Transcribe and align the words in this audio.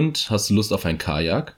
Und 0.00 0.30
hast 0.30 0.48
du 0.48 0.54
Lust 0.54 0.72
auf 0.72 0.86
ein 0.86 0.96
Kajak? 0.96 1.56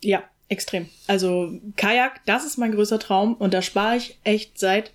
Ja, 0.00 0.22
extrem. 0.48 0.88
Also 1.08 1.58
Kajak, 1.76 2.20
das 2.24 2.44
ist 2.46 2.56
mein 2.56 2.70
größter 2.70 3.00
Traum 3.00 3.34
und 3.34 3.52
da 3.52 3.62
spare 3.62 3.96
ich 3.96 4.16
echt 4.22 4.58
seit 4.60 4.92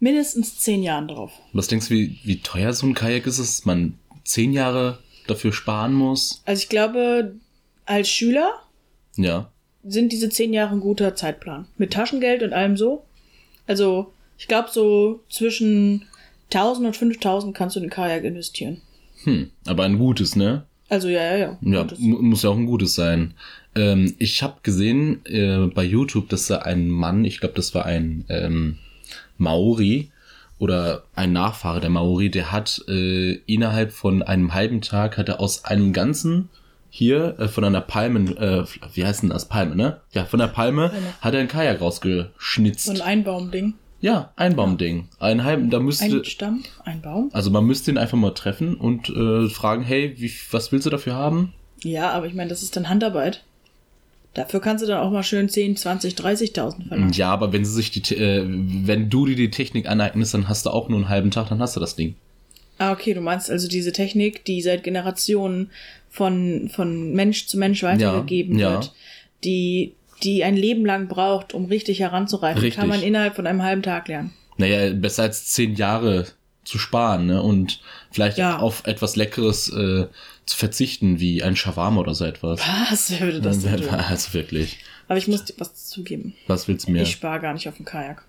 mindestens 0.00 0.58
zehn 0.58 0.82
Jahren 0.82 1.06
drauf. 1.06 1.30
Was 1.52 1.68
denkst 1.68 1.86
du, 1.88 1.94
wie, 1.94 2.18
wie 2.24 2.40
teuer 2.40 2.72
so 2.72 2.84
ein 2.86 2.94
Kajak 2.94 3.26
ist, 3.28 3.38
dass 3.38 3.64
man 3.64 3.96
zehn 4.24 4.52
Jahre 4.52 4.98
dafür 5.28 5.52
sparen 5.52 5.94
muss? 5.94 6.42
Also 6.46 6.62
ich 6.62 6.68
glaube, 6.68 7.36
als 7.86 8.08
Schüler 8.08 8.50
Ja. 9.16 9.52
sind 9.84 10.10
diese 10.10 10.30
zehn 10.30 10.52
Jahre 10.52 10.72
ein 10.74 10.80
guter 10.80 11.14
Zeitplan. 11.14 11.68
Mit 11.78 11.92
Taschengeld 11.92 12.42
und 12.42 12.52
allem 12.52 12.76
so. 12.76 13.04
Also 13.68 14.12
ich 14.36 14.48
glaube, 14.48 14.68
so 14.72 15.22
zwischen 15.30 16.06
1000 16.52 16.88
und 16.88 16.96
5000 16.96 17.56
kannst 17.56 17.76
du 17.76 17.80
in 17.80 17.88
Kajak 17.88 18.24
investieren. 18.24 18.82
Hm, 19.22 19.52
aber 19.64 19.84
ein 19.84 19.96
gutes, 19.98 20.34
ne? 20.34 20.66
Also 20.88 21.08
ja, 21.08 21.22
ja, 21.22 21.36
ja. 21.36 21.58
Ja, 21.60 21.82
Gutes. 21.82 21.98
muss 21.98 22.42
ja 22.42 22.50
auch 22.50 22.56
ein 22.56 22.66
gutes 22.66 22.94
sein. 22.94 23.34
Ähm, 23.74 24.14
ich 24.18 24.42
habe 24.42 24.56
gesehen 24.62 25.24
äh, 25.26 25.66
bei 25.66 25.84
YouTube, 25.84 26.28
dass 26.28 26.46
da 26.46 26.58
ein 26.58 26.88
Mann, 26.88 27.24
ich 27.24 27.40
glaube, 27.40 27.54
das 27.54 27.74
war 27.74 27.86
ein 27.86 28.24
ähm, 28.28 28.78
Maori 29.38 30.10
oder 30.58 31.04
ein 31.14 31.32
Nachfahre 31.32 31.80
der 31.80 31.90
Maori, 31.90 32.30
der 32.30 32.52
hat 32.52 32.84
äh, 32.88 33.32
innerhalb 33.46 33.92
von 33.92 34.22
einem 34.22 34.54
halben 34.54 34.80
Tag 34.80 35.18
hat 35.18 35.28
er 35.28 35.40
aus 35.40 35.64
einem 35.64 35.92
ganzen 35.92 36.48
hier 36.90 37.38
äh, 37.40 37.48
von 37.48 37.64
einer 37.64 37.80
Palmen, 37.80 38.36
äh, 38.36 38.64
wie 38.92 39.04
heißt 39.04 39.22
denn 39.22 39.30
das 39.30 39.48
Palme, 39.48 39.74
ne? 39.74 40.00
Ja, 40.12 40.24
von 40.24 40.38
der 40.38 40.46
Palme 40.46 40.90
Palme. 40.90 41.14
hat 41.20 41.34
er 41.34 41.40
einen 41.40 41.48
Kajak 41.48 41.80
rausgeschnitzt. 41.80 42.84
So 42.84 42.92
ein 42.92 43.00
Einbaumding. 43.00 43.74
Ja, 44.04 44.32
ein 44.36 44.54
Baumding, 44.54 45.08
einen 45.18 45.44
halben, 45.44 45.70
da 45.70 45.80
müsste 45.80 46.04
Ein 46.04 46.24
Stamm, 46.26 46.62
ein 46.84 47.00
Baum. 47.00 47.30
also 47.32 47.50
man 47.50 47.64
müsste 47.64 47.90
ihn 47.90 47.96
einfach 47.96 48.18
mal 48.18 48.32
treffen 48.34 48.74
und 48.74 49.08
äh, 49.08 49.48
fragen, 49.48 49.82
hey, 49.82 50.12
wie, 50.18 50.30
was 50.50 50.70
willst 50.72 50.84
du 50.84 50.90
dafür 50.90 51.14
haben? 51.14 51.54
Ja, 51.82 52.10
aber 52.10 52.26
ich 52.26 52.34
meine, 52.34 52.50
das 52.50 52.62
ist 52.62 52.76
dann 52.76 52.90
Handarbeit. 52.90 53.42
Dafür 54.34 54.60
kannst 54.60 54.82
du 54.84 54.88
dann 54.88 54.98
auch 55.00 55.10
mal 55.10 55.22
schön 55.22 55.48
10, 55.48 55.76
20, 55.76 56.14
30.000 56.16 56.88
verlangen. 56.88 57.12
Ja, 57.14 57.30
aber 57.30 57.52
wenn 57.54 57.64
sie 57.64 57.72
sich 57.72 57.90
die, 57.92 58.14
äh, 58.14 58.44
wenn 58.46 59.08
du 59.08 59.24
dir 59.24 59.36
die 59.36 59.50
Technik 59.50 59.88
aneignest, 59.88 60.34
dann 60.34 60.48
hast 60.50 60.66
du 60.66 60.70
auch 60.70 60.88
nur 60.90 60.98
einen 60.98 61.08
halben 61.08 61.30
Tag, 61.30 61.48
dann 61.48 61.60
hast 61.60 61.74
du 61.76 61.80
das 61.80 61.96
Ding. 61.96 62.14
Ah, 62.76 62.92
okay, 62.92 63.14
du 63.14 63.20
meinst 63.22 63.50
also 63.50 63.68
diese 63.68 63.92
Technik, 63.92 64.44
die 64.44 64.60
seit 64.60 64.82
Generationen 64.82 65.70
von, 66.10 66.68
von 66.74 67.12
Mensch 67.12 67.46
zu 67.46 67.56
Mensch 67.58 67.82
weitergegeben 67.82 68.58
Ja, 68.58 68.68
ja. 68.68 68.74
wird, 68.74 68.92
die, 69.44 69.94
die 70.22 70.44
ein 70.44 70.56
Leben 70.56 70.84
lang 70.86 71.08
braucht, 71.08 71.52
um 71.54 71.66
richtig 71.66 72.00
heranzureifen, 72.00 72.60
Richtig. 72.62 72.78
kann 72.80 72.88
man 72.88 73.02
innerhalb 73.02 73.36
von 73.36 73.46
einem 73.46 73.62
halben 73.62 73.82
Tag 73.82 74.08
lernen. 74.08 74.32
Naja, 74.56 74.92
besser 74.94 75.24
als 75.24 75.46
zehn 75.50 75.74
Jahre 75.74 76.26
zu 76.64 76.78
sparen, 76.78 77.26
ne? 77.26 77.42
Und 77.42 77.80
vielleicht 78.10 78.38
Ja. 78.38 78.58
auf 78.58 78.86
etwas 78.86 79.16
Leckeres 79.16 79.68
äh, 79.70 80.06
zu 80.46 80.56
verzichten, 80.56 81.20
wie 81.20 81.42
ein 81.42 81.56
Shawarma 81.56 82.00
oder 82.00 82.14
so 82.14 82.24
etwas. 82.24 82.60
Was 82.90 83.10
wer 83.10 83.20
würde 83.20 83.40
das 83.40 83.58
denn 83.62 83.76
tun? 83.80 83.88
also 83.90 84.32
wirklich. 84.34 84.78
Aber 85.08 85.18
ich 85.18 85.28
muss 85.28 85.44
dir 85.44 85.54
was 85.58 85.86
zugeben. 85.88 86.34
Was 86.46 86.66
willst 86.68 86.86
du 86.88 86.92
mir? 86.92 87.02
Ich 87.02 87.10
spare 87.12 87.40
gar 87.40 87.52
nicht 87.52 87.68
auf 87.68 87.76
einen 87.76 87.84
Kajak. 87.84 88.24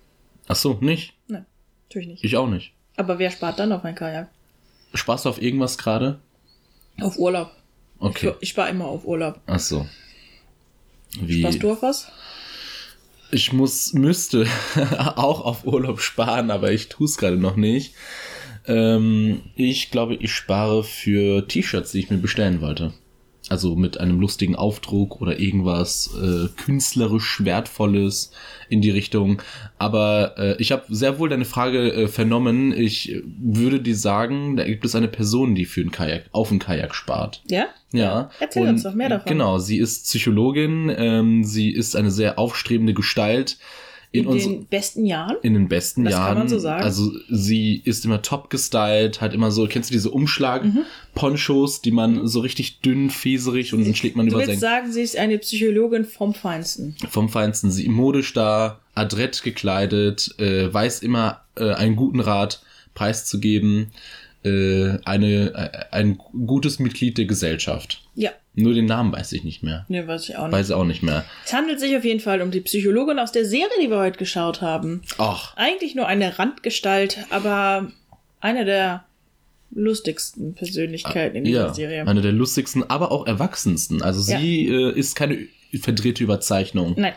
Ach 0.48 0.56
so, 0.56 0.74
nicht? 0.80 1.14
Nein, 1.28 1.46
natürlich 1.88 2.08
nicht. 2.08 2.24
Ich 2.24 2.36
auch 2.36 2.48
nicht. 2.48 2.72
Aber 2.96 3.18
wer 3.18 3.30
spart 3.30 3.58
dann 3.58 3.72
auf 3.72 3.84
ein 3.84 3.94
Kajak? 3.94 4.28
Sparst 4.92 5.24
du 5.24 5.28
auf 5.30 5.40
irgendwas 5.40 5.78
gerade? 5.78 6.18
Auf 7.00 7.18
Urlaub. 7.18 7.50
Okay. 7.98 8.34
Ich 8.40 8.50
spare 8.50 8.68
immer 8.70 8.86
auf 8.86 9.04
Urlaub. 9.06 9.40
Ach 9.46 9.58
so. 9.58 9.86
Wie? 11.20 11.40
Sparst 11.40 11.62
du 11.62 11.72
auf 11.72 11.82
was? 11.82 12.08
Ich 13.30 13.52
muss, 13.52 13.92
müsste 13.92 14.46
auch 15.16 15.40
auf 15.40 15.66
Urlaub 15.66 16.00
sparen, 16.00 16.50
aber 16.50 16.72
ich 16.72 16.88
tue 16.88 17.06
es 17.06 17.16
gerade 17.16 17.36
noch 17.36 17.56
nicht. 17.56 17.94
Ähm, 18.66 19.42
ich 19.54 19.90
glaube, 19.90 20.14
ich 20.14 20.32
spare 20.32 20.84
für 20.84 21.46
T-Shirts, 21.46 21.92
die 21.92 22.00
ich 22.00 22.10
mir 22.10 22.18
bestellen 22.18 22.60
wollte. 22.60 22.92
Also 23.48 23.76
mit 23.76 24.00
einem 24.00 24.18
lustigen 24.18 24.56
Aufdruck 24.56 25.20
oder 25.20 25.38
irgendwas 25.38 26.10
äh, 26.20 26.48
künstlerisch 26.56 27.44
Wertvolles 27.44 28.32
in 28.68 28.80
die 28.80 28.90
Richtung. 28.90 29.40
Aber 29.78 30.34
äh, 30.36 30.56
ich 30.60 30.72
habe 30.72 30.84
sehr 30.88 31.20
wohl 31.20 31.28
deine 31.28 31.44
Frage 31.44 31.92
äh, 31.92 32.08
vernommen. 32.08 32.72
Ich 32.72 33.12
äh, 33.12 33.22
würde 33.24 33.80
dir 33.80 33.94
sagen, 33.94 34.56
da 34.56 34.64
gibt 34.64 34.84
es 34.84 34.96
eine 34.96 35.08
Person, 35.08 35.54
die 35.54 35.64
für 35.64 35.80
einen 35.80 35.92
Kajak, 35.92 36.24
auf 36.32 36.50
einen 36.50 36.58
Kajak 36.58 36.94
spart. 36.94 37.42
Ja? 37.48 37.66
Ja. 37.92 38.30
Erzähl 38.40 38.62
Und 38.62 38.68
uns 38.70 38.82
doch 38.82 38.94
mehr 38.94 39.10
davon. 39.10 39.28
Genau, 39.28 39.58
sie 39.58 39.78
ist 39.78 40.06
Psychologin, 40.06 40.92
ähm, 40.96 41.44
sie 41.44 41.70
ist 41.70 41.94
eine 41.94 42.10
sehr 42.10 42.40
aufstrebende 42.40 42.94
Gestalt 42.94 43.58
in, 44.18 44.24
In 44.24 44.30
uns, 44.30 44.44
den 44.44 44.66
besten 44.66 45.06
Jahren? 45.06 45.36
in 45.42 45.54
den 45.54 45.68
besten 45.68 46.04
Das 46.04 46.14
kann 46.14 46.22
Jahren. 46.22 46.38
man 46.38 46.48
so 46.48 46.58
sagen. 46.58 46.82
Also 46.82 47.12
sie 47.30 47.80
ist 47.84 48.04
immer 48.04 48.22
top 48.22 48.50
gestylt, 48.50 49.20
hat 49.20 49.34
immer 49.34 49.50
so, 49.50 49.66
kennst 49.66 49.90
du 49.90 49.94
diese 49.94 50.10
Umschlag-Ponchos, 50.10 51.80
die 51.82 51.90
man 51.90 52.26
so 52.26 52.40
richtig 52.40 52.80
dünn, 52.80 53.10
fieserig 53.10 53.72
und 53.74 53.84
dann 53.84 53.94
schlägt 53.94 54.16
man 54.16 54.26
Mhm. 54.26 54.32
Über 54.32 54.46
sein 54.46 54.58
sagen, 54.58 54.92
sie 54.92 55.02
ist 55.02 55.16
eine 55.16 55.38
Psychologin 55.38 56.04
vom 56.04 56.34
Feinsten. 56.34 56.96
vom 57.10 57.28
Feinsten. 57.28 57.70
Sie 57.70 57.88
modisch 57.88 58.32
da, 58.32 58.80
adrett 58.94 59.42
gekleidet, 59.42 60.34
äh, 60.38 60.72
weiß 60.72 61.00
immer 61.00 61.42
äh, 61.56 61.72
einen 61.72 61.96
guten 61.96 62.20
Rat 62.20 62.62
preiszugeben, 62.94 63.88
äh, 64.46 64.98
eine, 65.04 65.52
äh, 65.54 65.94
ein 65.94 66.18
gutes 66.46 66.78
Mitglied 66.78 67.18
der 67.18 67.24
Gesellschaft. 67.24 68.02
Ja. 68.14 68.30
Nur 68.54 68.74
den 68.74 68.86
Namen 68.86 69.12
weiß 69.12 69.32
ich 69.32 69.44
nicht 69.44 69.62
mehr. 69.62 69.84
Ne, 69.88 70.06
weiß 70.06 70.28
ich 70.28 70.36
auch 70.36 70.44
nicht. 70.44 70.52
Weiß 70.52 70.70
auch 70.70 70.84
nicht 70.84 71.02
mehr. 71.02 71.24
Es 71.44 71.52
handelt 71.52 71.80
sich 71.80 71.96
auf 71.96 72.04
jeden 72.04 72.20
Fall 72.20 72.40
um 72.40 72.50
die 72.50 72.60
Psychologin 72.60 73.18
aus 73.18 73.32
der 73.32 73.44
Serie, 73.44 73.68
die 73.82 73.90
wir 73.90 73.98
heute 73.98 74.18
geschaut 74.18 74.62
haben. 74.62 75.02
Ach, 75.18 75.56
Eigentlich 75.56 75.94
nur 75.94 76.06
eine 76.06 76.38
Randgestalt, 76.38 77.18
aber 77.30 77.92
eine 78.40 78.64
der 78.64 79.04
lustigsten 79.72 80.54
Persönlichkeiten 80.54 81.36
in 81.36 81.44
dieser 81.44 81.66
ja, 81.66 81.74
Serie. 81.74 82.06
eine 82.06 82.22
der 82.22 82.32
lustigsten, 82.32 82.88
aber 82.88 83.12
auch 83.12 83.26
erwachsensten. 83.26 84.00
Also 84.00 84.20
sie 84.20 84.68
äh, 84.68 84.96
ist 84.96 85.16
keine 85.16 85.48
verdrehte 85.80 86.22
Überzeichnung 86.22 86.94
Nein, 86.96 87.12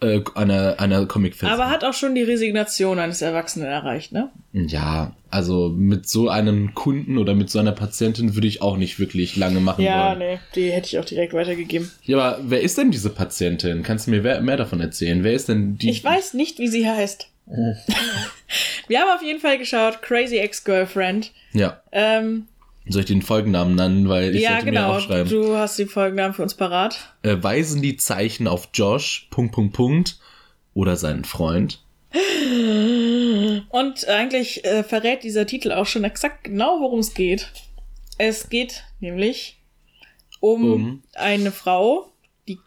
äh, 0.00 0.20
einer, 0.34 0.78
einer 0.78 1.06
Comicfilm. 1.06 1.50
aber 1.52 1.68
hat 1.70 1.84
auch 1.84 1.92
schon 1.94 2.14
die 2.14 2.22
Resignation 2.22 2.98
eines 2.98 3.22
Erwachsenen 3.22 3.66
erreicht, 3.68 4.12
ne? 4.12 4.30
Ja, 4.52 5.12
also 5.30 5.68
mit 5.68 6.08
so 6.08 6.28
einem 6.28 6.74
Kunden 6.74 7.18
oder 7.18 7.34
mit 7.34 7.50
so 7.50 7.58
einer 7.58 7.72
Patientin 7.72 8.34
würde 8.34 8.46
ich 8.48 8.62
auch 8.62 8.76
nicht 8.76 8.98
wirklich 8.98 9.36
lange 9.36 9.60
machen 9.60 9.84
Ja, 9.84 10.08
wollen. 10.10 10.18
nee, 10.18 10.38
die 10.54 10.70
hätte 10.72 10.86
ich 10.88 10.98
auch 10.98 11.04
direkt 11.04 11.32
weitergegeben. 11.34 11.90
Ja, 12.04 12.18
aber 12.18 12.38
wer 12.42 12.60
ist 12.62 12.76
denn 12.78 12.90
diese 12.90 13.10
Patientin? 13.10 13.82
Kannst 13.82 14.06
du 14.06 14.10
mir 14.10 14.40
mehr 14.40 14.56
davon 14.56 14.80
erzählen? 14.80 15.22
Wer 15.24 15.32
ist 15.34 15.48
denn 15.48 15.76
die? 15.78 15.90
Ich 15.90 16.02
weiß 16.02 16.34
nicht, 16.34 16.58
wie 16.58 16.68
sie 16.68 16.88
heißt. 16.88 17.28
Wir 18.88 19.00
haben 19.00 19.10
auf 19.16 19.22
jeden 19.22 19.40
Fall 19.40 19.58
geschaut, 19.58 20.02
Crazy 20.02 20.38
Ex-Girlfriend. 20.38 21.32
Ja. 21.52 21.80
Ähm, 21.92 22.46
Soll 22.88 23.00
ich 23.00 23.06
den 23.06 23.22
Folgennamen 23.22 23.74
nennen, 23.76 24.08
weil 24.08 24.34
ich 24.34 24.42
ja, 24.42 24.52
sollte 24.52 24.64
mir 24.66 24.72
genau. 24.72 24.96
aufschreiben. 24.96 25.30
Du 25.30 25.56
hast 25.56 25.78
die 25.78 25.86
Folgennamen 25.86 26.34
für 26.34 26.42
uns 26.42 26.54
parat. 26.54 27.14
Äh, 27.22 27.36
weisen 27.40 27.82
die 27.82 27.96
Zeichen 27.96 28.48
auf 28.48 28.70
Josh, 28.74 29.28
Punkt, 29.30 29.52
Punkt, 29.54 29.74
Punkt, 29.74 30.18
oder 30.74 30.96
seinen 30.96 31.24
Freund? 31.24 31.82
Und 33.68 34.08
eigentlich 34.08 34.64
äh, 34.64 34.82
verrät 34.82 35.22
dieser 35.22 35.46
Titel 35.46 35.72
auch 35.72 35.86
schon 35.86 36.04
exakt 36.04 36.44
genau, 36.44 36.80
worum 36.80 37.00
es 37.00 37.14
geht. 37.14 37.52
Es 38.18 38.48
geht 38.48 38.84
nämlich 38.98 39.58
um, 40.40 40.72
Um. 40.72 41.02
eine 41.14 41.52
Frau, 41.52 42.10
die 42.48 42.58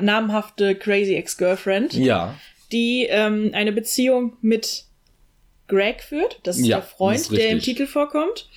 namhafte 0.00 0.74
Crazy 0.74 1.14
Ex-Girlfriend, 1.14 1.94
Ja. 1.94 2.34
die 2.72 3.06
ähm, 3.08 3.50
eine 3.54 3.72
Beziehung 3.72 4.36
mit 4.42 4.84
Greg 5.68 6.02
führt. 6.02 6.40
Das 6.42 6.58
ist 6.58 6.66
Ja, 6.66 6.78
der 6.78 6.86
Freund, 6.86 7.30
der 7.32 7.48
im. 7.50 7.60
Titel 7.60 7.86
vorkommt. 7.86 8.48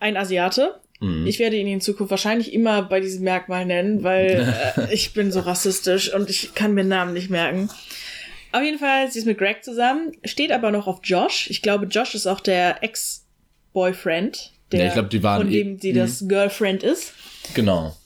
Ein 0.00 0.16
Asiate. 0.16 0.80
Mhm. 1.00 1.26
Ich 1.26 1.38
werde 1.38 1.56
ihn 1.56 1.68
in 1.68 1.80
Zukunft 1.80 2.10
wahrscheinlich 2.10 2.52
immer 2.52 2.82
bei 2.82 3.00
diesem 3.00 3.24
Merkmal 3.24 3.64
nennen, 3.64 4.02
weil 4.02 4.52
äh, 4.76 4.92
ich 4.92 5.14
bin 5.14 5.30
so 5.30 5.40
rassistisch 5.40 6.12
und 6.12 6.28
ich 6.28 6.54
kann 6.54 6.74
mir 6.74 6.84
Namen 6.84 7.12
nicht 7.14 7.30
merken. 7.30 7.70
Auf 8.52 8.62
jeden 8.62 8.78
Fall, 8.78 9.10
sie 9.10 9.20
ist 9.20 9.26
mit 9.26 9.38
Greg 9.38 9.62
zusammen, 9.62 10.12
steht 10.24 10.50
aber 10.50 10.72
noch 10.72 10.86
auf 10.86 11.00
Josh. 11.04 11.48
Ich 11.50 11.62
glaube, 11.62 11.86
Josh 11.86 12.14
ist 12.14 12.26
auch 12.26 12.40
der 12.40 12.82
Ex-Boyfriend, 12.82 14.52
der 14.72 14.80
Ja, 14.80 14.86
ich 14.86 14.92
glaub, 14.94 15.10
die 15.10 15.22
waren 15.22 15.42
von 15.42 15.52
eh- 15.52 15.62
dem 15.62 15.78
sie 15.78 15.92
mhm. 15.92 15.98
das 15.98 16.24
Girlfriend 16.26 16.82
ist. 16.82 17.14
Genau. 17.54 17.96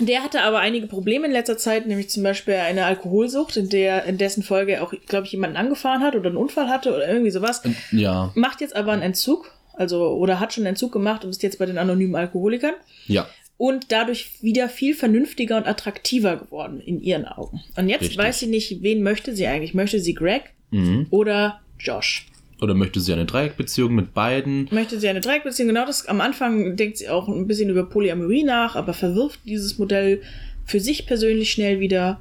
Der 0.00 0.22
hatte 0.22 0.42
aber 0.42 0.60
einige 0.60 0.86
Probleme 0.86 1.26
in 1.26 1.32
letzter 1.32 1.58
Zeit, 1.58 1.86
nämlich 1.86 2.08
zum 2.08 2.22
Beispiel 2.22 2.54
eine 2.54 2.84
Alkoholsucht, 2.84 3.56
in 3.56 3.68
der 3.68 4.04
in 4.04 4.16
dessen 4.16 4.44
Folge 4.44 4.74
er 4.74 4.84
auch, 4.84 4.94
glaube 5.08 5.26
ich, 5.26 5.32
jemanden 5.32 5.56
angefahren 5.56 6.02
hat 6.02 6.14
oder 6.14 6.28
einen 6.28 6.36
Unfall 6.36 6.68
hatte 6.68 6.94
oder 6.94 7.08
irgendwie 7.08 7.32
sowas. 7.32 7.62
Ja. 7.90 8.30
Macht 8.36 8.60
jetzt 8.60 8.76
aber 8.76 8.92
einen 8.92 9.02
Entzug, 9.02 9.50
also 9.78 10.08
oder 10.08 10.40
hat 10.40 10.52
schon 10.52 10.62
einen 10.62 10.74
Entzug 10.74 10.92
gemacht 10.92 11.24
und 11.24 11.30
ist 11.30 11.42
jetzt 11.42 11.58
bei 11.58 11.66
den 11.66 11.78
anonymen 11.78 12.14
Alkoholikern 12.16 12.74
Ja. 13.06 13.26
und 13.56 13.90
dadurch 13.92 14.42
wieder 14.42 14.68
viel 14.68 14.94
vernünftiger 14.94 15.56
und 15.56 15.66
attraktiver 15.66 16.36
geworden 16.36 16.80
in 16.80 17.00
ihren 17.00 17.24
Augen. 17.24 17.60
Und 17.76 17.88
jetzt 17.88 18.02
Richtig. 18.02 18.18
weiß 18.18 18.40
sie 18.40 18.46
nicht, 18.48 18.82
wen 18.82 19.02
möchte 19.02 19.34
sie 19.34 19.46
eigentlich? 19.46 19.74
Möchte 19.74 20.00
sie 20.00 20.14
Greg 20.14 20.50
Mhm. 20.70 21.06
oder 21.10 21.60
Josh? 21.78 22.26
Oder 22.60 22.74
möchte 22.74 22.98
sie 23.00 23.12
eine 23.12 23.24
Dreieckbeziehung 23.24 23.94
mit 23.94 24.14
beiden? 24.14 24.68
Möchte 24.72 24.98
sie 24.98 25.08
eine 25.08 25.20
Dreieckbeziehung? 25.20 25.68
Genau 25.68 25.86
das. 25.86 26.06
Am 26.06 26.20
Anfang 26.20 26.76
denkt 26.76 26.98
sie 26.98 27.08
auch 27.08 27.28
ein 27.28 27.46
bisschen 27.46 27.70
über 27.70 27.84
Polyamorie 27.88 28.42
nach, 28.42 28.74
aber 28.74 28.92
verwirft 28.94 29.38
dieses 29.44 29.78
Modell 29.78 30.20
für 30.66 30.80
sich 30.80 31.06
persönlich 31.06 31.52
schnell 31.52 31.78
wieder. 31.78 32.20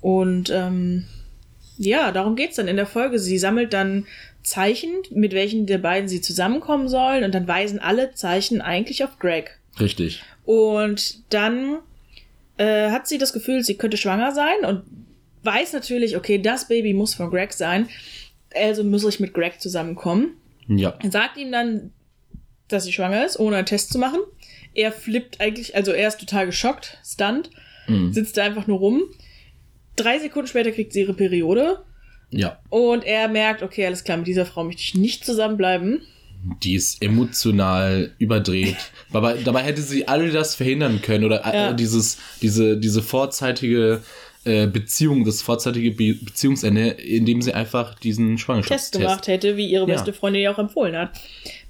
Und 0.00 0.50
ähm, 0.50 1.04
ja, 1.76 2.12
darum 2.12 2.34
geht's 2.34 2.56
dann 2.56 2.66
in 2.66 2.76
der 2.76 2.86
Folge. 2.86 3.18
Sie 3.18 3.36
sammelt 3.38 3.72
dann 3.74 4.06
Zeichen, 4.48 4.90
mit 5.10 5.32
welchen 5.32 5.66
der 5.66 5.78
beiden 5.78 6.08
sie 6.08 6.20
zusammenkommen 6.20 6.88
sollen, 6.88 7.24
und 7.24 7.34
dann 7.34 7.46
weisen 7.48 7.78
alle 7.78 8.12
Zeichen 8.14 8.60
eigentlich 8.60 9.04
auf 9.04 9.18
Greg. 9.18 9.58
Richtig. 9.78 10.22
Und 10.44 11.32
dann 11.32 11.78
äh, 12.56 12.90
hat 12.90 13.06
sie 13.06 13.18
das 13.18 13.32
Gefühl, 13.32 13.62
sie 13.62 13.76
könnte 13.76 13.96
schwanger 13.96 14.32
sein 14.32 14.64
und 14.66 14.82
weiß 15.44 15.72
natürlich, 15.72 16.16
okay, 16.16 16.38
das 16.38 16.68
Baby 16.68 16.94
muss 16.94 17.14
von 17.14 17.30
Greg 17.30 17.52
sein. 17.52 17.88
Also 18.54 18.82
muss 18.82 19.04
ich 19.04 19.20
mit 19.20 19.34
Greg 19.34 19.60
zusammenkommen. 19.60 20.36
Ja. 20.66 20.98
Sagt 21.10 21.36
ihm 21.36 21.52
dann, 21.52 21.92
dass 22.68 22.84
sie 22.84 22.92
schwanger 22.92 23.24
ist, 23.24 23.38
ohne 23.38 23.56
einen 23.56 23.66
Test 23.66 23.92
zu 23.92 23.98
machen. 23.98 24.20
Er 24.74 24.92
flippt 24.92 25.40
eigentlich, 25.40 25.74
also 25.76 25.92
er 25.92 26.08
ist 26.08 26.20
total 26.20 26.46
geschockt, 26.46 26.98
stunned, 27.04 27.50
Mhm. 27.86 28.12
sitzt 28.12 28.36
da 28.36 28.42
einfach 28.44 28.66
nur 28.66 28.78
rum. 28.78 29.02
Drei 29.96 30.18
Sekunden 30.18 30.46
später 30.48 30.72
kriegt 30.72 30.92
sie 30.92 31.00
ihre 31.00 31.14
Periode 31.14 31.82
Ja. 32.30 32.58
und 32.68 33.04
er 33.04 33.28
merkt, 33.28 33.62
okay, 33.62 33.86
alles 33.86 34.04
klar, 34.04 34.18
mit 34.18 34.26
dieser 34.26 34.44
Frau 34.46 34.64
möchte 34.64 34.82
ich 34.82 34.94
nicht 34.94 35.24
zusammenbleiben. 35.24 36.02
Die 36.62 36.74
ist 36.74 37.02
emotional 37.02 38.12
überdreht. 38.18 38.76
dabei, 39.12 39.38
dabei 39.42 39.62
hätte 39.62 39.80
sie 39.82 40.06
alle 40.06 40.30
das 40.30 40.54
verhindern 40.54 41.00
können 41.02 41.24
oder 41.24 41.44
äh, 41.46 41.54
Ja. 41.56 41.72
dieses, 41.72 42.18
diese, 42.42 42.76
diese 42.76 43.02
vorzeitige 43.02 44.02
äh, 44.44 44.66
Beziehung, 44.66 45.24
das 45.24 45.42
vorzeitige 45.42 45.90
Be 45.90 46.14
Beziehungsende, 46.14 46.90
indem 46.90 47.42
sie 47.42 47.52
einfach 47.54 47.94
diesen 47.98 48.36
Test 48.36 48.44
Schwangerschaftstest 48.44 48.92
gemacht 49.02 49.26
hätte, 49.26 49.56
wie 49.56 49.66
ihre 49.66 49.88
Ja. 49.88 49.94
beste 49.94 50.12
Freundin 50.12 50.42
ihr 50.42 50.52
auch 50.52 50.58
empfohlen 50.58 50.96
hat. 50.96 51.10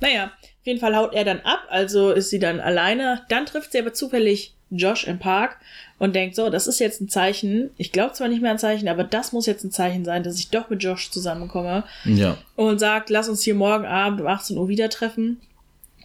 Naja, 0.01 0.33
auf 0.43 0.67
jeden 0.67 0.81
Fall 0.81 0.95
haut 0.97 1.15
er 1.15 1.25
dann 1.25 1.41
ab, 1.41 1.61
also 1.71 2.11
ist 2.11 2.29
sie 2.31 2.39
dann 2.39 2.61
alleine. 2.61 3.23
Dann 3.31 3.47
trifft 3.47 3.73
sie 3.73 3.79
aber 3.79 3.95
zufällig 3.95 4.55
Josh 4.71 5.05
im 5.05 5.19
Park 5.19 5.57
und 5.99 6.15
denkt 6.15 6.37
so, 6.37 6.51
das 6.51 6.67
ist 6.67 6.79
jetzt 6.79 7.01
ein 7.01 7.09
Zeichen. 7.09 7.71
Ich 7.77 7.93
glaube 7.93 8.13
zwar 8.13 8.29
nicht 8.29 8.43
mehr 8.43 8.51
ein 8.51 8.59
Zeichen, 8.59 8.89
aber 8.89 9.05
das 9.05 9.33
muss 9.33 9.47
jetzt 9.47 9.65
ein 9.65 9.71
Zeichen 9.71 10.05
sein, 10.05 10.23
dass 10.23 10.39
ich 10.39 10.51
doch 10.51 10.69
mit 10.69 10.83
Josh 10.83 11.11
zusammenkomme. 11.11 11.85
Ja. 12.05 12.37
Und 12.57 12.79
sagt, 12.79 13.11
lass 13.11 13.29
uns 13.29 13.43
hier 13.43 13.55
morgen 13.55 13.87
Abend 13.87 14.21
um 14.21 14.27
18 14.27 14.57
Uhr 14.57 14.69
wieder 14.69 14.91
treffen. 14.91 15.41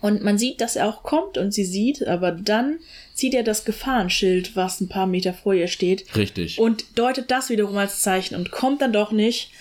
Und 0.02 0.22
man 0.22 0.38
sieht, 0.38 0.60
dass 0.60 0.76
er 0.76 0.90
auch 0.90 1.04
kommt 1.04 1.38
und 1.38 1.54
sie 1.54 1.64
sieht, 1.64 2.06
aber 2.06 2.34
dann 2.34 2.80
zieht 3.14 3.34
er 3.34 3.44
das 3.44 3.64
Gefahrenschild, 3.64 4.54
was 4.54 4.82
ein 4.82 4.90
paar 4.90 5.08
Meter 5.08 5.34
vor 5.34 5.54
ihr 5.54 5.70
steht, 5.70 6.14
Richtig. 6.18 6.60
und 6.60 6.84
deutet 7.00 7.32
das 7.32 7.50
wiederum 7.50 7.78
als 7.78 8.02
Zeichen 8.02 8.36
und 8.36 8.52
kommt 8.52 8.82
dann 8.82 8.92
doch 8.92 9.14
nicht 9.14 9.52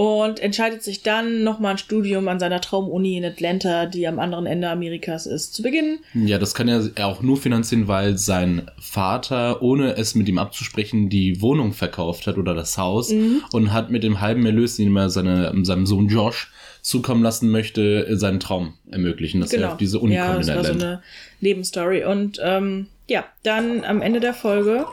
und 0.00 0.38
entscheidet 0.38 0.84
sich 0.84 1.02
dann 1.02 1.42
nochmal 1.42 1.72
ein 1.72 1.78
Studium 1.78 2.28
an 2.28 2.38
seiner 2.38 2.60
Traumuni 2.60 3.16
in 3.16 3.24
Atlanta, 3.24 3.86
die 3.86 4.06
am 4.06 4.20
anderen 4.20 4.46
Ende 4.46 4.70
Amerikas 4.70 5.26
ist, 5.26 5.54
zu 5.54 5.62
beginnen. 5.64 5.98
Ja, 6.14 6.38
das 6.38 6.54
kann 6.54 6.68
er 6.68 6.88
auch 7.04 7.20
nur 7.20 7.36
finanzieren, 7.36 7.88
weil 7.88 8.16
sein 8.16 8.70
Vater, 8.80 9.60
ohne 9.60 9.96
es 9.96 10.14
mit 10.14 10.28
ihm 10.28 10.38
abzusprechen, 10.38 11.08
die 11.08 11.40
Wohnung 11.42 11.72
verkauft 11.72 12.28
hat 12.28 12.38
oder 12.38 12.54
das 12.54 12.78
Haus 12.78 13.10
Mhm. 13.10 13.42
und 13.52 13.72
hat 13.72 13.90
mit 13.90 14.04
dem 14.04 14.20
halben 14.20 14.46
Erlös, 14.46 14.76
den 14.76 14.96
er 14.96 15.10
seine, 15.10 15.52
seinem 15.64 15.84
Sohn 15.84 16.06
Josh 16.06 16.52
zukommen 16.80 17.24
lassen 17.24 17.50
möchte, 17.50 18.06
seinen 18.16 18.38
Traum 18.38 18.74
ermöglichen, 18.92 19.40
dass 19.40 19.52
er 19.52 19.72
auf 19.72 19.78
diese 19.78 19.98
Uni 19.98 20.14
Genau. 20.14 20.26
ja, 20.26 20.32
kommt 20.34 20.42
in 20.42 20.46
das 20.46 20.56
war 20.56 20.62
so 20.64 20.70
Atlanta. 20.70 20.86
eine 20.92 21.02
Nebenstory. 21.40 22.04
Und 22.04 22.40
ähm, 22.40 22.86
ja, 23.08 23.24
dann 23.42 23.82
am 23.82 24.00
Ende 24.00 24.20
der 24.20 24.32
Folge 24.34 24.86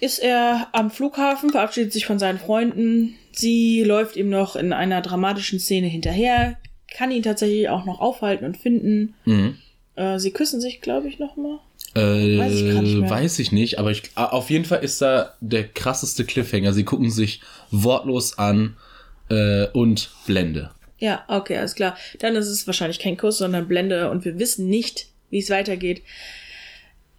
ist 0.00 0.18
er 0.18 0.68
am 0.72 0.90
Flughafen, 0.90 1.50
verabschiedet 1.50 1.92
sich 1.92 2.06
von 2.06 2.18
seinen 2.18 2.38
Freunden. 2.38 3.16
Sie 3.32 3.82
läuft 3.84 4.16
ihm 4.16 4.30
noch 4.30 4.56
in 4.56 4.72
einer 4.72 5.02
dramatischen 5.02 5.60
Szene 5.60 5.86
hinterher, 5.86 6.56
kann 6.92 7.10
ihn 7.10 7.22
tatsächlich 7.22 7.68
auch 7.68 7.84
noch 7.84 8.00
aufhalten 8.00 8.44
und 8.44 8.56
finden. 8.56 9.14
Mhm. 9.24 9.58
Äh, 9.96 10.18
sie 10.18 10.32
küssen 10.32 10.60
sich, 10.60 10.80
glaube 10.80 11.08
ich, 11.08 11.18
noch 11.18 11.36
mal. 11.36 11.58
Äh, 11.94 12.38
Weiß 12.38 12.52
ich 12.52 13.10
weiß 13.10 13.38
ich 13.40 13.52
nicht, 13.52 13.78
aber 13.78 13.90
ich, 13.90 14.02
auf 14.14 14.50
jeden 14.50 14.64
Fall 14.64 14.82
ist 14.84 15.02
da 15.02 15.34
der 15.40 15.66
krasseste 15.68 16.24
Cliffhanger. 16.24 16.72
Sie 16.72 16.84
gucken 16.84 17.10
sich 17.10 17.40
wortlos 17.70 18.38
an 18.38 18.76
äh, 19.28 19.66
und 19.68 20.10
Blende. 20.26 20.70
Ja, 20.98 21.24
okay, 21.28 21.56
alles 21.56 21.74
klar. 21.74 21.96
Dann 22.18 22.36
ist 22.36 22.46
es 22.46 22.66
wahrscheinlich 22.66 22.98
kein 22.98 23.16
Kuss, 23.16 23.38
sondern 23.38 23.66
Blende 23.68 24.10
und 24.10 24.24
wir 24.24 24.38
wissen 24.38 24.68
nicht, 24.68 25.08
wie 25.30 25.38
es 25.38 25.50
weitergeht. 25.50 26.02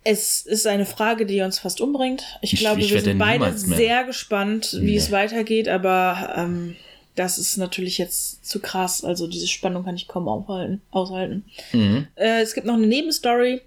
Es 0.03 0.41
ist 0.45 0.65
eine 0.67 0.85
Frage, 0.85 1.25
die 1.25 1.41
uns 1.41 1.59
fast 1.59 1.79
umbringt. 1.81 2.23
Ich, 2.41 2.53
Ich- 2.53 2.59
glaube, 2.59 2.81
ich 2.81 2.91
wir 2.91 3.01
sind 3.01 3.17
beide 3.19 3.55
sehr 3.57 4.03
gespannt, 4.03 4.77
wie 4.79 4.91
Nee. 4.91 4.97
es 4.97 5.11
weitergeht, 5.11 5.67
aber 5.67 6.33
ähm, 6.35 6.75
das 7.15 7.37
ist 7.37 7.57
natürlich 7.57 7.97
jetzt 7.97 8.45
zu 8.45 8.59
krass. 8.59 9.03
Also 9.03 9.27
diese 9.27 9.47
Spannung 9.47 9.83
kann 9.85 9.95
ich 9.95 10.07
kaum 10.07 10.27
aufhalten, 10.27 10.81
aushalten. 10.91 11.45
Mhm. 11.73 12.07
Äh, 12.15 12.41
es 12.41 12.53
gibt 12.55 12.65
noch 12.65 12.75
eine 12.75 12.87
Nebenstory. 12.87 13.61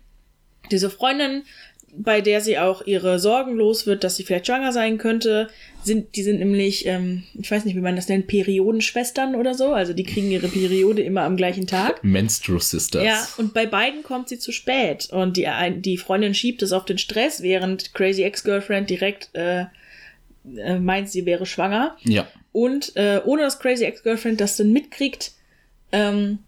Diese 0.71 0.89
Freundin, 0.91 1.43
bei 1.97 2.21
der 2.21 2.41
sie 2.41 2.59
auch 2.59 2.87
ihre 2.87 3.19
Sorgen 3.19 3.55
los 3.55 3.87
wird, 3.87 4.05
dass 4.05 4.17
sie 4.17 4.25
vielleicht 4.25 4.47
schwanger 4.47 4.73
sein 4.73 4.99
könnte, 4.99 5.49
sind, 5.83 6.17
die 6.17 6.23
sind 6.23 6.39
nämlich, 6.39 6.87
ähm, 6.87 7.25
ich 7.35 7.51
weiß 7.51 7.65
nicht, 7.65 7.77
wie 7.77 7.81
man 7.81 7.97
das 7.97 8.09
nennt, 8.09 8.27
Periodenschwestern 8.27 9.35
oder 9.35 9.55
so. 9.55 9.73
Also 9.73 9.93
die 9.93 10.05
kriegen 10.05 10.31
ihre 10.31 10.49
Periode 10.49 11.03
immer 11.03 11.23
am 11.23 11.37
gleichen 11.37 11.67
Tag. 11.67 12.03
Menstru 12.03 12.59
Sisters. 12.59 13.05
Ja, 13.05 13.27
und 13.37 13.55
bei 13.55 13.67
beiden 13.67 14.03
kommt 14.03 14.29
sie 14.29 14.39
zu 14.39 14.51
spät. 14.51 15.09
Und 15.11 15.37
die, 15.37 15.47
die 15.77 15.99
Freundin 15.99 16.35
schiebt 16.35 16.63
es 16.63 16.73
auf 16.73 16.85
den 16.85 16.99
Stress, 16.99 17.43
während 17.43 17.95
Crazy 17.95 18.23
Ex-Girlfriend 18.23 18.89
direkt 18.91 19.31
äh, 19.35 19.67
äh, 20.57 20.79
meint, 20.79 21.11
sie 21.11 21.27
wäre 21.27 21.47
schwanger. 21.47 21.97
ja. 22.05 22.27
Und 22.53 22.95
äh, 22.95 23.21
ohne 23.25 23.43
dass 23.43 23.59
Crazy 23.59 23.85
Ex-Girlfriend 23.85 24.41
das 24.41 24.57
dann 24.57 24.73
mitkriegt, 24.73 25.33
ähm, 25.91 26.39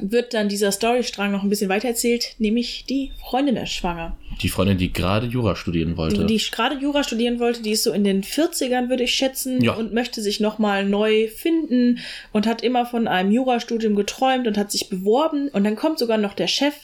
wird 0.00 0.34
dann 0.34 0.48
dieser 0.48 0.72
Storystrang 0.72 1.32
noch 1.32 1.42
ein 1.42 1.48
bisschen 1.48 1.68
weitererzählt, 1.68 2.34
nämlich 2.38 2.84
die 2.88 3.12
Freundin 3.20 3.56
ist 3.56 3.72
schwanger. 3.72 4.16
Die 4.42 4.48
Freundin, 4.48 4.78
die 4.78 4.92
gerade 4.92 5.26
Jura 5.26 5.54
studieren 5.56 5.96
wollte. 5.96 6.24
Die, 6.26 6.36
die 6.38 6.44
gerade 6.50 6.76
Jura 6.76 7.04
studieren 7.04 7.38
wollte, 7.38 7.62
die 7.62 7.70
ist 7.70 7.84
so 7.84 7.92
in 7.92 8.02
den 8.04 8.22
40ern, 8.24 8.88
würde 8.88 9.04
ich 9.04 9.14
schätzen, 9.14 9.62
Ja. 9.62 9.74
und 9.74 9.92
möchte 9.94 10.20
sich 10.22 10.40
nochmal 10.40 10.84
neu 10.84 11.28
finden 11.28 12.00
und 12.32 12.46
hat 12.46 12.62
immer 12.62 12.86
von 12.86 13.06
einem 13.08 13.30
Jurastudium 13.30 13.94
geträumt 13.94 14.46
und 14.46 14.58
hat 14.58 14.72
sich 14.72 14.88
beworben. 14.88 15.48
Und 15.48 15.64
dann 15.64 15.76
kommt 15.76 15.98
sogar 15.98 16.18
noch 16.18 16.34
der 16.34 16.48
Chef, 16.48 16.74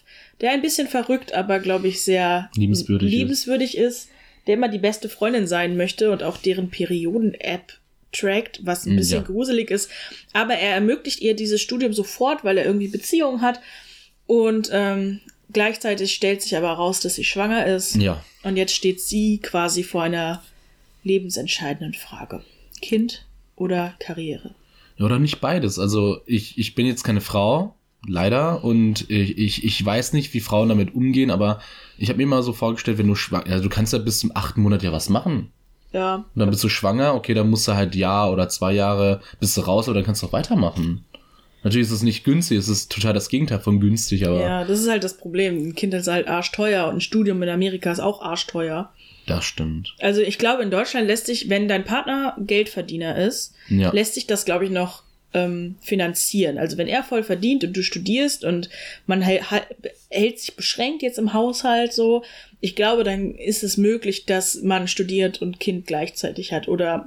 der 0.40 0.52
ein 0.52 0.62
bisschen 0.62 0.86
verrückt, 0.86 1.34
aber 1.34 1.58
glaube 1.58 1.88
ich 1.88 2.02
sehr 2.02 2.48
Liebenswürdig 2.56 3.08
ist. 3.12 3.18
liebenswürdig 3.18 3.76
ist, 3.76 4.08
der 4.46 4.54
immer 4.54 4.68
die 4.68 4.78
beste 4.78 5.08
Freundin 5.08 5.46
sein 5.46 5.76
möchte 5.76 6.10
und 6.12 6.22
auch 6.22 6.36
deren 6.38 6.70
Perioden-App 6.70 7.72
trackt, 8.12 8.60
was 8.64 8.86
ein 8.86 8.94
Mm, 8.94 8.96
bisschen 8.96 9.22
ja. 9.22 9.26
gruselig 9.26 9.70
ist. 9.70 9.90
Aber 10.32 10.54
er 10.54 10.74
ermöglicht 10.74 11.20
ihr 11.20 11.34
dieses 11.34 11.60
Studium 11.60 11.92
sofort, 11.92 12.44
weil 12.44 12.58
er 12.58 12.64
irgendwie 12.64 12.88
Beziehungen 12.88 13.40
hat. 13.40 13.60
Und 14.26 14.70
ähm, 14.72 15.20
gleichzeitig 15.52 16.14
stellt 16.14 16.42
sich 16.42 16.56
aber 16.56 16.68
heraus, 16.68 17.00
dass 17.00 17.14
sie 17.16 17.24
schwanger 17.24 17.66
ist. 17.66 17.96
ja. 17.96 18.22
Und 18.42 18.56
jetzt 18.56 18.74
steht 18.74 19.00
sie 19.02 19.38
quasi 19.38 19.82
vor 19.82 20.02
einer 20.02 20.42
lebensentscheidenden 21.04 21.94
Frage. 21.94 22.42
Kind 22.80 23.26
oder 23.56 23.94
Karriere? 23.98 24.54
Ja, 24.96 25.04
oder 25.06 25.18
nicht 25.18 25.40
beides. 25.40 25.78
Also 25.78 26.20
ich, 26.26 26.56
ich 26.58 26.74
bin 26.74 26.86
jetzt 26.86 27.02
keine 27.04 27.20
Frau, 27.20 27.74
leider, 28.06 28.64
und 28.64 29.10
ich, 29.10 29.36
ich, 29.36 29.64
ich 29.64 29.84
weiß 29.84 30.12
nicht, 30.14 30.32
wie 30.32 30.40
Frauen 30.40 30.68
damit 30.70 30.94
umgehen, 30.94 31.30
aber 31.30 31.60
ich 31.98 32.08
habe 32.08 32.16
mir 32.18 32.26
mal 32.26 32.42
so 32.42 32.52
vorgestellt, 32.54 32.96
wenn 32.98 33.08
du 33.08 33.14
schwanger, 33.14 33.48
ja, 33.48 33.60
du 33.60 33.68
kannst 33.68 33.92
ja 33.92 33.98
bis 33.98 34.20
zum 34.20 34.32
achten 34.34 34.62
Monat 34.62 34.82
ja 34.82 34.92
was 34.92 35.08
machen. 35.10 35.52
Ja. 35.92 36.16
Und 36.16 36.26
dann 36.40 36.50
bist 36.50 36.62
du 36.64 36.68
schwanger, 36.68 37.14
okay, 37.14 37.34
dann 37.34 37.50
musst 37.50 37.66
du 37.68 37.74
halt 37.74 37.94
Jahr 37.94 38.32
oder 38.32 38.48
zwei 38.48 38.72
Jahre 38.72 39.20
bist 39.40 39.56
du 39.56 39.62
raus, 39.62 39.88
aber 39.88 39.94
dann 39.96 40.04
kannst 40.04 40.22
du 40.22 40.26
auch 40.26 40.32
weitermachen. 40.32 41.04
Natürlich 41.62 41.88
ist 41.88 41.92
es 41.94 42.02
nicht 42.02 42.24
günstig, 42.24 42.56
es 42.58 42.68
ist 42.68 42.90
total 42.90 43.12
das 43.12 43.28
Gegenteil 43.28 43.58
von 43.60 43.80
günstig, 43.80 44.26
aber 44.26 44.40
Ja, 44.40 44.64
das 44.64 44.80
ist 44.80 44.88
halt 44.88 45.04
das 45.04 45.18
Problem. 45.18 45.58
Ein 45.58 45.74
Kind 45.74 45.92
ist 45.92 46.06
halt 46.08 46.26
arschteuer 46.26 46.86
und 46.88 46.96
ein 46.96 47.00
Studium 47.02 47.42
in 47.42 47.48
Amerika 47.50 47.92
ist 47.92 48.00
auch 48.00 48.22
arschteuer. 48.22 48.92
das 49.26 49.44
stimmt. 49.44 49.94
Also 50.00 50.22
ich 50.22 50.38
glaube, 50.38 50.62
in 50.62 50.70
Deutschland 50.70 51.06
lässt 51.06 51.26
sich, 51.26 51.48
wenn 51.50 51.68
dein 51.68 51.84
Partner 51.84 52.34
Geldverdiener 52.38 53.16
ist, 53.16 53.52
Ja. 53.68 53.90
lässt 53.92 54.14
sich 54.14 54.26
das, 54.26 54.44
glaube 54.46 54.64
ich, 54.64 54.70
noch 54.70 55.02
ähm, 55.34 55.76
finanzieren. 55.80 56.56
Also 56.58 56.76
wenn 56.78 56.88
er 56.88 57.04
voll 57.04 57.22
verdient 57.22 57.62
und 57.62 57.76
du 57.76 57.82
studierst 57.82 58.44
und 58.44 58.68
man 59.06 59.20
hält, 59.22 59.42
hält 60.08 60.40
sich 60.40 60.56
beschränkt 60.56 61.02
jetzt 61.02 61.18
im 61.18 61.34
Haushalt 61.34 61.92
so, 61.92 62.24
ich 62.60 62.76
glaube, 62.76 63.04
dann 63.04 63.34
ist 63.34 63.62
es 63.62 63.76
möglich, 63.76 64.26
dass 64.26 64.62
man 64.62 64.88
studiert 64.88 65.40
und 65.40 65.60
Kind 65.60 65.86
gleichzeitig 65.86 66.52
hat. 66.52 66.68
Oder 66.68 67.06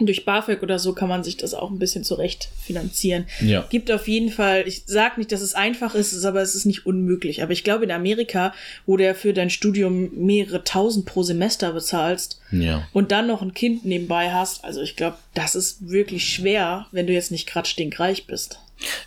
durch 0.00 0.24
BAföG 0.24 0.62
oder 0.62 0.78
so 0.78 0.92
kann 0.92 1.08
man 1.08 1.24
sich 1.24 1.36
das 1.36 1.54
auch 1.54 1.70
ein 1.70 1.80
bisschen 1.80 2.04
zurecht 2.04 2.50
finanzieren. 2.62 3.26
Ja. 3.40 3.66
Gibt 3.68 3.90
auf 3.90 4.06
jeden 4.06 4.30
Fall, 4.30 4.62
ich 4.66 4.84
sag 4.86 5.18
nicht, 5.18 5.32
dass 5.32 5.40
es 5.40 5.54
einfach 5.54 5.96
ist, 5.96 6.24
aber 6.24 6.40
es 6.40 6.54
ist 6.54 6.66
nicht 6.66 6.86
unmöglich. 6.86 7.42
Aber 7.42 7.50
ich 7.52 7.64
glaube, 7.64 7.82
in 7.84 7.90
Amerika, 7.90 8.54
wo 8.86 8.96
du 8.96 9.04
ja 9.04 9.12
für 9.14 9.32
dein 9.32 9.50
Studium 9.50 10.10
mehrere 10.14 10.62
tausend 10.62 11.04
pro 11.04 11.24
Semester 11.24 11.72
bezahlst, 11.72 12.40
Ja. 12.52 12.86
und 12.92 13.10
dann 13.10 13.26
noch 13.26 13.42
ein 13.42 13.54
Kind 13.54 13.84
nebenbei 13.84 14.30
hast, 14.32 14.64
also 14.64 14.80
ich 14.82 14.94
glaube, 14.94 15.18
das 15.34 15.56
ist 15.56 15.88
wirklich 15.90 16.24
schwer, 16.32 16.86
wenn 16.92 17.08
du 17.08 17.12
jetzt 17.12 17.32
nicht 17.32 17.48
gerade 17.48 17.68
stinkreich 17.68 18.26
bist. 18.28 18.60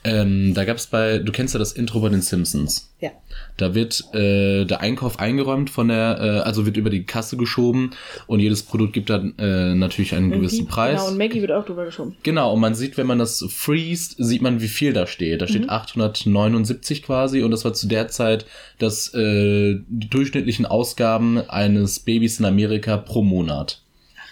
Ähm, 0.03 0.53
da 0.53 0.65
gab's 0.65 0.87
bei, 0.87 1.19
du 1.19 1.31
kennst 1.31 1.53
ja 1.53 1.59
das 1.59 1.71
Intro 1.71 2.01
bei 2.01 2.09
den 2.09 2.21
Simpsons. 2.21 2.89
Ja. 2.99 3.11
Da 3.57 3.73
wird 3.73 4.03
äh, 4.13 4.65
der 4.65 4.81
Einkauf 4.81 5.19
eingeräumt 5.19 5.69
von 5.69 5.87
der, 5.87 6.17
äh, 6.19 6.29
also 6.47 6.65
wird 6.65 6.77
über 6.77 6.89
die 6.89 7.03
Kasse 7.05 7.37
geschoben 7.37 7.91
und 8.27 8.39
jedes 8.39 8.63
Produkt 8.63 8.93
gibt 8.93 9.09
dann 9.09 9.33
äh, 9.39 9.73
natürlich 9.73 10.13
einen 10.13 10.29
gewissen 10.31 10.67
Preis. 10.67 10.99
Genau, 10.99 11.11
und 11.11 11.17
Maggie 11.17 11.41
wird 11.41 11.51
auch 11.51 11.65
drüber 11.65 11.85
geschoben. 11.85 12.15
Genau, 12.23 12.53
und 12.53 12.59
man 12.59 12.75
sieht, 12.75 12.97
wenn 12.97 13.07
man 13.07 13.19
das 13.19 13.45
freest, 13.49 14.15
sieht 14.17 14.41
man, 14.41 14.61
wie 14.61 14.67
viel 14.67 14.93
da 14.93 15.07
steht. 15.07 15.41
Da 15.41 15.45
Mhm. 15.45 15.49
steht 15.49 15.69
879 15.69 17.03
quasi 17.03 17.41
und 17.43 17.51
das 17.51 17.63
war 17.65 17.73
zu 17.73 17.87
der 17.87 18.07
Zeit 18.07 18.45
das 18.77 19.13
äh, 19.13 19.79
die 19.87 20.09
durchschnittlichen 20.09 20.65
Ausgaben 20.65 21.37
eines 21.49 21.99
Babys 21.99 22.39
in 22.39 22.45
Amerika 22.45 22.97
pro 22.97 23.21
Monat. 23.21 23.81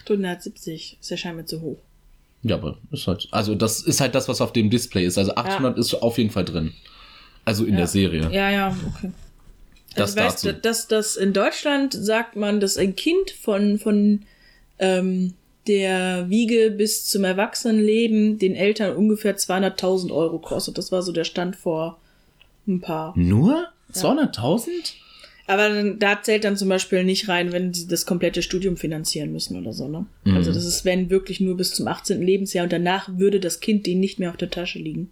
870 0.02 0.98
ist 1.00 1.10
ja 1.10 1.16
scheinbar 1.16 1.46
zu 1.46 1.60
hoch. 1.60 1.78
Ja, 2.42 2.56
aber 2.56 2.78
ist 2.90 3.06
halt, 3.06 3.28
also 3.32 3.54
das 3.54 3.82
ist 3.82 4.00
halt 4.00 4.14
das, 4.14 4.28
was 4.28 4.40
auf 4.40 4.52
dem 4.52 4.70
Display 4.70 5.04
ist. 5.04 5.18
Also 5.18 5.34
800 5.34 5.78
ist 5.78 5.94
auf 5.94 6.16
jeden 6.18 6.30
Fall 6.30 6.44
drin. 6.44 6.72
Also 7.44 7.64
in 7.64 7.72
Ja. 7.72 7.78
der 7.78 7.86
Serie. 7.86 8.30
Ja, 8.32 8.50
ja, 8.50 8.76
okay. 8.96 9.10
Das 9.94 10.16
also, 10.16 10.20
weißt, 10.20 10.46
dazu. 10.46 10.60
dass 10.60 10.88
das 10.88 11.16
in 11.16 11.32
Deutschland 11.32 11.92
sagt 11.92 12.36
man, 12.36 12.60
dass 12.60 12.76
ein 12.76 12.94
Kind 12.96 13.30
von, 13.30 13.78
von 13.78 14.22
ähm, 14.78 15.34
der 15.66 16.30
Wiege 16.30 16.70
bis 16.70 17.06
zum 17.06 17.24
Erwachsenenleben 17.24 18.38
den 18.38 18.54
Eltern 18.54 18.96
ungefähr 18.96 19.36
200.000 19.36 20.10
Euro 20.12 20.38
kostet. 20.38 20.78
Das 20.78 20.92
war 20.92 21.02
so 21.02 21.12
der 21.12 21.24
Stand 21.24 21.56
vor 21.56 21.98
ein 22.66 22.80
paar. 22.80 23.12
Nur? 23.16 23.66
200.000? 23.92 24.94
Aber 25.50 25.82
da 25.98 26.22
zählt 26.22 26.44
dann 26.44 26.56
zum 26.56 26.68
Beispiel 26.68 27.02
nicht 27.02 27.28
rein, 27.28 27.50
wenn 27.50 27.74
sie 27.74 27.88
das 27.88 28.06
komplette 28.06 28.40
Studium 28.40 28.76
finanzieren 28.76 29.32
müssen 29.32 29.58
oder 29.58 29.72
so, 29.72 29.88
ne? 29.88 30.06
Mhm. 30.22 30.36
Also 30.36 30.52
das 30.52 30.64
ist, 30.64 30.84
wenn 30.84 31.10
wirklich 31.10 31.40
nur 31.40 31.56
bis 31.56 31.74
zum 31.74 31.88
18. 31.88 32.22
Lebensjahr 32.22 32.62
und 32.62 32.72
danach 32.72 33.08
würde 33.18 33.40
das 33.40 33.58
Kind 33.58 33.84
denen 33.84 33.98
nicht 33.98 34.20
mehr 34.20 34.30
auf 34.30 34.36
der 34.36 34.50
Tasche 34.50 34.78
liegen. 34.78 35.10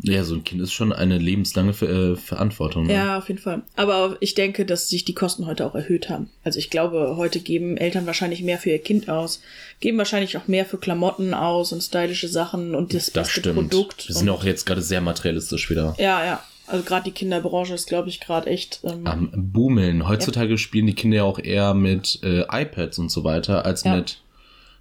Ja, 0.00 0.24
so 0.24 0.36
ein 0.36 0.44
Kind 0.44 0.62
ist 0.62 0.72
schon 0.72 0.94
eine 0.94 1.18
lebenslange 1.18 1.74
Ver 1.74 2.12
äh, 2.12 2.16
Verantwortung. 2.16 2.86
Ne? 2.86 2.94
Ja, 2.94 3.18
auf 3.18 3.28
jeden 3.28 3.40
Fall. 3.40 3.60
Aber 3.76 4.16
ich 4.20 4.34
denke, 4.34 4.64
dass 4.64 4.88
sich 4.88 5.04
die 5.04 5.14
Kosten 5.14 5.44
heute 5.44 5.66
auch 5.66 5.74
erhöht 5.74 6.08
haben. 6.08 6.30
Also 6.42 6.58
ich 6.58 6.70
glaube, 6.70 7.16
heute 7.18 7.40
geben 7.40 7.76
Eltern 7.76 8.06
wahrscheinlich 8.06 8.42
mehr 8.42 8.56
für 8.56 8.70
ihr 8.70 8.78
Kind 8.78 9.10
aus, 9.10 9.42
geben 9.80 9.98
wahrscheinlich 9.98 10.38
auch 10.38 10.48
mehr 10.48 10.64
für 10.64 10.78
Klamotten 10.78 11.34
aus 11.34 11.72
und 11.72 11.82
stylische 11.82 12.28
Sachen 12.28 12.74
und 12.74 12.94
das, 12.94 13.12
Das 13.12 13.26
beste 13.26 13.40
stimmt. 13.40 13.56
Produkt. 13.56 14.08
Wir 14.08 14.14
sind 14.14 14.30
auch 14.30 14.44
jetzt 14.44 14.64
gerade 14.64 14.80
sehr 14.80 15.02
materialistisch 15.02 15.68
wieder. 15.68 15.94
ja, 15.98 16.24
ja. 16.24 16.42
Also 16.68 16.84
gerade 16.84 17.04
die 17.04 17.12
Kinderbranche 17.12 17.74
ist, 17.74 17.88
glaube 17.88 18.08
ich, 18.08 18.20
gerade 18.20 18.48
echt. 18.48 18.80
Ähm, 18.84 19.06
Am 19.06 19.30
Boomeln. 19.34 20.06
Heutzutage 20.08 20.58
spielen 20.58 20.86
die 20.86 20.94
Kinder 20.94 21.18
ja 21.18 21.24
auch 21.24 21.38
eher 21.38 21.74
mit 21.74 22.20
äh, 22.22 22.42
iPads 22.50 22.98
und 22.98 23.10
so 23.10 23.24
weiter, 23.24 23.64
als 23.64 23.84
Ja. 23.84 23.96
mit, 23.96 24.20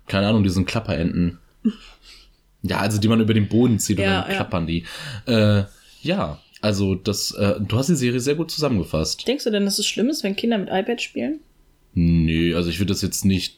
keine 0.07 0.27
Ahnung, 0.27 0.43
diesen 0.43 0.65
Klapperenten. 0.65 1.39
ja, 2.63 2.77
also 2.79 2.99
die 2.99 3.07
man 3.07 3.21
über 3.21 3.33
den 3.33 3.47
Boden 3.47 3.79
zieht 3.79 3.99
Ja, 3.99 4.05
und 4.05 4.11
dann 4.23 4.29
ja. 4.29 4.35
klappern 4.35 4.67
die. 4.67 4.83
Äh, 5.25 5.63
ja, 6.01 6.39
also 6.61 6.95
das, 6.95 7.31
äh, 7.31 7.55
du 7.59 7.77
hast 7.77 7.87
die 7.87 7.95
Serie 7.95 8.19
sehr 8.19 8.35
gut 8.35 8.51
zusammengefasst. 8.51 9.27
Denkst 9.27 9.43
du 9.45 9.51
denn, 9.51 9.65
dass 9.65 9.79
es 9.79 9.85
schlimm 9.87 10.09
ist, 10.09 10.23
wenn 10.23 10.35
Kinder 10.35 10.57
mit 10.57 10.69
iPad 10.71 11.01
spielen? 11.01 11.39
Nee, 11.93 12.53
also 12.53 12.69
ich 12.69 12.79
würde 12.79 12.93
das 12.93 13.01
jetzt 13.01 13.25
nicht 13.25 13.57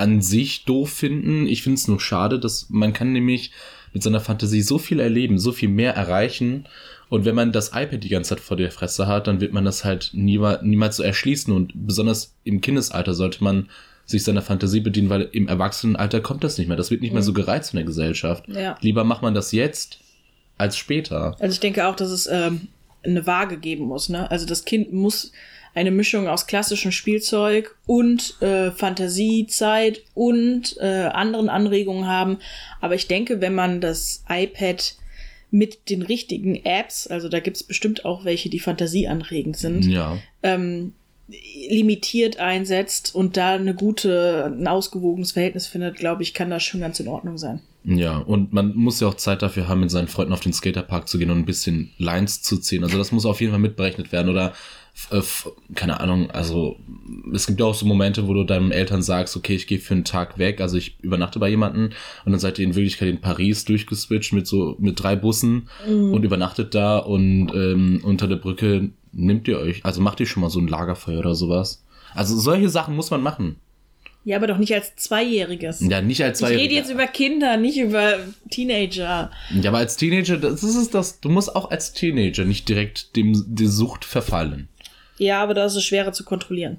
an 0.00 0.20
sich 0.22 0.64
doof 0.64 0.90
finden. 0.90 1.46
Ich 1.46 1.62
finde 1.62 1.76
es 1.76 1.88
nur 1.88 2.00
schade, 2.00 2.38
dass 2.38 2.68
man 2.70 2.92
kann 2.92 3.12
nämlich 3.12 3.52
mit 3.92 4.02
seiner 4.02 4.20
Fantasie 4.20 4.62
so 4.62 4.78
viel 4.78 5.00
erleben, 5.00 5.38
so 5.38 5.52
viel 5.52 5.68
mehr 5.68 5.94
erreichen. 5.94 6.66
Und 7.08 7.24
wenn 7.24 7.34
man 7.34 7.52
das 7.52 7.68
iPad 7.68 8.02
die 8.02 8.08
ganze 8.08 8.30
Zeit 8.30 8.40
vor 8.40 8.56
der 8.56 8.70
Fresse 8.70 9.06
hat, 9.06 9.26
dann 9.26 9.40
wird 9.40 9.52
man 9.52 9.64
das 9.64 9.84
halt 9.84 10.10
niemals, 10.12 10.62
niemals 10.62 10.96
so 10.96 11.02
erschließen. 11.02 11.52
Und 11.52 11.72
besonders 11.74 12.36
im 12.44 12.60
Kindesalter 12.60 13.14
sollte 13.14 13.42
man 13.42 13.68
sich 14.06 14.22
seiner 14.24 14.42
Fantasie 14.42 14.80
bedienen, 14.80 15.10
weil 15.10 15.28
im 15.32 15.48
Erwachsenenalter 15.48 16.20
kommt 16.20 16.44
das 16.44 16.58
nicht 16.58 16.68
mehr. 16.68 16.76
Das 16.76 16.90
wird 16.90 17.00
nicht 17.00 17.12
mehr 17.12 17.22
so 17.22 17.32
gereizt 17.32 17.70
von 17.70 17.78
der 17.78 17.86
Gesellschaft. 17.86 18.48
Ja. 18.48 18.76
Lieber 18.80 19.04
macht 19.04 19.22
man 19.22 19.34
das 19.34 19.52
jetzt 19.52 19.98
als 20.56 20.76
später. 20.76 21.36
Also 21.40 21.54
ich 21.54 21.60
denke 21.60 21.86
auch, 21.86 21.96
dass 21.96 22.10
es 22.10 22.26
ähm, 22.26 22.68
eine 23.02 23.26
Waage 23.26 23.56
geben 23.56 23.86
muss. 23.86 24.08
Ne? 24.08 24.30
Also 24.30 24.46
das 24.46 24.64
Kind 24.64 24.92
muss 24.92 25.32
eine 25.74 25.90
Mischung 25.90 26.26
aus 26.28 26.46
klassischem 26.46 26.92
Spielzeug 26.92 27.76
und 27.86 28.40
äh, 28.42 28.70
Fantasiezeit 28.72 30.02
und 30.14 30.76
äh, 30.80 31.04
anderen 31.12 31.48
Anregungen 31.48 32.06
haben. 32.06 32.38
Aber 32.80 32.94
ich 32.94 33.06
denke, 33.06 33.40
wenn 33.40 33.54
man 33.54 33.80
das 33.80 34.24
iPad 34.28 34.94
mit 35.52 35.88
den 35.90 36.02
richtigen 36.02 36.56
Apps, 36.64 37.06
also 37.06 37.28
da 37.28 37.40
gibt 37.40 37.56
es 37.56 37.62
bestimmt 37.64 38.04
auch 38.04 38.24
welche, 38.24 38.48
die 38.50 38.60
fantasieanregend 38.60 39.56
sind, 39.56 39.84
Ja. 39.86 40.18
ähm, 40.42 40.92
limitiert 41.68 42.38
einsetzt 42.38 43.14
und 43.14 43.36
da 43.36 43.54
eine 43.54 43.74
gute, 43.74 44.46
ein 44.56 44.66
ausgewogenes 44.66 45.32
Verhältnis 45.32 45.66
findet, 45.66 45.96
glaube 45.96 46.22
ich, 46.22 46.34
kann 46.34 46.50
das 46.50 46.62
schon 46.64 46.80
ganz 46.80 46.98
in 47.00 47.08
Ordnung 47.08 47.38
sein. 47.38 47.60
Ja, 47.84 48.18
und 48.18 48.52
man 48.52 48.74
muss 48.74 49.00
ja 49.00 49.08
auch 49.08 49.14
Zeit 49.14 49.40
dafür 49.42 49.68
haben, 49.68 49.80
mit 49.80 49.90
seinen 49.90 50.08
Freunden 50.08 50.32
auf 50.32 50.40
den 50.40 50.52
Skaterpark 50.52 51.08
zu 51.08 51.18
gehen 51.18 51.30
und 51.30 51.38
ein 51.38 51.46
bisschen 51.46 51.92
Lines 51.98 52.42
zu 52.42 52.58
ziehen. 52.58 52.84
Also 52.84 52.98
das 52.98 53.10
muss 53.12 53.24
auf 53.24 53.40
jeden 53.40 53.52
Fall 53.52 53.60
mitberechnet 53.60 54.12
werden. 54.12 54.28
Oder, 54.28 54.52
keine 55.74 56.00
Ahnung, 56.00 56.30
also 56.30 56.76
es 57.32 57.46
gibt 57.46 57.60
ja 57.60 57.66
auch 57.66 57.74
so 57.74 57.86
Momente, 57.86 58.28
wo 58.28 58.34
du 58.34 58.44
deinen 58.44 58.70
Eltern 58.70 59.02
sagst, 59.02 59.36
okay, 59.36 59.54
ich 59.54 59.66
gehe 59.66 59.78
für 59.78 59.94
einen 59.94 60.04
Tag 60.04 60.38
weg, 60.38 60.60
also 60.60 60.76
ich 60.76 61.00
übernachte 61.00 61.38
bei 61.38 61.48
jemandem 61.48 61.90
und 62.24 62.32
dann 62.32 62.40
seid 62.40 62.58
ihr 62.58 62.66
in 62.66 62.74
Wirklichkeit 62.74 63.08
in 63.08 63.20
Paris 63.20 63.64
durchgeswitcht 63.64 64.32
mit 64.32 64.46
so 64.46 64.76
mit 64.78 65.02
drei 65.02 65.16
Bussen 65.16 65.68
und 65.86 66.22
übernachtet 66.22 66.74
da 66.74 66.98
und 66.98 67.50
ähm, 67.54 68.00
unter 68.04 68.28
der 68.28 68.36
Brücke 68.36 68.90
nimmt 69.12 69.48
ihr 69.48 69.58
euch, 69.58 69.84
also 69.84 70.00
macht 70.00 70.20
ihr 70.20 70.26
schon 70.26 70.42
mal 70.42 70.50
so 70.50 70.60
ein 70.60 70.68
Lagerfeuer 70.68 71.18
oder 71.18 71.34
sowas. 71.34 71.84
Also 72.14 72.36
solche 72.38 72.68
Sachen 72.68 72.94
muss 72.96 73.10
man 73.10 73.22
machen. 73.22 73.56
Ja, 74.24 74.36
aber 74.36 74.46
doch 74.46 74.58
nicht 74.58 74.74
als 74.74 74.94
Zweijähriges. 74.96 75.80
Ja, 75.80 76.02
nicht 76.02 76.22
als 76.22 76.40
Ich 76.40 76.46
zwei 76.46 76.56
rede 76.56 76.74
jetzt 76.74 76.90
über 76.90 77.06
Kinder, 77.06 77.56
nicht 77.56 77.78
über 77.78 78.18
Teenager. 78.50 79.30
Ja, 79.62 79.70
aber 79.70 79.78
als 79.78 79.96
Teenager, 79.96 80.36
das 80.36 80.62
ist 80.62 80.94
das, 80.94 81.20
du 81.20 81.30
musst 81.30 81.56
auch 81.56 81.70
als 81.70 81.94
Teenager 81.94 82.44
nicht 82.44 82.68
direkt 82.68 83.16
dem 83.16 83.32
der 83.46 83.68
Sucht 83.68 84.04
verfallen. 84.04 84.68
Ja, 85.20 85.42
aber 85.42 85.52
da 85.52 85.66
ist 85.66 85.76
es 85.76 85.84
schwerer 85.84 86.12
zu 86.12 86.24
kontrollieren. 86.24 86.78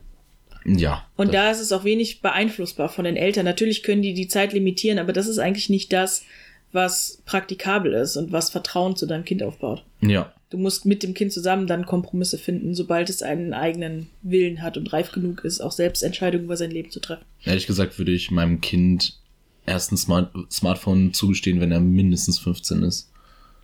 Ja. 0.65 1.05
Und 1.15 1.33
da 1.33 1.51
ist 1.51 1.59
es 1.59 1.71
auch 1.71 1.83
wenig 1.83 2.21
beeinflussbar 2.21 2.89
von 2.89 3.05
den 3.05 3.15
Eltern. 3.15 3.45
Natürlich 3.45 3.83
können 3.83 4.01
die 4.01 4.15
die 4.15 4.27
Zeit 4.27 4.51
limitieren, 4.51 4.97
aber 4.97 5.13
das 5.13 5.27
ist 5.27 5.37
eigentlich 5.37 5.69
nicht 5.69 5.93
das, 5.93 6.23
was 6.71 7.21
praktikabel 7.25 7.93
ist 7.93 8.17
und 8.17 8.31
was 8.31 8.49
Vertrauen 8.49 8.95
zu 8.95 9.05
deinem 9.05 9.25
Kind 9.25 9.43
aufbaut. 9.43 9.83
Ja. 10.01 10.33
Du 10.49 10.57
musst 10.57 10.85
mit 10.85 11.03
dem 11.03 11.13
Kind 11.13 11.31
zusammen 11.31 11.67
dann 11.67 11.85
Kompromisse 11.85 12.39
finden, 12.39 12.73
sobald 12.73 13.11
es 13.11 13.21
einen 13.21 13.53
eigenen 13.53 14.07
Willen 14.23 14.63
hat 14.63 14.75
und 14.75 14.91
reif 14.91 15.11
genug 15.11 15.43
ist, 15.45 15.61
auch 15.61 15.71
selbst 15.71 16.01
Entscheidungen 16.01 16.45
über 16.45 16.57
sein 16.57 16.71
Leben 16.71 16.89
zu 16.89 16.99
treffen. 16.99 17.25
Ehrlich 17.43 17.67
gesagt 17.67 17.99
würde 17.99 18.11
ich 18.11 18.31
meinem 18.31 18.59
Kind 18.59 19.19
erst 19.67 19.91
ein 19.91 19.97
Smart 19.97 20.31
Smartphone 20.51 21.13
zugestehen, 21.13 21.61
wenn 21.61 21.71
er 21.71 21.79
mindestens 21.79 22.39
15 22.39 22.81
ist. 22.83 23.10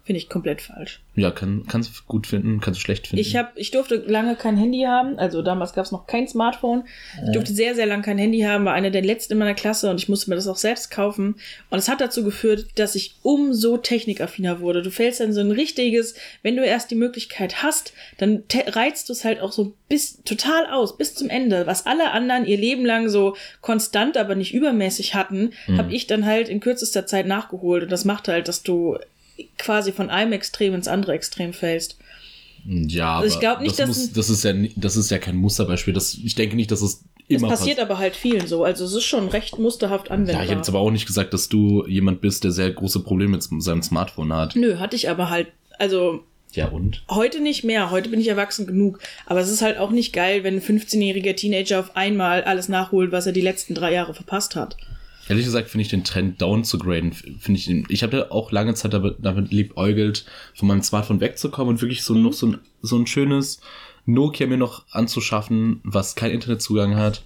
Finde 0.07 0.19
ich 0.19 0.29
komplett 0.29 0.61
falsch. 0.61 1.01
Ja, 1.15 1.31
kann, 1.31 1.65
kannst 1.67 1.89
du 1.89 1.93
gut 2.07 2.27
finden, 2.27 2.61
kannst 2.61 2.79
du 2.79 2.81
schlecht 2.81 3.07
finden. 3.07 3.19
Ich 3.19 3.35
hab, 3.35 3.57
ich 3.57 3.71
durfte 3.71 3.97
lange 4.07 4.37
kein 4.37 4.55
Handy 4.55 4.83
haben, 4.83 5.19
also 5.19 5.41
damals 5.41 5.73
gab 5.73 5.83
es 5.83 5.91
noch 5.91 6.07
kein 6.07 6.29
Smartphone. 6.29 6.85
Ich 7.25 7.33
durfte 7.33 7.51
sehr, 7.51 7.75
sehr 7.75 7.85
lange 7.85 8.03
kein 8.03 8.17
Handy 8.17 8.39
haben, 8.39 8.63
war 8.63 8.73
eine 8.73 8.89
der 8.89 9.01
letzten 9.01 9.33
in 9.33 9.39
meiner 9.39 9.53
Klasse 9.53 9.89
und 9.89 9.99
ich 9.99 10.07
musste 10.07 10.29
mir 10.29 10.37
das 10.37 10.47
auch 10.47 10.55
selbst 10.55 10.91
kaufen. 10.91 11.35
Und 11.69 11.77
es 11.77 11.89
hat 11.89 11.99
dazu 11.99 12.23
geführt, 12.23 12.67
dass 12.75 12.95
ich 12.95 13.15
umso 13.21 13.75
technikaffiner 13.75 14.61
wurde. 14.61 14.81
Du 14.81 14.91
fällst 14.91 15.19
dann 15.19 15.33
so 15.33 15.41
ein 15.41 15.51
richtiges, 15.51 16.15
wenn 16.41 16.55
du 16.55 16.63
erst 16.63 16.89
die 16.89 16.95
Möglichkeit 16.95 17.61
hast, 17.61 17.91
dann 18.17 18.43
reizt 18.67 19.09
du 19.09 19.11
es 19.11 19.25
halt 19.25 19.41
auch 19.41 19.51
so 19.51 19.73
bis 19.89 20.23
total 20.23 20.67
aus, 20.67 20.95
bis 20.95 21.15
zum 21.15 21.29
Ende. 21.29 21.67
Was 21.67 21.85
alle 21.85 22.11
anderen 22.11 22.45
ihr 22.45 22.57
Leben 22.57 22.85
lang 22.85 23.09
so 23.09 23.35
konstant, 23.59 24.15
aber 24.15 24.35
nicht 24.35 24.53
übermäßig 24.53 25.15
hatten, 25.15 25.51
habe 25.75 25.93
ich 25.93 26.07
dann 26.07 26.25
halt 26.25 26.47
in 26.47 26.61
kürzester 26.61 27.05
Zeit 27.05 27.27
nachgeholt. 27.27 27.83
Und 27.83 27.91
das 27.91 28.05
macht 28.05 28.29
halt, 28.29 28.47
dass 28.47 28.63
du 28.63 28.97
quasi 29.57 29.91
von 29.91 30.09
einem 30.09 30.33
Extrem 30.33 30.73
ins 30.73 30.87
andere 30.87 31.13
Extrem 31.13 31.53
fällst. 31.53 31.97
ja, 32.65 33.09
aber 33.09 33.23
Also 33.23 33.35
ich 33.35 33.39
glaub 33.39 33.61
nicht, 33.61 33.79
das, 33.79 33.87
dass 33.89 33.97
muss, 33.97 34.13
das 34.13 34.29
ist 34.29 34.43
ja 34.43 34.53
das 34.75 34.97
ist 34.97 35.09
ja 35.11 35.17
kein 35.19 35.35
Musterbeispiel. 35.37 35.93
Das, 35.93 36.13
ich 36.15 36.35
denke 36.35 36.55
nicht, 36.55 36.71
dass 36.71 36.81
es 36.81 37.03
Es 37.29 37.37
immer 37.37 37.47
passiert 37.49 37.79
aber 37.79 37.97
halt 37.97 38.15
vielen 38.15 38.47
so. 38.47 38.63
Also 38.63 38.85
es 38.85 38.93
ist 38.93 39.03
schon 39.05 39.27
recht 39.29 39.57
musterhaft 39.59 40.07
Ja, 40.07 40.13
anwendbar. 40.15 40.43
ich 40.43 40.49
habe 40.49 40.59
jetzt 40.59 40.69
aber 40.69 40.79
auch 40.79 40.91
nicht 40.91 41.05
gesagt, 41.05 41.33
dass 41.33 41.49
du 41.49 41.85
jemand 41.87 42.21
bist, 42.21 42.43
der 42.43 42.51
sehr 42.51 42.71
große 42.71 43.01
Probleme 43.01 43.33
mit 43.33 43.43
seinem 43.63 43.83
Smartphone 43.83 44.33
hat. 44.33 44.55
Nö, 44.55 44.77
hatte 44.79 44.95
ich 44.95 45.09
aber 45.09 45.29
halt, 45.29 45.47
also 45.79 46.23
Ja, 46.53 46.67
und? 46.69 47.03
heute 47.09 47.39
nicht 47.41 47.63
mehr. 47.63 47.91
Heute 47.91 48.09
bin 48.09 48.19
ich 48.19 48.27
erwachsen 48.27 48.65
genug. 48.67 48.99
Aber 49.25 49.39
es 49.39 49.49
ist 49.49 49.61
halt 49.61 49.77
auch 49.77 49.91
nicht 49.91 50.11
geil, 50.13 50.43
wenn 50.43 50.55
ein 50.55 50.61
15-jähriger 50.61 51.35
Teenager 51.35 51.79
auf 51.79 51.95
einmal 51.95 52.43
alles 52.43 52.67
nachholt, 52.69 53.11
was 53.11 53.25
er 53.27 53.31
die 53.33 53.41
letzten 53.41 53.75
drei 53.75 53.93
Jahre 53.93 54.13
verpasst 54.13 54.55
hat. 54.55 54.75
Ehrlich 55.29 55.45
gesagt 55.45 55.69
finde 55.69 55.81
ich 55.81 55.89
den 55.89 56.03
Trend 56.03 56.41
down 56.41 56.63
zu 56.63 56.77
graden, 56.77 57.11
finde 57.11 57.59
ich, 57.59 57.69
ich 57.89 58.03
hatte 58.03 58.31
auch 58.31 58.51
lange 58.51 58.73
Zeit 58.75 58.93
damit, 58.93 59.17
damit 59.19 59.51
liebäugelt, 59.51 60.25
von 60.55 60.67
meinem 60.69 60.81
Smartphone 60.81 61.19
wegzukommen 61.19 61.75
und 61.75 61.81
wirklich 61.81 62.03
so 62.03 62.13
noch 62.13 62.33
so 62.33 62.47
ein, 62.47 62.59
so 62.81 62.97
ein 62.97 63.07
schönes 63.07 63.59
Nokia 64.05 64.47
mir 64.47 64.57
noch 64.57 64.85
anzuschaffen, 64.91 65.81
was 65.83 66.15
keinen 66.15 66.31
Internetzugang 66.31 66.95
hat. 66.95 67.23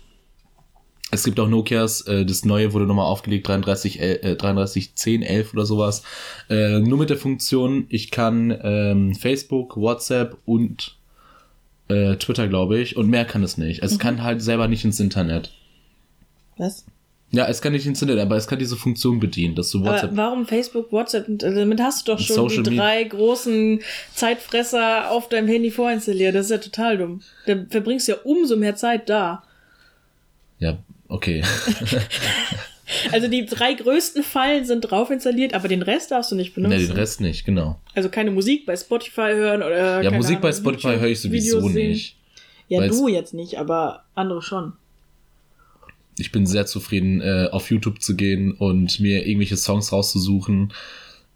Es 1.11 1.25
gibt 1.25 1.39
auch 1.39 1.47
Nokias, 1.47 2.01
äh, 2.01 2.25
das 2.25 2.45
neue 2.45 2.73
wurde 2.73 2.85
nochmal 2.85 3.05
aufgelegt, 3.05 3.47
33, 3.47 3.99
äh, 3.99 4.35
33 4.35 4.95
10, 4.95 5.21
11 5.21 5.53
oder 5.53 5.65
sowas. 5.65 6.03
Äh, 6.49 6.79
nur 6.79 6.97
mit 6.97 7.09
der 7.09 7.17
Funktion, 7.17 7.85
ich 7.89 8.11
kann 8.11 8.57
ähm, 8.63 9.13
Facebook, 9.13 9.75
WhatsApp 9.77 10.37
und 10.45 10.97
äh, 11.89 12.15
Twitter, 12.15 12.47
glaube 12.47 12.79
ich, 12.79 12.95
und 12.95 13.09
mehr 13.09 13.25
kann 13.25 13.43
es 13.43 13.57
nicht. 13.57 13.83
Es 13.83 13.99
kann 13.99 14.23
halt 14.23 14.41
selber 14.41 14.69
nicht 14.69 14.85
ins 14.85 14.99
Internet. 14.99 15.53
Was? 16.57 16.85
Ja, 17.33 17.47
es 17.47 17.61
kann 17.61 17.71
nicht 17.71 17.85
ins 17.85 18.01
Internet, 18.01 18.21
aber 18.23 18.35
es 18.35 18.45
kann 18.45 18.59
diese 18.59 18.75
Funktion 18.75 19.19
bedienen, 19.21 19.55
dass 19.55 19.71
du 19.71 19.83
WhatsApp. 19.85 20.09
Aber 20.11 20.17
warum 20.17 20.45
Facebook, 20.45 20.91
WhatsApp? 20.91 21.29
und- 21.29 21.43
also 21.43 21.59
Damit 21.59 21.79
hast 21.81 22.05
du 22.07 22.11
doch 22.11 22.19
schon 22.19 22.35
Social 22.35 22.63
die 22.63 22.75
drei 22.75 23.03
großen 23.05 23.79
Zeitfresser 24.13 25.09
auf 25.09 25.29
deinem 25.29 25.47
Handy 25.47 25.71
vorinstalliert. 25.71 26.35
Das 26.35 26.47
ist 26.47 26.51
ja 26.51 26.57
total 26.57 26.97
dumm. 26.97 27.21
Da 27.47 27.55
verbringst 27.69 28.07
du 28.07 28.13
ja 28.13 28.17
umso 28.25 28.57
mehr 28.57 28.75
Zeit 28.75 29.07
da. 29.09 29.43
Ja, 30.59 30.77
okay. 31.07 31.43
Also 33.13 33.29
die 33.29 33.45
drei 33.45 33.73
größten 33.73 34.21
Fallen 34.21 34.65
sind 34.65 34.81
drauf 34.81 35.09
installiert, 35.11 35.53
aber 35.53 35.69
den 35.69 35.81
Rest 35.81 36.11
darfst 36.11 36.29
du 36.31 36.35
nicht 36.35 36.53
benutzen. 36.53 36.77
ne, 36.77 36.85
den 36.87 36.91
Rest 36.91 37.21
nicht, 37.21 37.45
genau. 37.45 37.79
Also 37.95 38.09
keine 38.09 38.31
Musik 38.31 38.65
bei 38.65 38.75
Spotify 38.75 39.31
hören 39.33 39.63
oder. 39.63 40.01
Ja, 40.01 40.11
Musik 40.11 40.41
bei 40.41 40.49
Ahnung, 40.49 40.59
Spotify 40.59 40.99
höre 40.99 41.07
ich 41.07 41.21
sowieso 41.21 41.59
Videos 41.59 41.71
sehen. 41.71 41.87
nicht. 41.91 42.17
Ja, 42.67 42.85
du 42.85 43.07
jetzt 43.07 43.33
nicht, 43.33 43.57
aber 43.57 44.03
andere 44.13 44.41
schon. 44.41 44.73
Ich 46.21 46.31
bin 46.31 46.45
sehr 46.45 46.65
zufrieden, 46.65 47.19
äh, 47.21 47.49
auf 47.51 47.69
YouTube 47.69 48.01
zu 48.01 48.15
gehen 48.15 48.53
und 48.53 48.99
mir 48.99 49.25
irgendwelche 49.27 49.57
Songs 49.57 49.91
rauszusuchen 49.91 50.71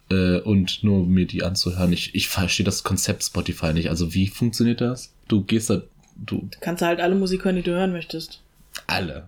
äh, 0.10 0.40
und 0.40 0.84
nur 0.84 1.06
mir 1.06 1.26
die 1.26 1.44
anzuhören. 1.44 1.92
Ich, 1.92 2.16
ich 2.16 2.28
verstehe 2.30 2.66
das 2.66 2.84
Konzept 2.84 3.24
Spotify 3.24 3.74
nicht. 3.74 3.90
Also 3.90 4.14
wie 4.14 4.28
funktioniert 4.28 4.80
das? 4.82 5.12
Du 5.28 5.44
gehst 5.44 5.70
da, 5.70 5.82
du, 6.16 6.48
Du 6.52 6.60
kannst 6.62 6.82
halt 6.82 7.00
alle 7.02 7.16
Musik 7.16 7.44
hören, 7.44 7.58
die 7.58 7.64
du 7.64 7.72
hören 7.72 7.92
möchtest. 7.92 8.42
alle. 8.88 9.28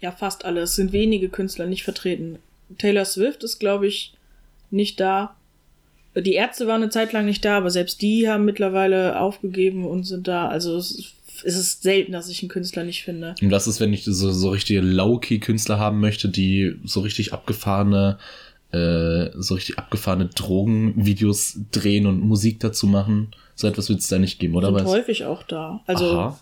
Ja, 0.00 0.12
fast 0.12 0.44
alle. 0.46 0.62
Es 0.62 0.76
sind 0.76 0.92
wenige 0.92 1.28
Künstler 1.28 1.66
nicht 1.66 1.84
vertreten. 1.84 2.38
Taylor 2.78 3.04
Swift 3.04 3.44
ist, 3.44 3.58
glaube 3.58 3.86
ich, 3.86 4.14
nicht 4.70 4.98
da. 4.98 5.36
Die 6.16 6.32
Ärzte 6.32 6.66
waren 6.66 6.82
eine 6.82 6.90
Zeit 6.90 7.12
lang 7.12 7.26
nicht 7.26 7.44
da, 7.44 7.58
aber 7.58 7.70
selbst 7.70 8.00
die 8.00 8.28
haben 8.28 8.44
mittlerweile 8.46 9.20
aufgegeben 9.20 9.84
und 9.86 10.04
sind 10.04 10.26
da. 10.26 10.48
Also 10.48 10.76
es 10.76 11.12
ist, 11.42 11.54
es 11.54 11.60
ist 11.60 11.82
selten, 11.82 12.12
dass 12.12 12.28
ich 12.28 12.42
einen 12.42 12.48
Künstler 12.48 12.84
nicht 12.84 13.02
finde. 13.02 13.34
Und 13.40 13.50
was 13.50 13.66
ist, 13.66 13.80
wenn 13.80 13.92
ich 13.92 14.04
so, 14.04 14.30
so 14.30 14.50
richtige 14.50 14.80
Low-Key-Künstler 14.80 15.78
haben 15.78 16.00
möchte, 16.00 16.28
die 16.28 16.76
so 16.84 17.00
richtig 17.00 17.32
abgefahrene, 17.32 18.18
äh, 18.72 19.30
so 19.34 19.54
richtig 19.54 19.78
abgefahrene 19.78 20.26
Drogenvideos 20.26 21.58
drehen 21.72 22.06
und 22.06 22.20
Musik 22.20 22.60
dazu 22.60 22.86
machen? 22.86 23.34
So 23.54 23.68
etwas 23.68 23.88
wird 23.88 24.00
es 24.00 24.08
da 24.08 24.18
nicht 24.18 24.38
geben, 24.38 24.54
oder 24.54 24.68
sind 24.68 24.76
was? 24.76 24.84
häufig 24.84 25.24
auch 25.24 25.42
da. 25.42 25.82
Also 25.86 26.18
Aha. 26.18 26.40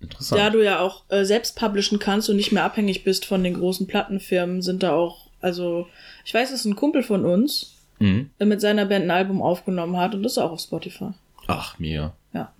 Interessant. 0.00 0.40
da 0.40 0.50
du 0.50 0.62
ja 0.62 0.80
auch 0.80 1.04
äh, 1.08 1.24
selbst 1.24 1.56
publishen 1.56 1.98
kannst 1.98 2.28
und 2.30 2.36
nicht 2.36 2.52
mehr 2.52 2.64
abhängig 2.64 3.04
bist 3.04 3.24
von 3.24 3.42
den 3.42 3.54
großen 3.54 3.86
Plattenfirmen, 3.86 4.62
sind 4.62 4.82
da 4.82 4.92
auch, 4.92 5.30
also 5.40 5.86
ich 6.24 6.32
weiß, 6.32 6.50
dass 6.50 6.64
ein 6.64 6.76
Kumpel 6.76 7.02
von 7.02 7.24
uns 7.24 7.76
mhm. 7.98 8.30
mit 8.38 8.60
seiner 8.60 8.86
Band 8.86 9.04
ein 9.04 9.10
Album 9.10 9.42
aufgenommen 9.42 9.96
hat 9.96 10.14
und 10.14 10.22
das 10.22 10.32
ist 10.32 10.38
auch 10.38 10.52
auf 10.52 10.60
Spotify. 10.60 11.10
Ach, 11.46 11.78
mega. 11.78 12.14
Ja. 12.32 12.52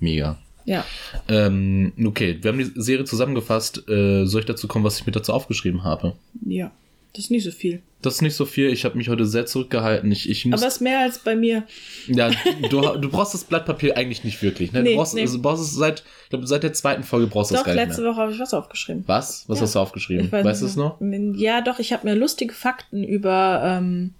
Mega. 0.00 0.38
Ja. 0.68 0.84
Ähm, 1.28 1.92
okay, 2.04 2.38
wir 2.42 2.50
haben 2.50 2.58
die 2.58 2.70
Serie 2.74 3.04
zusammengefasst. 3.06 3.88
Äh, 3.88 4.26
soll 4.26 4.40
ich 4.40 4.46
dazu 4.46 4.68
kommen, 4.68 4.84
was 4.84 4.98
ich 5.00 5.06
mir 5.06 5.12
dazu 5.12 5.32
aufgeschrieben 5.32 5.82
habe? 5.82 6.14
Ja. 6.46 6.70
Das 7.14 7.24
ist 7.24 7.30
nicht 7.30 7.44
so 7.44 7.50
viel. 7.50 7.80
Das 8.02 8.16
ist 8.16 8.22
nicht 8.22 8.34
so 8.34 8.44
viel. 8.44 8.68
Ich 8.70 8.84
habe 8.84 8.96
mich 8.96 9.08
heute 9.08 9.24
sehr 9.24 9.46
zurückgehalten. 9.46 10.12
Ich, 10.12 10.28
ich 10.28 10.44
muss, 10.44 10.60
Aber 10.60 10.68
es 10.68 10.74
ist 10.74 10.80
mehr 10.82 11.00
als 11.00 11.18
bei 11.18 11.34
mir. 11.34 11.64
ja, 12.06 12.30
du, 12.70 12.80
du 12.98 13.08
brauchst 13.08 13.32
das 13.32 13.44
Blatt 13.44 13.64
Papier 13.64 13.96
eigentlich 13.96 14.24
nicht 14.24 14.42
wirklich. 14.42 14.72
Ne? 14.72 14.82
Nee, 14.82 14.90
du 14.90 14.96
brauchst, 14.96 15.14
nee. 15.14 15.22
also, 15.22 15.38
du 15.38 15.42
brauchst 15.42 15.62
es 15.64 15.74
seit, 15.74 16.04
ich 16.24 16.28
glaub, 16.30 16.46
seit 16.46 16.62
der 16.62 16.74
zweiten 16.74 17.02
Folge 17.02 17.26
brauchst 17.26 17.50
du 17.50 17.56
es 17.56 17.64
gar 17.64 17.74
nicht 17.74 17.82
letzte 17.86 18.02
mehr. 18.02 18.12
Woche 18.12 18.20
habe 18.20 18.32
ich 18.32 18.38
was 18.38 18.52
aufgeschrieben. 18.52 19.04
Was? 19.06 19.44
Was 19.48 19.58
Ja. 19.58 19.62
hast 19.62 19.74
du 19.74 19.78
aufgeschrieben? 19.80 20.30
Weiß 20.30 20.44
weißt 20.44 20.62
du 20.62 20.66
es 20.66 20.76
noch? 20.76 21.00
Ja, 21.00 21.62
doch, 21.62 21.78
ich 21.78 21.94
habe 21.94 22.06
mir 22.06 22.14
lustige 22.14 22.52
Fakten 22.52 23.02
über 23.02 23.62
ähm, 23.64 24.12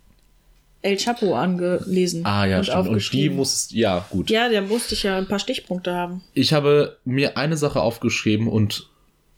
El 0.83 0.97
Chapo 0.97 1.35
angelesen. 1.35 2.25
Ah 2.25 2.47
ja, 2.47 2.59
und 2.59 2.65
stimmt. 2.65 2.89
Und 2.89 3.13
die 3.13 3.31
musst, 3.31 3.73
ja, 3.73 4.07
gut. 4.11 4.31
Ja, 4.31 4.49
da 4.49 4.61
musste 4.61 4.95
ich 4.95 5.03
ja 5.03 5.19
ein 5.19 5.27
paar 5.27 5.41
Stichpunkte 5.41 5.93
haben. 5.95 6.23
Ich 6.35 6.53
habe 6.53 6.99
mir 7.05 7.37
eine 7.37 7.57
Sache 7.57 7.81
aufgeschrieben 7.81 8.47
und 8.49 8.89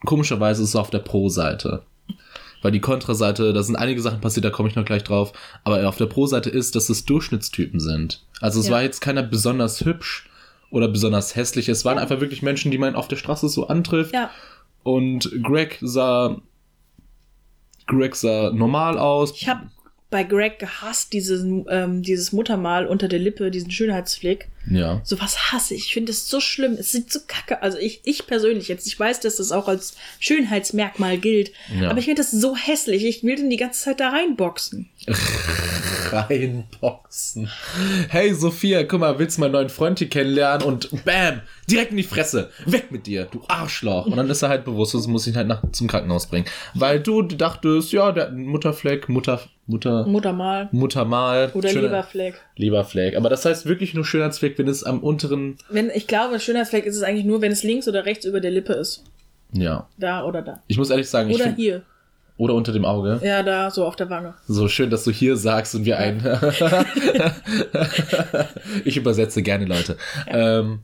komischerweise 0.05 0.63
ist 0.63 0.71
es 0.71 0.77
auf 0.77 0.91
der 0.91 0.99
Pro-Seite. 0.99 1.83
Weil 2.63 2.73
die 2.73 2.81
Kontraseite, 2.81 3.55
da 3.55 3.63
sind 3.63 3.77
einige 3.77 4.03
Sachen 4.03 4.21
passiert, 4.21 4.45
da 4.45 4.51
komme 4.51 4.69
ich 4.69 4.75
noch 4.77 4.85
gleich 4.85 5.03
drauf. 5.03 5.33
Aber 5.65 5.89
auf 5.89 5.97
der 5.97 6.07
Pro-Seite 6.07 6.51
ist, 6.51 6.77
dass 6.77 6.91
es 6.91 7.07
Durchschnittstypen 7.07 7.81
sind. 7.81 8.23
Also 8.43 8.61
es 8.61 8.67
Ja. 8.67 8.73
war 8.73 8.83
jetzt 8.83 9.01
keiner 9.01 9.23
besonders 9.23 9.83
hübsch 9.83 10.29
oder 10.71 10.89
besonders 10.89 11.37
hässlich. 11.37 11.71
Es 11.71 11.87
waren 11.87 11.97
einfach 11.99 12.21
wirklich 12.21 12.43
Menschen, 12.43 12.71
die 12.71 12.77
man 12.77 12.95
auf 12.97 13.09
der 13.09 13.17
Straße 13.17 13.49
so 13.49 13.67
antrifft. 13.69 14.13
Ja, 14.15 14.31
Und 14.83 15.31
Greg 15.43 15.79
sah. 15.81 16.37
Greg 17.87 18.15
sah 18.15 18.51
normal 18.53 18.99
aus. 18.99 19.33
ich 19.35 19.49
habe 19.49 19.63
bei 20.11 20.25
Greg 20.25 20.59
gehasst, 20.59 21.13
dieses, 21.13 21.45
ähm, 21.69 22.03
dieses 22.03 22.33
Muttermal 22.33 22.87
unter 22.87 23.09
der 23.09 23.21
Lippe, 23.21 23.51
diesen 23.51 23.71
Schönheitsflick. 23.71 24.49
Ja. 24.69 25.01
Sowas 25.05 25.53
hasse 25.53 25.75
ich. 25.75 25.87
Ich 25.87 25.95
finde 25.95 26.13
es 26.13 26.29
so 26.29 26.41
schlimm. 26.41 26.75
Es 26.79 26.93
sieht 26.93 27.13
so 27.13 27.21
kacke. 27.27 27.63
Also 27.63 27.79
ich, 27.79 28.01
ich 28.05 28.27
persönlich 28.27 28.69
jetzt, 28.69 28.87
ich 28.87 28.99
weiß, 28.99 29.21
dass 29.21 29.37
das 29.37 29.53
auch 29.53 29.69
als 29.69 29.95
Schönheitsmerkmal 30.19 31.19
gilt. 31.19 31.53
Ja. 31.81 31.91
Aber 31.91 31.99
ich 31.99 32.05
finde 32.05 32.21
das 32.23 32.31
so 32.31 32.55
hässlich. 32.57 33.05
Ich 33.05 33.23
will 33.23 33.37
den 33.37 33.51
die 33.51 33.57
ganze 33.57 33.83
Zeit 33.85 34.01
da 34.01 34.11
reinboxen. 34.11 34.89
reinboxen. 36.13 37.49
Hey 38.09 38.35
Sophia, 38.35 38.85
guck 38.85 39.01
mal, 39.01 39.19
willst 39.19 39.37
du 39.37 39.41
meinen 39.43 39.53
neuen 39.53 39.69
Freund 39.69 39.99
hier 39.99 40.09
kennenlernen? 40.09 40.67
Und 40.67 40.91
bam, 41.05 41.41
direkt 41.69 41.91
in 41.93 41.97
die 41.97 42.03
Fresse. 42.03 42.51
Weg 42.67 42.91
mit 42.91 43.07
dir, 43.07 43.27
du 43.31 43.43
Arschloch. 43.49 44.07
Und 44.07 44.17
dann 44.17 44.29
ist 44.29 44.43
er 44.43 44.49
halt 44.49 44.65
bewusstlos 44.65 45.07
und 45.07 45.13
muss 45.13 45.27
ihn 45.27 45.37
halt 45.37 45.49
nach, 45.49 45.63
zum 45.73 45.87
Krankenhaus 45.89 46.27
bringen. 46.27 46.47
Weil 46.75 47.01
du 47.01 47.23
dachtest, 47.23 47.93
ja, 47.93 48.13
der 48.13 48.31
Mutterfleck, 48.31 49.09
Mutter, 49.09 49.41
Mutter, 49.67 50.05
Muttermal. 50.07 50.69
Muttermal. 50.73 51.51
Oder 51.55 51.69
schöner- 51.69 51.83
Leberfleck. 51.83 52.35
Leberfleck. 52.57 53.17
Aber 53.17 53.29
das 53.29 53.45
heißt 53.45 53.67
wirklich 53.67 53.95
nur 53.95 54.05
Schönheitsfleck, 54.05 54.50
wenn 54.59 54.69
es 54.69 54.83
am 54.85 55.01
unteren, 55.01 55.57
Wenn, 55.69 55.91
ich 55.91 56.07
glaube, 56.07 56.39
Schönheitsfleck 56.41 56.87
ist 56.87 56.97
es 56.97 57.03
eigentlich 57.03 57.25
nur, 57.27 57.41
wenn 57.43 57.53
es 57.53 57.63
links 57.63 57.87
oder 57.89 58.05
rechts 58.07 58.25
über 58.25 58.41
der 58.41 58.51
Lippe 58.51 58.73
ist. 58.75 59.05
ja. 59.53 59.89
Da 59.99 60.25
oder 60.25 60.43
da. 60.43 60.63
Ich 60.69 60.79
muss 60.79 60.91
ehrlich 60.91 61.09
sagen, 61.09 61.29
ich 61.31 61.37
Oder 61.37 61.45
find, 61.45 61.57
hier. 61.57 61.83
oder 62.37 62.55
unter 62.55 62.73
dem 62.73 62.85
Auge. 62.85 63.21
Ja, 63.23 63.43
da, 63.43 63.71
so 63.71 63.85
auf 63.85 63.97
der 63.97 64.09
Wange. 64.11 64.35
So 64.49 64.69
schön, 64.69 64.91
dass 64.91 65.05
du 65.05 65.11
hier 65.11 65.37
sagst 65.37 65.75
und 65.75 65.85
wir 65.85 65.99
ein. 65.99 66.21
ich 68.85 68.97
übersetze 68.97 69.43
gerne 69.43 69.65
Leute. 69.67 69.97
Ähm, 70.27 70.81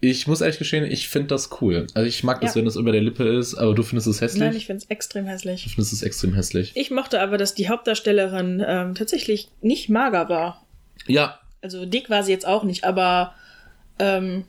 ich 0.00 0.26
muss 0.26 0.40
ehrlich 0.40 0.58
gestehen, 0.58 0.84
ich 0.84 1.08
finde 1.08 1.28
das 1.28 1.50
cool. 1.60 1.86
Also 1.94 2.08
ich 2.08 2.24
mag 2.24 2.40
das, 2.40 2.54
Ja. 2.54 2.60
wenn 2.60 2.66
es 2.66 2.74
über 2.76 2.90
der 2.92 3.00
Lippe 3.00 3.24
ist, 3.24 3.54
aber 3.54 3.72
du 3.74 3.82
findest 3.84 4.08
es 4.08 4.20
hässlich. 4.20 4.40
Nein, 4.42 4.56
ich 4.56 4.66
finde 4.66 4.82
es 4.82 4.90
extrem 4.90 5.26
hässlich. 5.26 5.62
du 5.64 5.70
findest 5.70 5.92
es 5.92 6.02
extrem 6.02 6.34
hässlich. 6.34 6.72
Ich 6.74 6.90
mochte 6.90 7.20
aber, 7.20 7.38
dass 7.38 7.54
die 7.54 7.68
Hauptdarstellerin 7.68 8.62
ähm, 8.66 8.94
tatsächlich 8.96 9.48
nicht 9.60 9.88
mager 9.88 10.28
war. 10.28 10.66
Ja, 11.06 11.38
Also 11.62 11.86
dick 11.86 12.10
war 12.10 12.22
sie 12.22 12.32
jetzt 12.32 12.46
auch 12.46 12.64
nicht, 12.64 12.84
aber 12.84 13.34
ähm, 13.98 14.44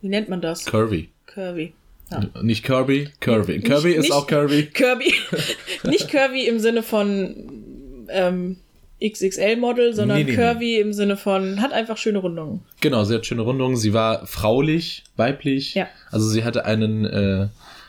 wie 0.00 0.08
nennt 0.08 0.28
man 0.28 0.40
das? 0.40 0.64
Curvy. 0.66 1.08
Curvy. 1.26 1.72
Ja. 2.10 2.22
Nicht 2.42 2.64
Kirby, 2.64 3.08
Curvy. 3.20 3.54
Nicht- 3.54 3.66
Kirby 3.66 3.90
ist 3.92 4.02
nicht- 4.04 4.12
auch 4.12 4.26
Curvy. 4.26 4.66
Kirby. 4.66 5.12
nicht 5.84 6.08
Curvy 6.10 6.46
im 6.46 6.58
Sinne 6.58 6.82
von 6.82 8.06
ähm, 8.10 8.56
XXL-Model, 9.02 9.94
sondern 9.94 10.18
Nee, 10.18 10.24
nee, 10.24 10.30
nee. 10.32 10.36
Curvy 10.36 10.76
im 10.80 10.92
Sinne 10.92 11.16
von 11.16 11.60
hat 11.60 11.72
einfach 11.72 11.96
schöne 11.96 12.18
Rundungen. 12.18 12.62
Genau, 12.80 13.04
sie 13.04 13.14
hat 13.14 13.26
schöne 13.26 13.42
Rundungen. 13.42 13.76
Sie 13.76 13.92
war 13.92 14.26
fraulich, 14.26 15.04
weiblich. 15.16 15.74
Ja. 15.74 15.86
Also 16.10 16.28
sie 16.28 16.44
hatte 16.44 16.64
einen 16.64 17.04
äh, 17.04 17.48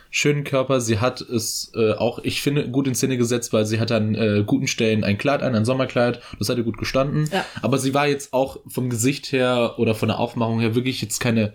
schönen 0.10 0.43
Körper. 0.43 0.82
Sie 0.82 1.00
hat 1.00 1.22
es 1.22 1.72
äh, 1.76 1.93
auch, 1.93 2.19
ich 2.19 2.41
finde, 2.41 2.69
gut 2.69 2.88
in 2.88 2.95
Szene 2.95 3.17
gesetzt, 3.17 3.54
weil 3.54 3.65
sie 3.65 3.80
hatte 3.80 3.95
an 3.95 4.15
äh, 4.15 4.43
guten 4.45 4.67
Stellen 4.67 5.04
ein 5.04 5.17
Kleid 5.17 5.43
an, 5.43 5.56
ein 5.56 5.65
Sommerkleid. 5.65 6.22
Das 6.38 6.50
hat 6.50 6.58
ihr 6.58 6.63
gut 6.63 6.78
gestanden. 6.78 7.30
Ja. 7.32 7.45
Aber 7.62 7.78
sie 7.78 7.93
war 7.93 8.08
jetzt 8.08 8.34
auch 8.34 8.60
vom 8.67 8.89
Gesicht 8.89 9.32
her 9.32 9.76
oder 9.78 9.95
von 9.95 10.10
der 10.10 10.19
Aufmachung 10.19 10.60
her 10.60 10.76
wirklich 10.76 11.02
jetzt 11.02 11.19
keine 11.19 11.54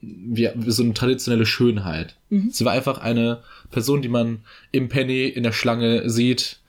wie 0.00 0.48
so 0.66 0.82
eine 0.82 0.94
traditionelle 0.94 1.44
Schönheit. 1.44 2.16
Mhm. 2.30 2.50
Sie 2.50 2.64
war 2.64 2.72
einfach 2.72 2.98
eine 2.98 3.42
Person, 3.70 4.00
die 4.00 4.08
man 4.08 4.40
im 4.72 4.88
Penny 4.88 5.26
in 5.26 5.42
der 5.42 5.52
Schlange 5.52 6.08
sieht. 6.08 6.59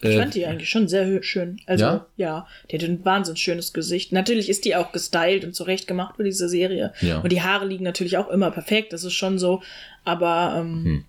Ich 0.00 0.10
Äh, 0.10 0.18
fand 0.18 0.34
die 0.34 0.46
eigentlich 0.46 0.68
schon 0.68 0.86
sehr 0.88 1.22
schön. 1.22 1.60
Also, 1.66 1.84
Ja? 1.84 2.06
ja? 2.16 2.46
die 2.70 2.76
hat 2.78 2.84
ein 2.84 3.04
wahnsinnig 3.04 3.40
schönes 3.40 3.72
Gesicht. 3.72 4.12
Natürlich 4.12 4.48
ist 4.48 4.64
die 4.64 4.76
auch 4.76 4.92
gestylt 4.92 5.44
und 5.44 5.54
zurecht 5.54 5.86
gemacht 5.88 6.16
für 6.16 6.24
diese 6.24 6.48
Serie. 6.48 6.92
Ja. 7.00 7.18
Und 7.18 7.32
die 7.32 7.42
Haare 7.42 7.66
liegen 7.66 7.84
natürlich 7.84 8.16
auch 8.16 8.28
immer 8.28 8.50
perfekt, 8.50 8.92
das 8.92 9.02
ist 9.04 9.14
schon 9.14 9.38
so. 9.38 9.62
Aber 10.04 10.54
ähm, 10.58 10.84
Hm. 10.84 11.04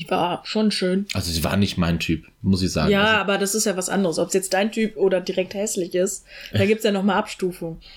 die 0.00 0.08
war 0.10 0.40
schon 0.46 0.70
schön. 0.70 1.04
also 1.12 1.30
sie 1.30 1.44
war 1.44 1.56
nicht 1.58 1.76
mein 1.76 1.98
Typ, 1.98 2.24
muss 2.40 2.62
ich 2.62 2.72
sagen. 2.72 2.90
Ja, 2.90 3.02
Also, 3.04 3.16
aber 3.20 3.36
das 3.38 3.54
ist 3.54 3.66
ja 3.66 3.76
was 3.76 3.90
anderes. 3.90 4.18
Ob 4.18 4.28
es 4.28 4.34
jetzt 4.34 4.54
dein 4.54 4.72
Typ 4.72 4.96
oder 4.96 5.20
direkt 5.20 5.52
hässlich 5.52 5.94
ist, 5.94 6.24
da 6.54 6.64
gibt's 6.64 6.84
ja 6.84 6.92
nochmal 6.92 7.16
Abstufung. 7.18 7.78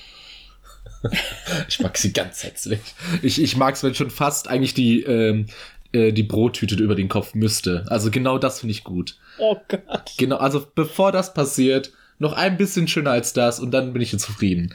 Ich 1.67 1.79
mag 1.81 1.97
sie 1.97 2.13
ganz 2.13 2.43
hässlich. 2.43 2.79
Ich, 3.21 3.41
ich 3.41 3.57
mag 3.57 3.75
es, 3.75 3.83
wenn 3.83 3.93
schon 3.95 4.09
fast 4.09 4.47
eigentlich 4.47 4.73
die, 4.73 5.01
ähm, 5.03 5.47
äh, 5.93 6.11
die 6.11 6.23
Brottüte 6.23 6.75
über 6.75 6.95
den 6.95 7.07
Kopf 7.09 7.33
müsste. 7.33 7.85
Also 7.87 8.11
genau 8.11 8.37
das 8.37 8.59
finde 8.59 8.71
ich 8.73 8.83
gut. 8.83 9.17
Oh 9.39 9.55
Gott. 9.67 10.11
Genau, 10.17 10.37
also 10.37 10.65
bevor 10.75 11.11
das 11.11 11.33
passiert, 11.33 11.91
noch 12.19 12.33
ein 12.33 12.57
bisschen 12.57 12.87
schöner 12.87 13.11
als 13.11 13.33
das 13.33 13.59
und 13.59 13.71
dann 13.71 13.93
bin 13.93 14.01
ich 14.01 14.11
jetzt 14.11 14.23
zufrieden. 14.25 14.73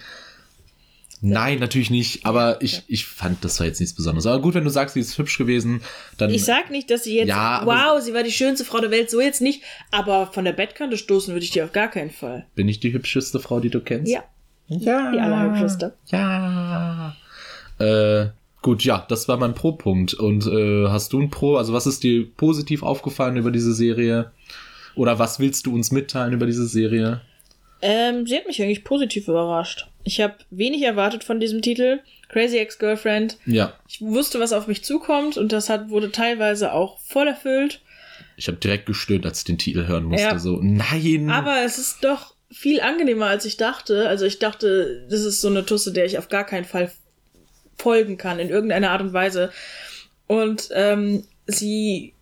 Nein, 1.20 1.58
natürlich 1.58 1.90
nicht, 1.90 2.24
aber 2.26 2.62
ich, 2.62 2.84
ich 2.86 3.04
fand, 3.06 3.44
das 3.44 3.58
war 3.58 3.66
jetzt 3.66 3.80
nichts 3.80 3.96
Besonderes. 3.96 4.26
Aber 4.26 4.40
gut, 4.40 4.54
wenn 4.54 4.62
du 4.62 4.70
sagst, 4.70 4.94
sie 4.94 5.00
ist 5.00 5.18
hübsch 5.18 5.36
gewesen, 5.36 5.80
dann. 6.16 6.30
Ich 6.30 6.44
sag 6.44 6.70
nicht, 6.70 6.90
dass 6.92 7.02
sie 7.02 7.16
jetzt, 7.16 7.28
Ja, 7.28 7.62
wow, 7.64 8.00
sie 8.00 8.14
war 8.14 8.22
die 8.22 8.30
schönste 8.30 8.64
Frau 8.64 8.78
der 8.78 8.92
Welt, 8.92 9.10
so 9.10 9.20
jetzt 9.20 9.40
nicht. 9.40 9.62
Aber 9.90 10.28
von 10.28 10.44
der 10.44 10.52
Bettkante 10.52 10.96
stoßen 10.96 11.34
würde 11.34 11.42
ich 11.44 11.50
die 11.50 11.60
auf 11.62 11.72
gar 11.72 11.88
keinen 11.88 12.10
Fall. 12.10 12.46
bin 12.54 12.68
ich 12.68 12.78
die 12.78 12.92
hübscheste 12.92 13.40
Frau, 13.40 13.58
die 13.58 13.70
du 13.70 13.80
kennst? 13.80 14.12
Ja, 14.12 14.22
Ja. 14.68 15.10
die 15.10 15.18
allerhübscheste. 15.18 15.94
Ja. 16.06 17.16
Äh, 17.80 18.26
gut, 18.62 18.84
ja, 18.84 19.04
das 19.08 19.28
war 19.28 19.36
mein 19.36 19.54
Pro-Punkt. 19.54 20.14
Und 20.14 20.46
äh, 20.46 20.88
hast 20.88 21.12
du 21.12 21.20
ein 21.20 21.30
Pro? 21.30 21.56
Also, 21.56 21.72
was 21.72 21.86
ist 21.86 22.02
dir 22.02 22.26
positiv 22.36 22.82
aufgefallen 22.82 23.36
über 23.36 23.50
diese 23.50 23.74
Serie? 23.74 24.32
Oder 24.94 25.18
was 25.18 25.38
willst 25.38 25.66
du 25.66 25.74
uns 25.74 25.90
mitteilen 25.92 26.32
über 26.32 26.46
diese 26.46 26.66
Serie? 26.66 27.20
Ähm, 27.80 28.26
sie 28.26 28.36
hat 28.36 28.46
mich 28.46 28.60
eigentlich 28.60 28.82
positiv 28.84 29.28
überrascht. 29.28 29.86
Ich 30.02 30.20
habe 30.20 30.34
wenig 30.50 30.82
erwartet 30.82 31.22
von 31.22 31.38
diesem 31.38 31.62
Titel. 31.62 32.00
Crazy 32.28 32.58
Ex-Girlfriend. 32.58 33.36
Ja, 33.46 33.74
Ich 33.88 34.00
wusste, 34.00 34.40
was 34.40 34.52
auf 34.52 34.66
mich 34.66 34.82
zukommt 34.84 35.36
und 35.36 35.52
das 35.52 35.68
hat, 35.70 35.88
wurde 35.88 36.10
teilweise 36.10 36.72
auch 36.72 36.98
voll 37.00 37.28
erfüllt. 37.28 37.80
ich 38.36 38.48
habe 38.48 38.58
direkt 38.58 38.86
gestöhnt, 38.86 39.24
als 39.24 39.38
ich 39.40 39.44
den 39.44 39.58
Titel 39.58 39.86
hören 39.86 40.04
musste. 40.04 40.26
Ja. 40.26 40.38
So, 40.38 40.58
nein! 40.60 41.30
Aber 41.30 41.62
es 41.64 41.78
ist 41.78 42.02
doch 42.04 42.34
viel 42.50 42.80
angenehmer, 42.80 43.26
als 43.26 43.44
ich 43.44 43.56
dachte. 43.56 44.08
Also 44.08 44.24
ich 44.24 44.38
dachte, 44.40 45.06
das 45.08 45.20
ist 45.20 45.40
so 45.40 45.48
eine 45.48 45.64
Tusse, 45.64 45.92
der 45.92 46.04
ich 46.06 46.18
auf 46.18 46.28
gar 46.28 46.44
keinen 46.44 46.64
Fall 46.64 46.90
folgen 47.78 48.18
kann, 48.18 48.38
in 48.38 48.50
irgendeiner 48.50 48.90
Art 48.90 49.00
und 49.00 49.12
Weise. 49.12 49.50
Und 50.26 50.68
ähm, 50.72 51.24
sie 51.46 52.12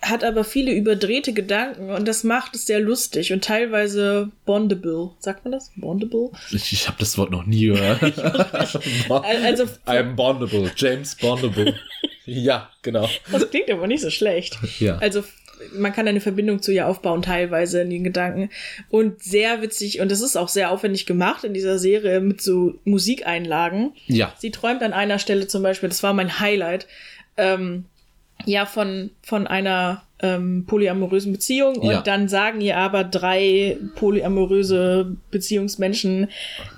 hat 0.00 0.22
aber 0.22 0.44
viele 0.44 0.72
überdrehte 0.72 1.32
Gedanken 1.32 1.90
und 1.90 2.06
das 2.06 2.22
macht 2.22 2.54
es 2.54 2.66
sehr 2.66 2.78
lustig 2.78 3.32
und 3.32 3.42
teilweise 3.42 4.30
bondable. 4.44 5.10
Sagt 5.18 5.44
man 5.44 5.52
das? 5.52 5.72
Bondable? 5.74 6.30
Ich, 6.52 6.72
ich 6.72 6.86
habe 6.86 6.98
das 7.00 7.18
Wort 7.18 7.32
noch 7.32 7.46
nie 7.46 7.66
gehört. 7.66 8.00
also, 9.10 9.64
I'm 9.86 10.14
bondable. 10.14 10.70
James 10.76 11.16
Bondable. 11.16 11.74
ja, 12.26 12.70
genau. 12.82 13.08
Das 13.32 13.50
klingt 13.50 13.70
aber 13.70 13.88
nicht 13.88 14.02
so 14.02 14.10
schlecht. 14.10 14.56
Ja. 14.78 14.98
Also 14.98 15.24
man 15.72 15.92
kann 15.92 16.08
eine 16.08 16.20
Verbindung 16.20 16.62
zu 16.62 16.72
ihr 16.72 16.86
aufbauen, 16.86 17.22
teilweise 17.22 17.82
in 17.82 17.90
den 17.90 18.04
Gedanken. 18.04 18.50
Und 18.90 19.22
sehr 19.22 19.62
witzig, 19.62 20.00
und 20.00 20.10
das 20.10 20.20
ist 20.20 20.36
auch 20.36 20.48
sehr 20.48 20.70
aufwendig 20.70 21.06
gemacht 21.06 21.44
in 21.44 21.54
dieser 21.54 21.78
Serie 21.78 22.20
mit 22.20 22.40
so 22.42 22.74
Musikeinlagen. 22.84 23.92
Ja. 24.06 24.32
Sie 24.38 24.50
träumt 24.50 24.82
an 24.82 24.92
einer 24.92 25.18
Stelle 25.18 25.46
zum 25.46 25.62
Beispiel, 25.62 25.88
das 25.88 26.02
war 26.02 26.12
mein 26.14 26.40
Highlight, 26.40 26.86
ähm, 27.36 27.84
ja, 28.44 28.66
von, 28.66 29.10
von 29.22 29.46
einer 29.48 30.02
ähm, 30.20 30.64
polyamorösen 30.66 31.32
Beziehung 31.32 31.76
und 31.76 31.90
Ja. 31.90 32.00
dann 32.02 32.28
sagen 32.28 32.60
ihr 32.60 32.76
aber 32.76 33.04
drei 33.04 33.78
polyamoröse 33.94 35.16
Beziehungsmenschen, 35.30 36.28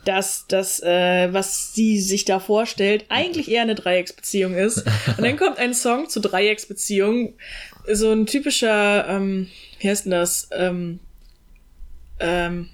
dass 0.04 0.46
das, 0.48 0.80
äh, 0.82 1.32
was 1.32 1.72
sie 1.74 1.98
sich 2.00 2.24
da 2.24 2.38
vorstellt, 2.38 3.06
eigentlich 3.08 3.50
eher 3.50 3.62
eine 3.62 3.74
Dreiecksbeziehung 3.74 4.54
ist. 4.54 4.84
Und 5.16 5.24
dann 5.24 5.36
kommt 5.38 5.58
ein 5.58 5.72
Song 5.74 6.08
zur 6.08 6.22
Dreiecksbeziehung, 6.22 7.34
so 7.92 8.12
ein 8.12 8.26
typischer, 8.26 9.08
ähm, 9.08 9.48
wie 9.78 9.88
heißt 9.88 10.04
denn 10.04 10.12
das? 10.12 10.48
Ähm, 10.52 11.00
ähm, 12.18 12.68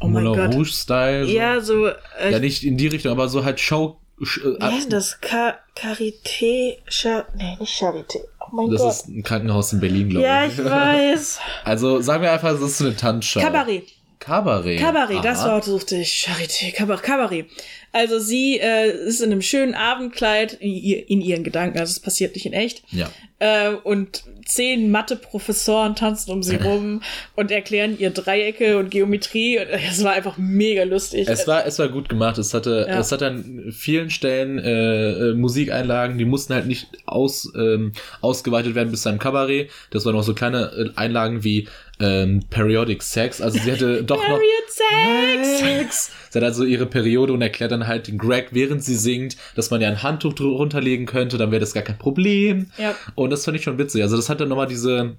oh 0.00 0.06
mein 0.06 0.24
Moulin 0.24 0.40
Gott. 0.50 0.54
Rouge-Style. 0.54 1.26
so. 1.26 1.32
Ja, 1.32 1.60
so, 1.60 1.86
äh, 1.86 2.32
ja, 2.32 2.38
nicht 2.38 2.64
in 2.64 2.76
die 2.76 2.86
Richtung, 2.86 3.12
aber 3.12 3.28
so 3.28 3.44
halt 3.44 3.60
Show. 3.60 3.98
Äh, 4.20 4.24
wie 4.24 4.62
heißt 4.62 4.84
denn 4.84 4.90
das? 4.90 5.20
Ka 5.20 5.58
Charité, 5.76 6.76
Char 6.88 7.26
nee, 7.36 7.56
nicht 7.58 7.80
Charité. 7.80 8.18
Oh 8.40 8.54
mein 8.54 8.70
Das 8.70 8.80
Gott. 8.80 8.92
ist 8.92 9.08
ein 9.08 9.22
Krankenhaus 9.22 9.72
in 9.72 9.80
Berlin, 9.80 10.10
glaube 10.10 10.24
ja, 10.26 10.46
ich. 10.46 10.58
ich 10.58 10.64
weiß. 10.64 11.40
Also 11.64 12.00
sagen 12.00 12.22
wir 12.22 12.32
einfach, 12.32 12.52
das 12.52 12.60
ist 12.62 12.80
eine 12.80 12.94
Tanzschau. 12.94 13.40
Kabarett. 13.40 13.88
Kabarett. 14.20 14.80
Kabarett, 14.80 15.24
das. 15.24 15.44
Wort 15.44 15.64
suchte 15.64 15.96
ich. 15.96 16.08
Charité, 16.26 16.72
Kabarett. 16.72 17.02
Kabarett. 17.02 17.46
Also 17.94 18.18
sie 18.18 18.58
äh, 18.58 18.90
ist 19.06 19.20
in 19.20 19.30
einem 19.30 19.40
schönen 19.40 19.74
Abendkleid 19.74 20.54
in, 20.54 20.72
ihr, 20.74 21.08
in 21.08 21.20
ihren 21.20 21.44
Gedanken, 21.44 21.78
also 21.78 21.92
es 21.92 22.00
passiert 22.00 22.34
nicht 22.34 22.44
in 22.44 22.52
echt. 22.52 22.82
Ja. 22.90 23.08
Äh, 23.38 23.74
und 23.84 24.24
zehn 24.46 24.90
Mathe-Professoren 24.90 25.94
tanzen 25.94 26.32
um 26.32 26.42
sie 26.42 26.56
rum 26.64 27.02
und 27.36 27.52
erklären 27.52 27.96
ihr 27.96 28.10
Dreiecke 28.10 28.78
und 28.78 28.90
Geometrie. 28.90 29.60
Und 29.60 29.66
es 29.68 30.02
war 30.02 30.12
einfach 30.12 30.38
mega 30.38 30.82
lustig. 30.82 31.28
Es 31.28 31.46
war, 31.46 31.66
es 31.66 31.78
war 31.78 31.88
gut 31.88 32.08
gemacht. 32.08 32.36
Es 32.38 32.52
hatte, 32.52 32.86
Ja. 32.88 32.98
es 32.98 33.12
hatte 33.12 33.28
an 33.28 33.72
vielen 33.72 34.10
Stellen 34.10 34.58
äh, 34.58 35.30
äh, 35.30 35.34
Musikeinlagen, 35.34 36.18
die 36.18 36.24
mussten 36.24 36.52
halt 36.54 36.66
nicht 36.66 36.88
aus, 37.06 37.52
ähm, 37.56 37.92
ausgeweitet 38.20 38.74
werden 38.74 38.90
bis 38.90 39.02
zu 39.02 39.08
einem 39.08 39.18
Kabarett. 39.20 39.70
Das 39.90 40.04
waren 40.04 40.14
noch 40.16 40.24
so 40.24 40.34
kleine 40.34 40.72
äh, 40.76 40.98
Einlagen 40.98 41.44
wie 41.44 41.68
ähm, 42.00 42.40
Periodic 42.50 43.04
Sex. 43.04 43.40
Also 43.40 43.58
sie 43.60 43.70
hatte 43.70 44.02
doch 44.02 44.16
noch 44.28 44.40
Period 44.40 44.68
Sex! 44.68 45.58
Sex. 45.60 46.10
Sie 46.34 46.38
hat 46.40 46.44
also 46.44 46.64
ihre 46.64 46.86
Periode 46.86 47.32
und 47.32 47.40
erklärt 47.42 47.70
dann 47.70 47.86
halt 47.86 48.08
den 48.08 48.18
Greg, 48.18 48.48
während 48.50 48.82
sie 48.82 48.96
singt, 48.96 49.36
dass 49.54 49.70
man 49.70 49.80
ja 49.80 49.86
ein 49.88 50.02
Handtuch 50.02 50.32
drunter 50.32 50.80
legen 50.80 51.06
könnte, 51.06 51.38
dann 51.38 51.52
wäre 51.52 51.60
das 51.60 51.74
gar 51.74 51.84
kein 51.84 51.96
Problem. 51.96 52.70
Ja. 52.76 52.96
Und 53.14 53.30
das 53.30 53.44
fand 53.44 53.56
ich 53.56 53.62
schon 53.62 53.78
witzig. 53.78 54.02
Also 54.02 54.16
das 54.16 54.28
hat 54.28 54.40
dann 54.40 54.48
nochmal 54.48 54.66
diese, 54.66 55.16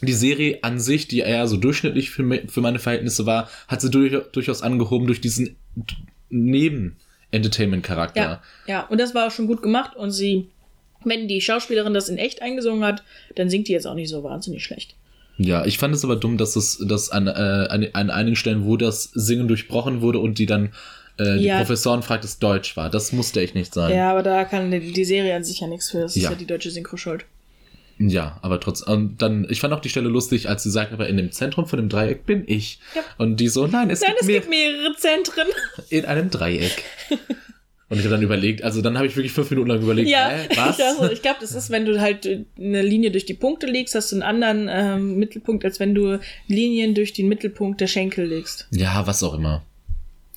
die 0.00 0.14
Serie 0.14 0.60
an 0.62 0.80
sich, 0.80 1.06
die 1.06 1.18
eher 1.18 1.46
so 1.48 1.58
durchschnittlich 1.58 2.08
für, 2.08 2.22
me- 2.22 2.44
für 2.48 2.62
meine 2.62 2.78
Verhältnisse 2.78 3.26
war, 3.26 3.50
hat 3.68 3.82
sie 3.82 3.90
durch, 3.90 4.16
durchaus 4.32 4.62
angehoben 4.62 5.06
durch 5.06 5.20
diesen 5.20 5.56
Neben-Entertainment-Charakter. 6.30 8.20
Ja, 8.20 8.42
ja, 8.66 8.86
und 8.86 8.98
das 8.98 9.14
war 9.14 9.26
auch 9.26 9.30
schon 9.30 9.48
gut 9.48 9.62
gemacht. 9.62 9.96
Und 9.96 10.12
sie, 10.12 10.48
wenn 11.04 11.28
die 11.28 11.42
Schauspielerin 11.42 11.92
das 11.92 12.08
in 12.08 12.16
echt 12.16 12.40
eingesungen 12.40 12.84
hat, 12.84 13.02
dann 13.34 13.50
singt 13.50 13.68
die 13.68 13.72
jetzt 13.72 13.86
auch 13.86 13.94
nicht 13.94 14.08
so 14.08 14.24
wahnsinnig 14.24 14.64
schlecht. 14.64 14.94
Ja, 15.38 15.64
ich 15.64 15.78
fand 15.78 15.94
es 15.94 16.04
aber 16.04 16.16
dumm, 16.16 16.36
dass 16.36 16.56
es 16.56 16.78
dass 16.84 17.10
an, 17.10 17.26
äh, 17.28 17.30
an, 17.30 17.86
an 17.92 18.10
einigen 18.10 18.36
Stellen, 18.36 18.64
wo 18.64 18.76
das 18.76 19.04
Singen 19.14 19.46
durchbrochen 19.48 20.00
wurde 20.00 20.18
und 20.18 20.38
die 20.38 20.46
dann 20.46 20.72
äh, 21.16 21.38
die 21.38 21.44
Ja. 21.44 21.58
Professoren 21.58 22.02
fragt, 22.02 22.24
es 22.24 22.38
Deutsch 22.40 22.76
war. 22.76 22.90
Das 22.90 23.12
musste 23.12 23.40
echt 23.40 23.54
nicht 23.54 23.72
sein. 23.72 23.94
Ja, 23.94 24.10
aber 24.10 24.22
da 24.24 24.44
kann 24.44 24.70
die, 24.70 24.92
die 24.92 25.04
Serie 25.04 25.34
an 25.36 25.44
sich 25.44 25.60
ja 25.60 25.68
nichts 25.68 25.90
für. 25.90 26.00
Das 26.00 26.16
ist 26.16 26.22
Ja. 26.22 26.30
ja 26.30 26.36
die 26.36 26.46
deutsche 26.46 26.70
Synchro 26.72 26.96
schuld. 26.96 27.24
Ja, 28.00 28.38
aber 28.42 28.60
trotzdem. 28.60 28.92
Und 28.94 29.22
dann, 29.22 29.46
ich 29.50 29.60
fand 29.60 29.72
auch 29.74 29.80
die 29.80 29.88
Stelle 29.88 30.08
lustig, 30.08 30.48
als 30.48 30.62
sie 30.62 30.70
sagt, 30.70 30.92
aber 30.92 31.08
in 31.08 31.16
dem 31.16 31.32
Zentrum 31.32 31.66
von 31.66 31.78
dem 31.78 31.88
Dreieck 31.88 32.26
bin 32.26 32.44
ich. 32.46 32.78
Ja. 32.94 33.02
Und 33.18 33.38
die 33.38 33.48
so, 33.48 33.66
nein, 33.66 33.90
es 33.90 34.00
Nein, 34.00 34.10
gibt 34.10 34.20
es 34.22 34.26
mehr 34.28 34.38
gibt 34.40 34.50
mehrere 34.50 34.94
Zentren. 34.96 35.46
in 35.88 36.04
einem 36.04 36.30
Dreieck. 36.30 36.84
Und 37.90 37.96
ich 37.98 38.04
habe 38.04 38.14
dann 38.16 38.22
überlegt, 38.22 38.62
also 38.62 38.82
dann 38.82 38.96
habe 38.98 39.06
ich 39.06 39.16
wirklich 39.16 39.32
fünf 39.32 39.48
Minuten 39.50 39.68
lang 39.70 39.80
überlegt, 39.80 40.10
Ja, 40.10 40.28
hä, 40.28 40.48
was? 40.56 40.78
also 40.78 41.10
ich 41.10 41.22
glaube, 41.22 41.38
das 41.40 41.52
ist, 41.54 41.70
wenn 41.70 41.86
du 41.86 42.00
halt 42.00 42.26
äh, 42.26 42.44
eine 42.58 42.82
Linie 42.82 43.10
durch 43.10 43.24
die 43.24 43.32
Punkte 43.34 43.66
legst, 43.66 43.94
hast 43.94 44.12
du 44.12 44.16
einen 44.16 44.22
anderen 44.22 44.68
ähm, 44.70 45.16
Mittelpunkt, 45.18 45.64
als 45.64 45.80
wenn 45.80 45.94
du 45.94 46.20
Linien 46.48 46.94
durch 46.94 47.14
den 47.14 47.28
Mittelpunkt 47.28 47.80
der 47.80 47.86
Schenkel 47.86 48.26
legst. 48.26 48.68
Ja, 48.72 49.06
was 49.06 49.22
auch 49.22 49.32
immer. 49.34 49.62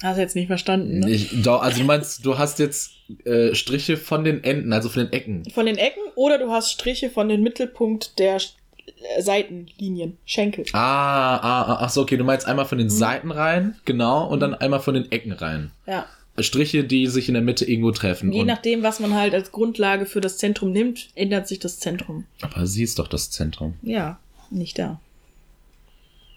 Hast 0.02 0.18
du 0.18 0.22
jetzt 0.22 0.36
nicht 0.36 0.48
verstanden, 0.48 1.00
ne? 1.00 1.12
Ich, 1.12 1.46
also 1.48 1.80
du 1.82 1.86
meinst, 1.86 2.26
du 2.26 2.38
hast 2.38 2.58
jetzt 2.60 2.92
äh, 3.26 3.54
Striche 3.54 3.98
von 3.98 4.24
den 4.24 4.44
Enden, 4.44 4.72
also 4.74 4.88
von 4.90 5.04
den 5.04 5.12
Ecken. 5.14 5.44
Von 5.54 5.66
den 5.66 5.78
Ecken 5.78 6.02
oder 6.16 6.38
du 6.40 6.50
hast 6.52 6.72
Striche 6.72 7.10
von 7.10 7.28
den 7.30 7.44
Mittelpunkt 7.44 8.18
der 8.18 8.38
äh, 8.38 9.22
Seitenlinien, 9.22 10.18
Schenkel. 10.26 10.66
Ah, 10.74 11.36
ah, 11.36 11.62
ah, 11.64 11.78
ach 11.82 11.90
so, 11.90 12.02
okay, 12.02 12.18
du 12.18 12.24
meinst 12.24 12.48
einmal 12.48 12.66
von 12.66 12.78
den 12.78 12.88
Mhm. 12.88 12.92
Seiten 12.92 13.30
rein, 13.32 13.76
genau, 13.86 14.26
und 14.28 14.40
dann 14.40 14.56
einmal 14.56 14.80
von 14.80 14.94
den 14.96 15.12
Ecken 15.12 15.34
rein. 15.34 15.72
Ja. 15.86 16.06
Striche, 16.40 16.84
die 16.84 17.08
sich 17.08 17.28
in 17.28 17.34
der 17.34 17.44
Mitte 17.44 17.66
irgendwo 17.66 17.92
treffen. 17.92 18.32
Je 18.32 18.42
und, 18.42 18.48
nachdem, 18.48 18.84
was 18.84 19.00
man 19.00 19.14
halt 19.14 19.34
als 19.34 19.52
Grundlage 19.52 20.06
für 20.06 20.22
das 20.22 20.38
Zentrum 20.38 20.72
nimmt, 20.72 21.10
ändert 21.16 21.48
sich 21.48 21.60
das 21.60 21.80
Zentrum. 21.80 22.26
aber 22.42 22.66
sie 22.66 22.84
ist 22.84 23.00
doch 23.00 23.08
das 23.08 23.30
Zentrum. 23.30 23.74
Ja, 23.82 24.20
nicht 24.50 24.80
da. 24.80 25.00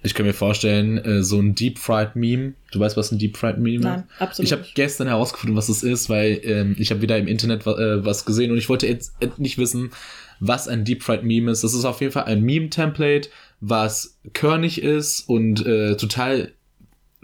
Ich 0.02 0.12
kann 0.12 0.26
mir 0.26 0.34
vorstellen, 0.34 0.98
äh, 0.98 1.22
so 1.22 1.40
ein 1.40 1.54
Deep 1.54 1.78
Fried 1.78 2.14
Meme. 2.14 2.52
Du 2.72 2.78
weißt, 2.78 2.94
was 2.96 3.10
ein 3.10 3.18
Deep 3.18 3.38
Fried 3.38 3.56
Meme 3.56 3.76
ist? 3.78 3.84
Nein, 3.84 4.04
absolut 4.18 4.46
Ich 4.46 4.52
habe 4.52 4.66
gestern 4.74 5.06
herausgefunden, 5.06 5.56
was 5.56 5.70
es 5.70 5.82
ist, 5.82 6.10
weil 6.10 6.40
ähm, 6.44 6.76
ich 6.78 6.90
habe 6.90 7.00
wieder 7.00 7.16
im 7.16 7.26
Internet 7.26 7.66
äh, 7.66 8.04
was 8.04 8.26
gesehen 8.26 8.50
und 8.50 8.58
ich 8.58 8.68
wollte 8.68 8.86
jetzt 8.86 9.14
nicht 9.38 9.56
wissen, 9.56 9.92
was 10.40 10.68
ein 10.68 10.84
Deep 10.84 11.02
Fried 11.02 11.22
Meme 11.22 11.50
ist. 11.50 11.64
Das 11.64 11.72
ist 11.72 11.86
auf 11.86 12.02
jeden 12.02 12.12
Fall 12.12 12.24
ein 12.24 12.42
Meme-Template, 12.42 13.30
was 13.60 14.18
körnig 14.34 14.82
ist 14.82 15.26
und 15.26 15.64
äh, 15.64 15.96
total 15.96 16.52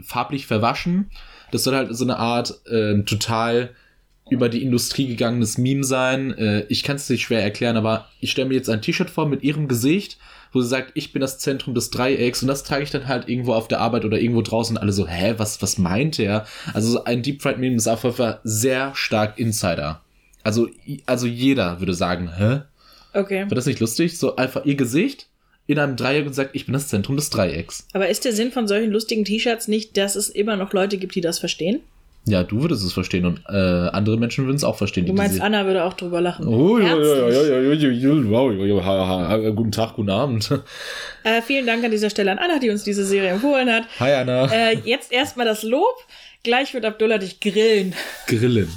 farblich 0.02 0.46
verwaschen. 0.46 1.10
Das 1.50 1.64
soll 1.64 1.74
halt 1.74 1.94
so 1.94 2.04
eine 2.04 2.18
Art 2.18 2.60
ähm, 2.70 3.06
total 3.06 3.70
über 4.30 4.48
die 4.48 4.62
Industrie 4.62 5.08
gegangenes 5.08 5.58
Meme 5.58 5.84
sein. 5.84 6.36
Äh, 6.38 6.64
ich 6.68 6.82
kann 6.82 6.96
es 6.96 7.10
nicht 7.10 7.22
schwer 7.22 7.42
erklären, 7.42 7.76
aber 7.76 8.06
ich 8.20 8.30
stelle 8.30 8.48
mir 8.48 8.54
jetzt 8.54 8.70
ein 8.70 8.80
T-Shirt 8.80 9.10
vor 9.10 9.26
mit 9.26 9.42
ihrem 9.42 9.68
Gesicht, 9.68 10.18
wo 10.52 10.60
sie 10.60 10.68
sagt, 10.68 10.92
ich 10.94 11.12
bin 11.12 11.20
das 11.20 11.38
Zentrum 11.38 11.74
des 11.74 11.90
Dreiecks 11.90 12.42
und 12.42 12.48
das 12.48 12.62
trage 12.62 12.84
ich 12.84 12.90
dann 12.90 13.08
halt 13.08 13.28
irgendwo 13.28 13.54
auf 13.54 13.68
der 13.68 13.80
Arbeit 13.80 14.04
oder 14.04 14.20
irgendwo 14.20 14.42
draußen 14.42 14.76
und 14.76 14.82
alle 14.82 14.92
so, 14.92 15.06
hä, 15.06 15.34
was, 15.36 15.60
was 15.62 15.78
meint 15.78 16.18
er? 16.18 16.46
Also 16.72 16.90
so 16.90 17.04
ein 17.04 17.22
Deep 17.22 17.42
Fried 17.42 17.58
Meme 17.58 17.76
ist 17.76 17.88
auf 17.88 18.04
jeden 18.04 18.16
Fall 18.16 18.40
sehr 18.44 18.94
stark 18.94 19.38
Insider. 19.38 20.00
Also, 20.42 20.68
also 21.06 21.26
jeder 21.26 21.80
würde 21.80 21.94
sagen, 21.94 22.30
hä? 22.36 22.62
Okay. 23.12 23.42
War 23.42 23.56
das 23.56 23.66
nicht 23.66 23.80
lustig? 23.80 24.18
So 24.18 24.36
einfach 24.36 24.64
ihr 24.64 24.76
Gesicht 24.76 25.29
in 25.70 25.78
einem 25.78 25.96
Dreieck 25.96 26.26
und 26.26 26.34
sagt, 26.34 26.50
ich 26.54 26.66
bin 26.66 26.72
das 26.72 26.88
Zentrum 26.88 27.16
des 27.16 27.30
Dreiecks. 27.30 27.86
Aber 27.92 28.08
ist 28.08 28.24
der 28.24 28.32
Sinn 28.32 28.52
von 28.52 28.66
solchen 28.66 28.90
lustigen 28.90 29.24
T-Shirts 29.24 29.68
nicht, 29.68 29.96
dass 29.96 30.16
es 30.16 30.28
immer 30.28 30.56
noch 30.56 30.72
Leute 30.72 30.98
gibt, 30.98 31.14
die 31.14 31.20
das 31.20 31.38
verstehen? 31.38 31.80
Ja, 32.26 32.42
du 32.42 32.60
würdest 32.60 32.84
es 32.84 32.92
verstehen 32.92 33.24
und 33.24 33.40
äh, 33.48 33.52
andere 33.52 34.18
Menschen 34.18 34.44
würden 34.44 34.56
es 34.56 34.64
auch 34.64 34.76
verstehen. 34.76 35.06
Du 35.06 35.14
meinst, 35.14 35.40
Anna 35.40 35.64
würde 35.64 35.84
auch 35.84 35.94
drüber 35.94 36.20
lachen. 36.20 36.46
Oh, 36.46 36.78
ja, 36.78 36.94
guten 39.50 39.72
Tag, 39.72 39.94
guten 39.94 40.10
Abend. 40.10 40.50
Äh, 41.22 41.42
vielen 41.42 41.66
Dank 41.66 41.84
an 41.84 41.90
dieser 41.90 42.08
Stelle 42.08 42.32
an 42.32 42.38
Anna, 42.38 42.58
die 42.58 42.70
uns 42.70 42.82
diese 42.82 43.04
Serie 43.04 43.28
empfohlen 43.28 43.70
hat. 43.70 43.82
Hi 43.98 44.14
Anna. 44.14 44.50
Äh, 44.50 44.78
jetzt 44.86 45.12
erstmal 45.12 45.44
das 45.44 45.62
Lob. 45.62 45.94
Gleich 46.42 46.72
wird 46.72 46.86
Abdullah 46.86 47.18
dich 47.18 47.40
grillen. 47.40 47.94
Grillen. 48.26 48.72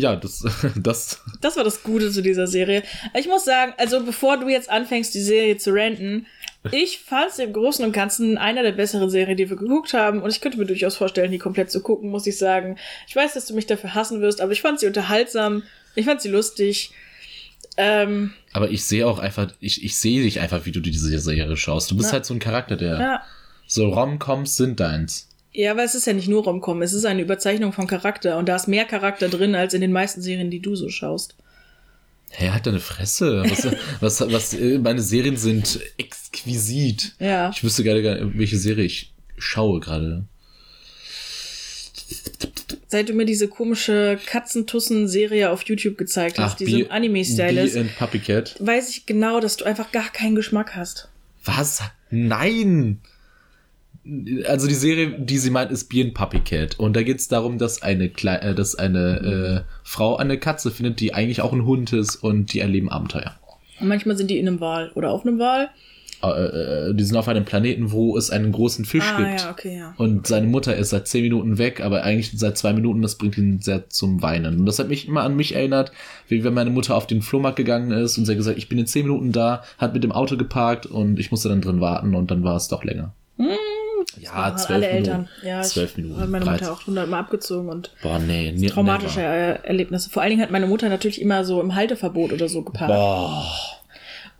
Ja, 0.00 0.16
das, 0.16 0.44
das, 0.76 1.20
Das 1.40 1.56
war 1.56 1.64
das 1.64 1.82
Gute 1.82 2.10
zu 2.10 2.22
dieser 2.22 2.46
Serie. 2.46 2.82
Ich 3.18 3.26
muss 3.26 3.44
sagen, 3.44 3.72
also 3.76 4.02
bevor 4.04 4.38
du 4.38 4.48
jetzt 4.48 4.70
anfängst, 4.70 5.14
die 5.14 5.20
Serie 5.20 5.56
zu 5.58 5.70
ranten, 5.72 6.26
ich 6.72 6.98
fand 6.98 7.30
es 7.30 7.38
im 7.38 7.52
Großen 7.52 7.84
und 7.84 7.92
Ganzen 7.92 8.36
einer 8.36 8.62
der 8.62 8.72
besseren 8.72 9.08
Serien, 9.08 9.36
die 9.36 9.48
wir 9.48 9.56
geguckt 9.56 9.94
haben. 9.94 10.20
Und 10.22 10.30
ich 10.30 10.40
könnte 10.42 10.58
mir 10.58 10.66
durchaus 10.66 10.96
vorstellen, 10.96 11.30
die 11.30 11.38
komplett 11.38 11.70
zu 11.70 11.80
gucken, 11.80 12.10
muss 12.10 12.26
ich 12.26 12.36
sagen. 12.36 12.76
Ich 13.08 13.16
weiß, 13.16 13.32
dass 13.34 13.46
du 13.46 13.54
mich 13.54 13.66
dafür 13.66 13.94
hassen 13.94 14.20
wirst, 14.20 14.40
aber 14.40 14.52
ich 14.52 14.60
fand 14.60 14.78
sie 14.80 14.86
unterhaltsam. 14.86 15.62
Ich 15.94 16.04
fand 16.04 16.20
sie 16.20 16.28
lustig. 16.28 16.92
Ähm, 17.76 18.32
aber 18.52 18.70
ich 18.70 18.84
sehe 18.84 19.06
auch 19.06 19.18
einfach, 19.18 19.52
ich, 19.60 19.82
ich 19.84 19.96
sehe 19.96 20.22
dich 20.22 20.40
einfach, 20.40 20.66
wie 20.66 20.72
du 20.72 20.80
diese 20.80 21.18
Serie 21.18 21.56
schaust. 21.56 21.90
Du 21.90 21.96
bist 21.96 22.10
Ja. 22.10 22.14
halt 22.14 22.26
so 22.26 22.34
ein 22.34 22.40
Charakter, 22.40 22.76
der, 22.76 23.00
ja. 23.00 23.22
so 23.66 23.88
Rom-Coms 23.88 24.56
sind 24.56 24.80
deins. 24.80 25.29
Ja, 25.52 25.72
aber 25.72 25.82
es 25.84 25.94
ist 25.94 26.06
ja 26.06 26.12
nicht 26.12 26.28
nur 26.28 26.44
Romcom, 26.44 26.80
es 26.82 26.92
ist 26.92 27.04
eine 27.04 27.22
Überzeichnung 27.22 27.72
von 27.72 27.86
Charakter. 27.86 28.38
Und 28.38 28.48
da 28.48 28.56
ist 28.56 28.68
mehr 28.68 28.84
Charakter 28.84 29.28
drin, 29.28 29.54
als 29.54 29.74
in 29.74 29.80
den 29.80 29.92
meisten 29.92 30.22
Serien, 30.22 30.50
die 30.50 30.60
du 30.60 30.76
so 30.76 30.88
schaust. 30.88 31.34
Hä, 32.30 32.50
halt 32.50 32.66
deine 32.66 32.78
Fresse. 32.78 33.42
Was, 33.48 33.66
was, 34.00 34.32
was, 34.32 34.56
meine 34.80 35.02
Serien 35.02 35.36
sind 35.36 35.80
exquisit. 35.98 37.14
Ja. 37.18 37.50
Ich 37.52 37.64
wüsste 37.64 37.82
gerade 37.82 38.02
gar 38.02 38.14
nicht, 38.24 38.38
welche 38.38 38.58
Serie 38.58 38.84
ich 38.84 39.12
schaue 39.36 39.80
gerade. 39.80 40.24
seit 42.86 43.08
du 43.08 43.12
mir 43.14 43.24
diese 43.24 43.48
komische 43.48 44.18
Katzentussen-Serie 44.26 45.50
auf 45.50 45.62
YouTube 45.62 45.96
gezeigt 45.98 46.38
hast, 46.38 46.60
diese 46.60 46.78
Bee- 46.78 46.88
Anime-Style 46.90 47.62
ist, 47.62 47.76
weiß 48.60 48.90
ich 48.90 49.06
genau, 49.06 49.40
dass 49.40 49.56
du 49.56 49.64
einfach 49.64 49.92
gar 49.92 50.10
keinen 50.10 50.34
Geschmack 50.34 50.74
hast. 50.76 51.08
Was? 51.44 51.82
Nein! 52.10 53.00
Also 54.46 54.66
die 54.66 54.74
Serie, 54.74 55.10
die 55.18 55.38
sie 55.38 55.50
meint, 55.50 55.70
ist 55.70 55.88
Bee 55.88 56.02
and 56.02 56.14
Puppy 56.14 56.40
Cat. 56.40 56.78
Und 56.78 56.96
da 56.96 57.02
geht 57.02 57.18
es 57.18 57.28
darum, 57.28 57.58
dass 57.58 57.82
eine, 57.82 58.08
Klei 58.08 58.36
äh, 58.36 58.54
dass 58.54 58.74
eine 58.74 59.64
äh, 59.66 59.70
Frau 59.84 60.16
eine 60.16 60.38
Katze 60.38 60.70
findet, 60.70 61.00
die 61.00 61.12
eigentlich 61.14 61.42
auch 61.42 61.52
ein 61.52 61.66
Hund 61.66 61.92
ist 61.92 62.16
und 62.16 62.52
die 62.52 62.60
erleben 62.60 62.88
Abenteuer. 62.88 63.36
Und 63.80 63.88
manchmal 63.88 64.16
sind 64.16 64.30
die 64.30 64.38
in 64.38 64.48
einem 64.48 64.60
Wal 64.60 64.90
oder 64.94 65.10
auf 65.10 65.26
einem 65.26 65.38
Wal. 65.38 65.68
Äh, 66.22 66.28
äh, 66.90 66.94
die 66.94 67.04
sind 67.04 67.16
auf 67.16 67.28
einem 67.28 67.44
Planeten, 67.46 67.92
wo 67.92 68.16
es 68.16 68.30
einen 68.30 68.52
großen 68.52 68.84
Fisch 68.84 69.04
Ah, 69.10 69.16
gibt. 69.16 69.40
ja, 69.40 69.50
okay, 69.50 69.78
ja. 69.78 69.94
Und 69.96 70.26
seine 70.26 70.46
Mutter 70.46 70.76
ist 70.76 70.90
seit 70.90 71.06
zehn 71.08 71.22
Minuten 71.22 71.56
weg, 71.56 71.80
aber 71.82 72.02
eigentlich 72.02 72.32
seit 72.38 72.58
zwei 72.58 72.72
Minuten, 72.74 73.00
das 73.00 73.16
bringt 73.16 73.38
ihn 73.38 73.60
sehr 73.60 73.88
zum 73.88 74.20
Weinen. 74.22 74.60
Und 74.60 74.66
das 74.66 74.78
hat 74.78 74.88
mich 74.88 75.08
immer 75.08 75.22
an 75.22 75.34
mich 75.36 75.54
erinnert, 75.54 75.92
wie 76.28 76.44
wenn 76.44 76.52
meine 76.52 76.68
Mutter 76.70 76.94
auf 76.96 77.06
den 77.06 77.22
Flohmarkt 77.22 77.56
gegangen 77.56 77.90
ist 77.90 78.18
und 78.18 78.26
sie 78.26 78.32
hat 78.32 78.38
gesagt, 78.38 78.58
ich 78.58 78.68
bin 78.68 78.78
in 78.78 78.86
zehn 78.86 79.06
Minuten 79.06 79.32
da, 79.32 79.62
hat 79.78 79.94
mit 79.94 80.04
dem 80.04 80.12
Auto 80.12 80.36
geparkt 80.36 80.84
und 80.86 81.18
ich 81.18 81.30
musste 81.30 81.48
dann 81.48 81.62
drin 81.62 81.80
warten 81.80 82.14
und 82.14 82.30
dann 82.30 82.44
war 82.44 82.56
es 82.56 82.68
doch 82.68 82.84
länger. 82.84 83.14
Ja, 84.22 84.32
Machen 84.34 84.58
zwölf 84.58 84.70
alle 84.70 84.86
Minuten. 84.88 85.10
Eltern. 85.10 85.28
Ja, 85.42 85.62
zwölf 85.62 85.96
Minuten. 85.96 86.20
Hat 86.20 86.28
meine 86.28 86.44
13. 86.44 86.66
Mutter 86.66 86.72
auch 86.80 86.86
hundertmal 86.86 87.20
abgezogen 87.20 87.68
und 87.68 87.90
Boah, 88.02 88.18
nee. 88.18 88.66
traumatische 88.68 89.20
never. 89.20 89.64
Erlebnisse. 89.64 90.10
Vor 90.10 90.22
allen 90.22 90.30
Dingen 90.30 90.42
hat 90.42 90.50
meine 90.50 90.66
Mutter 90.66 90.88
natürlich 90.88 91.20
immer 91.20 91.44
so 91.44 91.60
im 91.60 91.74
Halteverbot 91.74 92.32
oder 92.32 92.48
so 92.48 92.62
geparkt. 92.62 92.92
Boah. 92.92 93.44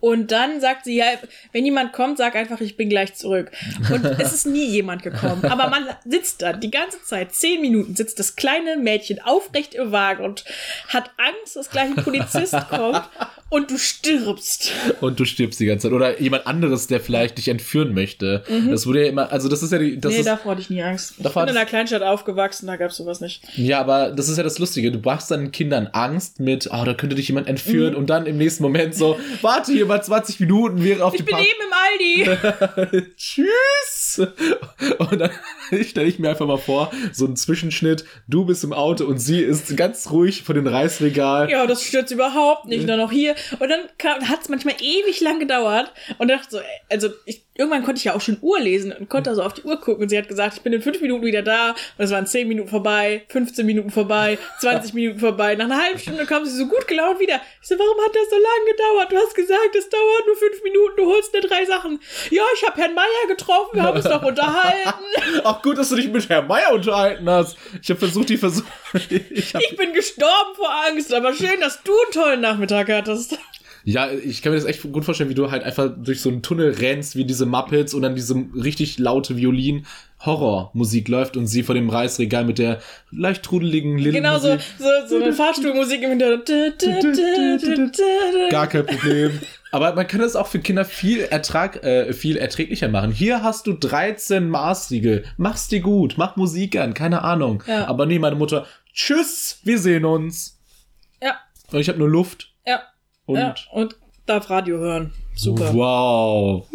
Und 0.01 0.31
dann 0.31 0.59
sagt 0.59 0.83
sie, 0.85 0.97
ja, 0.97 1.05
wenn 1.53 1.63
jemand 1.63 1.93
kommt, 1.93 2.17
sag 2.17 2.35
einfach, 2.35 2.59
ich 2.59 2.75
bin 2.75 2.89
gleich 2.89 3.13
zurück. 3.15 3.51
Und 3.93 4.03
es 4.19 4.33
ist 4.33 4.45
nie 4.47 4.65
jemand 4.65 5.03
gekommen. 5.03 5.45
Aber 5.45 5.69
man 5.69 5.85
sitzt 6.05 6.41
da 6.41 6.51
die 6.53 6.71
ganze 6.71 7.01
Zeit, 7.03 7.33
zehn 7.33 7.61
Minuten, 7.61 7.95
sitzt 7.95 8.19
das 8.19 8.35
kleine 8.35 8.75
Mädchen 8.77 9.21
aufrecht 9.23 9.73
im 9.75 9.91
Wagen 9.93 10.25
und 10.25 10.43
hat 10.89 11.11
Angst, 11.17 11.55
dass 11.55 11.69
gleich 11.69 11.85
ein 11.95 12.03
Polizist 12.03 12.55
kommt 12.69 13.01
und 13.49 13.71
du 13.71 13.77
stirbst. 13.77 14.71
Und 15.01 15.19
du 15.19 15.25
stirbst 15.25 15.59
die 15.59 15.65
ganze 15.67 15.87
Zeit. 15.87 15.93
Oder 15.93 16.19
jemand 16.19 16.47
anderes, 16.47 16.87
der 16.87 16.99
vielleicht 16.99 17.37
dich 17.37 17.47
entführen 17.47 17.93
möchte. 17.93 18.43
Das 18.69 18.87
wurde 18.87 19.03
ja 19.03 19.09
immer, 19.09 19.31
also 19.31 19.49
das 19.49 19.61
ist 19.63 19.71
ja 19.71 19.77
die, 19.77 19.99
das 19.99 20.11
Mhm. 20.11 20.15
nee, 20.15 20.19
ist, 20.21 20.25
davor 20.27 20.51
hatte 20.51 20.61
ich 20.61 20.69
nie 20.69 20.81
Angst. 20.83 21.13
Ich 21.19 21.23
bin 21.23 21.31
in 21.43 21.49
einer 21.49 21.65
Kleinstadt 21.65 22.01
aufgewachsen, 22.01 22.67
da 22.67 22.75
gab's 22.75 22.97
sowas 22.97 23.21
nicht. 23.21 23.43
Ja, 23.55 23.79
aber 23.79 24.11
das 24.11 24.27
ist 24.29 24.37
ja 24.37 24.43
das 24.43 24.57
Lustige. 24.59 24.91
Du 24.91 24.99
machst 24.99 25.31
deinen 25.31 25.51
Kindern 25.51 25.87
Angst 25.93 26.39
mit, 26.39 26.69
oh, 26.71 26.83
da 26.83 26.93
könnte 26.93 27.15
dich 27.15 27.27
jemand 27.27 27.45
Mhm. 27.47 27.51
entführen 27.51 27.95
und 27.95 28.09
dann 28.09 28.25
im 28.25 28.37
nächsten 28.37 28.63
Moment 28.63 28.95
so, 28.95 29.17
warte 29.41 29.71
hier 29.71 29.87
mal 29.91 30.01
20 30.03 30.39
Minuten, 30.39 30.83
wäre 30.83 31.03
auf 31.05 31.13
Ich 31.13 31.19
die 31.19 31.23
bin 31.25 31.35
Park- 31.35 31.45
eben 31.45 32.27
im 32.27 32.91
Aldi. 32.91 33.01
Tschüss! 33.17 34.21
Und 34.99 35.19
dann 35.19 35.31
stelle 35.83 36.07
ich 36.07 36.19
mir 36.19 36.29
einfach 36.29 36.47
mal 36.47 36.57
vor, 36.57 36.91
so 37.13 37.25
ein 37.25 37.35
Zwischenschnitt, 37.35 38.05
du 38.27 38.45
bist 38.45 38.63
im 38.63 38.73
Auto 38.73 39.05
und 39.05 39.17
sie 39.19 39.41
ist 39.41 39.75
ganz 39.77 40.09
ruhig 40.11 40.43
vor 40.43 40.55
dem 40.55 40.67
Reisregal. 40.67 41.49
Ja, 41.49 41.65
das 41.67 41.83
stört 41.83 42.09
überhaupt 42.11 42.65
nicht. 42.65 42.87
Nur 42.87 42.97
noch 42.97 43.11
hier. 43.11 43.35
Und 43.59 43.69
dann 43.69 43.81
hat 44.27 44.41
es 44.41 44.49
manchmal 44.49 44.75
ewig 44.81 45.19
lang 45.21 45.39
gedauert. 45.39 45.91
Und 46.17 46.29
dachte 46.29 46.47
so, 46.49 46.57
ey, 46.59 46.65
also 46.89 47.09
ich, 47.25 47.43
irgendwann 47.55 47.83
konnte 47.83 47.99
ich 47.99 48.05
ja 48.05 48.15
auch 48.15 48.21
schon 48.21 48.37
Uhr 48.41 48.59
lesen 48.59 48.91
und 48.93 49.09
konnte 49.09 49.29
also 49.29 49.43
auf 49.43 49.53
die 49.53 49.63
Uhr 49.63 49.79
gucken. 49.79 50.03
Und 50.03 50.09
sie 50.09 50.17
hat 50.17 50.27
gesagt, 50.27 50.55
ich 50.55 50.61
bin 50.61 50.73
in 50.73 50.81
fünf 50.81 51.01
Minuten 51.01 51.25
wieder 51.25 51.41
da. 51.41 51.71
Und 51.71 52.05
es 52.05 52.11
waren 52.11 52.25
zehn 52.25 52.47
Minuten 52.47 52.69
vorbei, 52.69 53.23
15 53.29 53.65
Minuten 53.65 53.91
vorbei, 53.91 54.37
20 54.61 54.93
Minuten 54.93 55.19
vorbei. 55.19 55.55
Nach 55.55 55.65
einer 55.65 55.81
halben 55.81 55.99
Stunde 55.99 56.25
kam 56.25 56.45
sie 56.45 56.55
so 56.55 56.67
gut 56.67 56.87
gelaunt 56.87 57.19
wieder. 57.19 57.41
Ich 57.61 57.67
so, 57.67 57.77
warum 57.77 57.97
hat 58.05 58.15
das 58.15 58.29
so 58.29 58.35
lange 58.35 58.71
gedauert? 58.71 59.11
Du 59.11 59.17
hast 59.17 59.35
gesagt, 59.35 59.75
es 59.77 59.89
dauert 59.89 60.25
nur 60.27 60.35
fünf 60.35 60.63
Minuten, 60.63 60.97
du 60.97 61.05
holst 61.05 61.33
mir 61.33 61.41
drei 61.41 61.65
Sachen. 61.65 61.99
Ja, 62.29 62.43
ich 62.55 62.67
habe 62.67 62.81
Herrn 62.81 62.95
Meier 62.95 63.27
getroffen, 63.27 63.69
wir 63.73 63.83
haben 63.83 63.97
uns 63.97 64.05
noch 64.05 64.23
unterhalten. 64.23 65.03
Auch 65.43 65.61
gut, 65.61 65.77
dass 65.77 65.89
du 65.89 65.95
dich 65.95 66.07
mit 66.07 66.27
Herrn 66.29 66.47
Meier 66.47 66.71
unterhalten 66.71 67.29
hast. 67.29 67.57
Ich 67.81 67.89
habe 67.89 67.99
versucht, 67.99 68.29
die 68.29 68.37
Versuch. 68.37 68.63
Ich 69.29 69.53
Ich 69.55 69.75
bin 69.77 69.93
gestorben 69.93 70.55
vor 70.55 70.69
Angst, 70.87 71.13
aber 71.13 71.33
schön, 71.33 71.59
dass 71.59 71.81
du 71.83 71.91
einen 71.91 72.11
tollen 72.11 72.41
Nachmittag 72.41 72.89
hattest. 72.89 73.37
Ja, 73.83 74.09
ich 74.11 74.41
kann 74.41 74.51
mir 74.51 74.59
das 74.59 74.67
echt 74.67 74.81
gut 74.91 75.05
vorstellen, 75.05 75.29
wie 75.29 75.35
du 75.35 75.51
halt 75.51 75.63
einfach 75.63 75.89
durch 75.95 76.21
so 76.21 76.29
einen 76.29 76.41
Tunnel 76.41 76.71
rennst, 76.71 77.15
wie 77.15 77.25
diese 77.25 77.45
Muppets 77.45 77.93
und 77.93 78.01
dann 78.01 78.15
diese 78.15 78.35
richtig 78.55 78.99
laute 78.99 79.37
Violin. 79.37 79.85
Horrormusik 80.25 81.07
läuft 81.07 81.35
und 81.35 81.47
sie 81.47 81.63
vor 81.63 81.73
dem 81.73 81.89
Reisregal 81.89 82.45
mit 82.45 82.59
der 82.59 82.79
leicht 83.09 83.41
trudeligen 83.43 83.97
Little 83.97 84.21
Genau 84.21 84.37
so, 84.37 84.55
so, 84.77 84.85
so 85.07 85.15
eine 85.15 85.33
Fahrstuhlmusik 85.33 86.03
im 86.03 86.11
Hintergrund. 86.11 86.47
Gar 88.51 88.67
kein 88.67 88.85
Problem. 88.85 89.39
Aber 89.71 89.95
man 89.95 90.05
kann 90.05 90.19
das 90.19 90.35
auch 90.35 90.47
für 90.47 90.59
Kinder 90.59 90.85
viel 90.85 91.21
Ertrag, 91.21 91.83
äh, 91.83 92.13
viel 92.13 92.37
erträglicher 92.37 92.89
machen. 92.89 93.11
Hier 93.11 93.41
hast 93.41 93.67
du 93.67 93.73
13 93.73 94.49
Maßriegel. 94.49 95.23
Mach's 95.37 95.69
dir 95.69 95.79
gut, 95.79 96.15
mach 96.17 96.35
Musik 96.35 96.75
an, 96.77 96.93
keine 96.93 97.23
Ahnung. 97.23 97.63
Ja. 97.65 97.87
Aber 97.87 98.05
nee, 98.05 98.19
meine 98.19 98.35
Mutter, 98.35 98.67
tschüss, 98.93 99.59
wir 99.63 99.79
sehen 99.79 100.05
uns. 100.05 100.59
Ja, 101.23 101.37
Und 101.71 101.79
ich 101.79 101.87
habe 101.89 101.99
nur 101.99 102.09
Luft. 102.09 102.50
Ja, 103.35 103.49
Und 103.49 103.57
ja. 103.57 103.71
Und 103.71 103.95
darf 104.25 104.49
Radio 104.49 104.77
hören. 104.77 105.11
Super. 105.35 105.73
wow. 105.73 106.67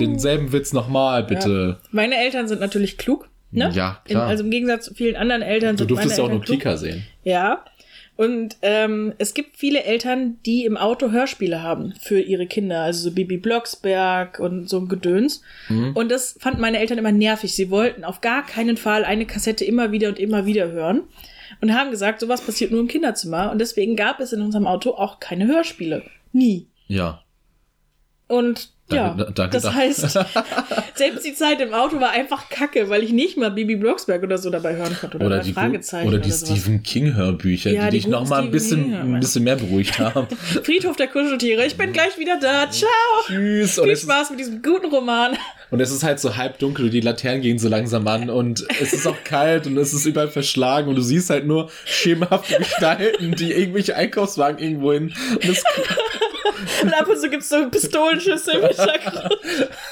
Denselben 0.00 0.52
Witz 0.52 0.72
nochmal, 0.72 1.24
bitte. 1.24 1.78
Meine 1.90 2.16
Eltern 2.16 2.48
sind 2.48 2.60
natürlich 2.60 2.98
klug. 2.98 3.28
Ne? 3.50 3.70
Ja, 3.74 4.02
In, 4.06 4.16
klar. 4.16 4.26
also 4.26 4.44
im 4.44 4.50
Gegensatz 4.50 4.86
zu 4.86 4.94
vielen 4.94 5.16
anderen 5.16 5.42
Eltern 5.42 5.76
du 5.76 5.86
durftest 5.86 6.18
ja 6.18 6.24
auch 6.24 6.30
nur. 6.30 6.42
Kika 6.42 6.76
sehen. 6.76 7.04
Ja. 7.24 7.64
Und 8.16 8.56
ähm, 8.62 9.14
es 9.18 9.32
gibt 9.32 9.56
viele 9.56 9.84
Eltern, 9.84 10.38
die 10.44 10.64
im 10.64 10.76
Auto 10.76 11.12
Hörspiele 11.12 11.62
haben 11.62 11.94
für 12.00 12.20
ihre 12.20 12.46
Kinder, 12.46 12.80
also 12.80 13.08
so 13.08 13.14
Bibi 13.14 13.36
Blocksberg 13.36 14.40
und 14.40 14.68
so 14.68 14.78
ein 14.78 14.88
Gedöns. 14.88 15.40
Mhm. 15.68 15.92
Und 15.94 16.10
das 16.10 16.36
fanden 16.40 16.60
meine 16.60 16.80
Eltern 16.80 16.98
immer 16.98 17.12
nervig. 17.12 17.54
Sie 17.54 17.70
wollten 17.70 18.02
auf 18.02 18.20
gar 18.20 18.44
keinen 18.44 18.76
Fall 18.76 19.04
eine 19.04 19.24
Kassette 19.24 19.64
immer 19.64 19.92
wieder 19.92 20.08
und 20.08 20.18
immer 20.18 20.46
wieder 20.46 20.72
hören 20.72 21.02
und 21.60 21.74
haben 21.74 21.90
gesagt, 21.90 22.20
sowas 22.20 22.40
passiert 22.40 22.70
nur 22.70 22.80
im 22.80 22.88
Kinderzimmer. 22.88 23.50
Und 23.50 23.58
deswegen 23.58 23.96
gab 23.96 24.20
es 24.20 24.32
in 24.32 24.42
unserem 24.42 24.66
Auto 24.66 24.90
auch 24.90 25.20
keine 25.20 25.46
Hörspiele. 25.46 26.04
Nie. 26.32 26.68
Ja. 26.86 27.22
Und 28.28 28.72
ja, 28.90 29.08
Danke, 29.08 29.24
da- 29.24 29.30
danke, 29.32 29.52
das 29.54 29.62
danke. 29.64 29.78
heißt, 29.78 30.18
selbst 30.94 31.26
die 31.26 31.34
Zeit 31.34 31.60
im 31.60 31.74
Auto 31.74 32.00
war 32.00 32.10
einfach 32.10 32.48
kacke, 32.48 32.88
weil 32.88 33.02
ich 33.02 33.12
nicht 33.12 33.36
mal 33.36 33.50
Bibi 33.50 33.76
Blocksberg 33.76 34.22
oder 34.22 34.38
so 34.38 34.48
dabei 34.50 34.76
hören 34.76 34.96
konnte. 34.98 35.16
Oder, 35.18 35.26
Oder 35.26 35.38
die, 35.40 35.52
Fragezeichen 35.52 36.08
oder 36.08 36.18
die. 36.18 36.30
Stephen 36.32 36.82
King 36.82 37.14
Hörbücher, 37.14 37.70
Ja, 37.70 37.84
die, 37.84 37.90
die 37.90 37.96
dich 37.98 38.04
guten 38.04 38.12
noch 38.22 38.28
mal 38.28 38.42
ein 38.42 38.50
bisschen, 38.50 38.94
ein 38.94 39.20
bisschen 39.20 39.44
mehr 39.44 39.56
beruhigt 39.56 39.98
haben. 39.98 40.26
Friedhof 40.64 40.96
der 40.96 41.08
Kuscheltiere. 41.08 41.66
Ich 41.66 41.76
bin 41.76 41.92
gleich 41.92 42.18
wieder 42.18 42.38
da. 42.40 42.70
Ciao. 42.70 42.88
Tschüss. 43.26 43.74
Viel 43.74 43.90
es, 43.90 43.98
ist, 43.98 44.02
Spaß 44.04 44.30
mit 44.30 44.40
diesem 44.40 44.62
guten 44.62 44.86
Roman. 44.86 45.36
und 45.70 45.80
es 45.80 45.90
ist 45.90 46.02
halt 46.02 46.18
so 46.20 46.36
halb 46.36 46.58
dunkel 46.58 46.86
und 46.86 46.90
die 46.92 47.00
Laternen 47.00 47.42
gehen 47.42 47.58
so 47.58 47.68
langsam 47.68 48.06
an 48.08 48.30
und 48.30 48.64
es 48.80 48.92
ist 48.92 49.06
auch 49.06 49.22
kalt 49.24 49.66
und 49.66 49.76
es 49.76 49.92
ist 49.92 50.06
überall 50.06 50.28
verschlagen 50.28 50.88
und 50.88 50.94
du 50.96 51.02
siehst 51.02 51.28
halt 51.30 51.46
nur 51.46 51.70
schemenhafte 51.84 52.56
Gestalten, 52.56 53.32
die 53.32 53.52
irgendwelche 53.52 53.96
Einkaufswagen 53.96 54.58
irgendwo 54.58 54.92
hin. 54.92 55.12
Und 55.34 55.44
es, 55.44 55.62
Und 56.82 56.94
ab 56.94 57.08
und 57.08 57.18
zu 57.18 57.30
gibt's 57.30 57.48
so 57.48 57.68
Pistolenschüsse 57.68 58.52
im 58.52 58.66
Hintergrund. 58.66 59.38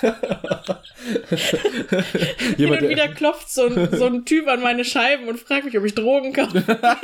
Hin 2.57 2.71
und 2.71 2.89
wieder 2.89 3.09
klopft 3.09 3.51
so 3.51 3.67
ein, 3.67 3.97
so 3.97 4.07
ein 4.07 4.25
Typ 4.25 4.49
an 4.49 4.61
meine 4.61 4.85
Scheiben 4.85 5.29
und 5.29 5.39
fragt 5.39 5.65
mich, 5.65 5.79
ob 5.79 5.85
ich 5.85 5.95
Drogen 5.95 6.33
kaufe. 6.33 6.65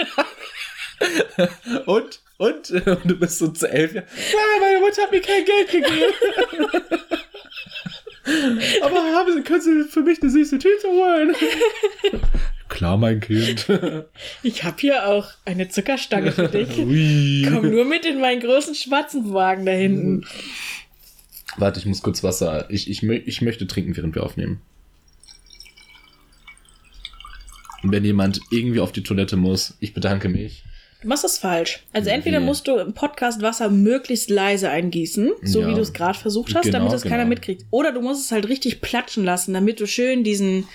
und, 1.86 2.20
und, 2.38 2.70
und 2.70 3.04
du 3.04 3.16
bist 3.16 3.38
so 3.38 3.48
zu 3.48 3.68
elf. 3.68 3.94
Ja, 3.94 4.02
meine 4.60 4.80
Mutter 4.80 5.02
hat 5.02 5.12
mir 5.12 5.20
kein 5.20 5.44
Geld 5.44 5.70
gegeben. 5.70 6.12
Aber 8.82 8.96
haben 8.96 9.32
Sie, 9.32 9.42
können 9.42 9.60
Sie 9.60 9.84
für 9.84 10.02
mich 10.02 10.22
eine 10.22 10.30
süße 10.30 10.58
Tüte 10.58 10.88
holen? 10.88 11.34
Klar, 12.72 12.96
mein 12.96 13.20
Kind. 13.20 13.66
Ich 14.42 14.64
hab 14.64 14.80
hier 14.80 15.06
auch 15.06 15.28
eine 15.44 15.68
Zuckerstange 15.68 16.32
für 16.32 16.48
dich. 16.48 16.78
Ui. 16.78 17.46
Komm 17.52 17.70
nur 17.70 17.84
mit 17.84 18.06
in 18.06 18.18
meinen 18.18 18.40
großen 18.40 18.74
schwarzen 18.74 19.32
Wagen 19.34 19.66
da 19.66 19.72
hinten. 19.72 20.24
Warte, 21.58 21.78
ich 21.80 21.86
muss 21.86 22.02
kurz 22.02 22.24
Wasser. 22.24 22.64
Ich, 22.70 22.88
ich, 22.88 23.02
ich 23.02 23.42
möchte 23.42 23.66
trinken, 23.66 23.94
während 23.94 24.14
wir 24.14 24.22
aufnehmen. 24.22 24.62
Wenn 27.82 28.04
jemand 28.04 28.40
irgendwie 28.50 28.80
auf 28.80 28.92
die 28.92 29.02
Toilette 29.02 29.36
muss, 29.36 29.74
ich 29.80 29.92
bedanke 29.92 30.30
mich. 30.30 30.64
Du 31.02 31.08
machst 31.08 31.24
das 31.24 31.36
falsch. 31.38 31.80
Also 31.92 32.08
entweder 32.08 32.40
musst 32.40 32.68
du 32.68 32.76
im 32.78 32.94
Podcast 32.94 33.42
Wasser 33.42 33.68
möglichst 33.68 34.30
leise 34.30 34.70
eingießen, 34.70 35.32
so 35.42 35.60
Ja. 35.60 35.68
wie 35.68 35.74
du 35.74 35.80
es 35.80 35.92
gerade 35.92 36.16
versucht 36.18 36.54
hast, 36.54 36.64
Genau, 36.66 36.78
damit 36.78 36.92
es 36.94 37.02
keiner 37.02 37.18
genau. 37.24 37.28
mitkriegt. 37.30 37.66
Oder 37.70 37.92
du 37.92 38.00
musst 38.00 38.24
es 38.24 38.32
halt 38.32 38.48
richtig 38.48 38.80
platschen 38.80 39.24
lassen, 39.24 39.52
damit 39.52 39.78
du 39.80 39.86
schön 39.86 40.22
diesen 40.24 40.68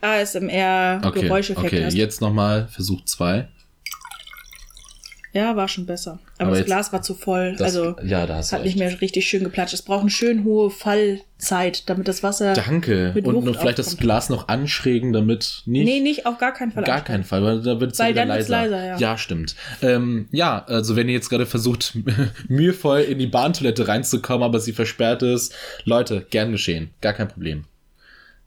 ASMR-Geräuscheffekt 0.00 1.58
Okay, 1.66 1.76
okay. 1.76 1.84
hast. 1.86 1.94
jetzt 1.94 2.20
nochmal 2.20 2.68
Versuch 2.68 3.04
2. 3.04 3.48
Ja, 5.32 5.54
war 5.54 5.68
schon 5.68 5.84
besser. 5.84 6.12
Aber, 6.38 6.46
Aber 6.46 6.50
das 6.52 6.58
jetzt- 6.60 6.66
Glas 6.68 6.92
war 6.94 7.02
zu 7.02 7.12
voll. 7.12 7.52
Das, 7.58 7.76
also 7.76 7.94
ja, 8.02 8.26
da 8.26 8.36
hast 8.36 8.52
hat 8.52 8.62
nicht 8.62 8.80
recht. 8.80 8.90
mehr 8.92 9.00
richtig 9.02 9.28
schön 9.28 9.44
geplatscht. 9.44 9.74
Es 9.74 9.82
braucht 9.82 10.00
eine 10.00 10.08
schön 10.08 10.44
hohe 10.44 10.70
Fallzeit, 10.70 11.90
damit 11.90 12.08
das 12.08 12.22
Wasser. 12.22 12.54
Danke. 12.54 13.12
Und 13.22 13.44
nur 13.44 13.54
vielleicht 13.54 13.78
das 13.78 13.88
aufkommt. 13.88 14.00
Glas 14.00 14.30
noch 14.30 14.48
anschrägen, 14.48 15.12
damit 15.12 15.62
nicht. 15.66 15.84
Nee, 15.84 16.00
nicht, 16.00 16.24
auf 16.24 16.38
gar 16.38 16.54
keinen 16.54 16.72
Fall. 16.72 16.84
Gar 16.84 17.02
keinen 17.04 17.24
Fall, 17.24 17.42
weil 17.42 17.60
da 17.60 17.78
wird 17.80 17.92
es 17.92 17.98
Weil 17.98 18.12
wieder 18.12 18.22
dann 18.22 18.28
leiser. 18.28 18.66
leiser, 18.66 18.96
ja. 18.98 19.18
stimmt. 19.18 19.56
Ähm, 19.82 20.26
ja, 20.32 20.64
also 20.64 20.96
wenn 20.96 21.06
ihr 21.08 21.14
jetzt 21.14 21.28
gerade 21.28 21.44
versucht, 21.44 21.98
mühevoll 22.48 23.00
in 23.00 23.18
die 23.18 23.26
Bahntoilette 23.26 23.88
reinzukommen, 23.88 24.42
aber 24.42 24.58
sie 24.58 24.72
versperrt 24.72 25.22
ist, 25.22 25.54
Leute, 25.84 26.24
gern 26.30 26.50
geschehen. 26.52 26.88
Gar 27.02 27.12
kein 27.12 27.28
Problem. 27.28 27.64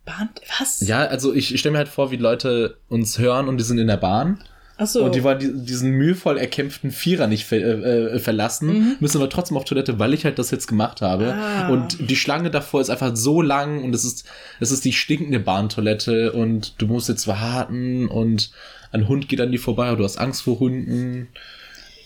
Bahn. 0.09 0.29
Was? 0.59 0.81
Ja, 0.81 1.05
also 1.05 1.33
ich, 1.33 1.53
ich 1.53 1.59
stelle 1.59 1.73
mir 1.73 1.77
halt 1.79 1.89
vor, 1.89 2.11
wie 2.11 2.17
Leute 2.17 2.77
uns 2.89 3.17
hören 3.19 3.47
und 3.47 3.57
die 3.57 3.63
sind 3.63 3.77
in 3.77 3.87
der 3.87 3.97
Bahn. 3.97 4.39
Ach 4.81 4.87
so. 4.87 5.03
Und 5.03 5.13
die 5.13 5.23
wollen 5.23 5.39
die, 5.39 5.51
diesen 5.53 5.91
mühevoll 5.91 6.37
erkämpften 6.37 6.91
Vierer 6.91 7.27
nicht 7.27 7.45
ver 7.45 7.57
äh, 7.57 8.15
äh, 8.15 8.19
verlassen, 8.19 8.95
müssen 9.01 9.17
aber 9.17 9.29
trotzdem 9.29 9.57
auf 9.57 9.65
Toilette, 9.65 9.99
weil 9.99 10.13
ich 10.13 10.23
halt 10.23 10.39
das 10.39 10.51
jetzt 10.51 10.67
gemacht 10.67 11.01
habe. 11.01 11.25
Mhm. 11.25 11.39
Ah. 11.39 11.69
Und 11.69 12.09
die 12.09 12.15
Schlange 12.15 12.49
davor 12.49 12.79
ist 12.79 12.89
einfach 12.89 13.13
so 13.13 13.41
lang 13.41 13.83
und 13.83 13.93
es 13.93 14.05
ist, 14.05 14.25
es 14.61 14.71
ist 14.71 14.85
die 14.85 14.93
stinkende 14.93 15.41
Bahntoilette 15.41 16.31
und 16.31 16.81
du 16.81 16.87
musst 16.87 17.09
jetzt 17.09 17.27
warten 17.27 18.07
und 18.07 18.51
ein 18.93 19.09
Hund 19.09 19.27
geht 19.27 19.41
an 19.41 19.51
dir 19.51 19.59
vorbei 19.59 19.91
und 19.91 19.97
du 19.97 20.05
hast 20.05 20.17
Angst 20.17 20.43
vor 20.43 20.59
Hunden. 20.59 21.27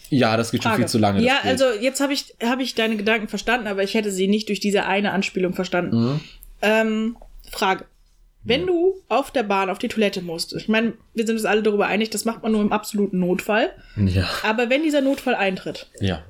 Ja, 0.10 0.36
das 0.36 0.52
geht 0.52 0.64
schon 0.64 0.72
Frage. 0.72 0.84
viel 0.84 0.90
zu 0.90 0.98
lange. 0.98 1.22
Ja, 1.22 1.40
also 1.44 1.66
jetzt 1.80 2.02
habe 2.02 2.14
ich, 2.14 2.36
hab 2.44 2.60
ich 2.60 2.74
deine 2.74 2.98
Gedanken 2.98 3.28
verstanden, 3.28 3.68
aber 3.68 3.84
ich 3.84 3.94
hätte 3.94 4.12
sie 4.12 4.28
nicht 4.28 4.50
durch 4.50 4.60
diese 4.60 4.86
eine 4.86 5.12
Anspielung 5.12 5.54
verstanden. 5.54 5.96
Mhm. 5.96 6.20
Ähm, 6.64 7.18
Frage. 7.52 7.86
Wenn 8.46 8.68
du 8.68 8.96
auf 9.08 9.32
der 9.32 9.44
Bahn 9.44 9.70
auf 9.70 9.78
die 9.80 9.88
Toilette 9.88 10.22
musst, 10.22 10.54
ich 10.54 10.68
meine, 10.68 10.94
wir 11.14 11.26
sind 11.26 11.38
uns 11.38 11.46
alle 11.46 11.64
darüber 11.64 11.88
einig, 11.88 12.10
das 12.10 12.26
macht 12.26 12.44
man 12.44 12.52
nur 12.52 12.62
im 12.62 12.74
absoluten 12.74 13.20
Notfall. 13.20 13.72
Ja, 13.96 14.28
Aber 14.44 14.70
wenn 14.70 14.84
dieser 14.84 15.02
Notfall 15.02 15.36
eintritt, 15.36 15.90
ja. 16.00 16.24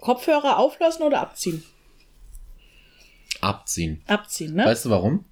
Kopfhörer 0.00 0.58
auflassen 0.58 1.02
oder 1.02 1.20
abziehen? 1.20 1.62
Abziehen. 3.40 4.02
Abziehen, 4.06 4.54
ne? 4.54 4.64
Weißt 4.64 4.86
du 4.86 4.90
warum? 4.90 5.24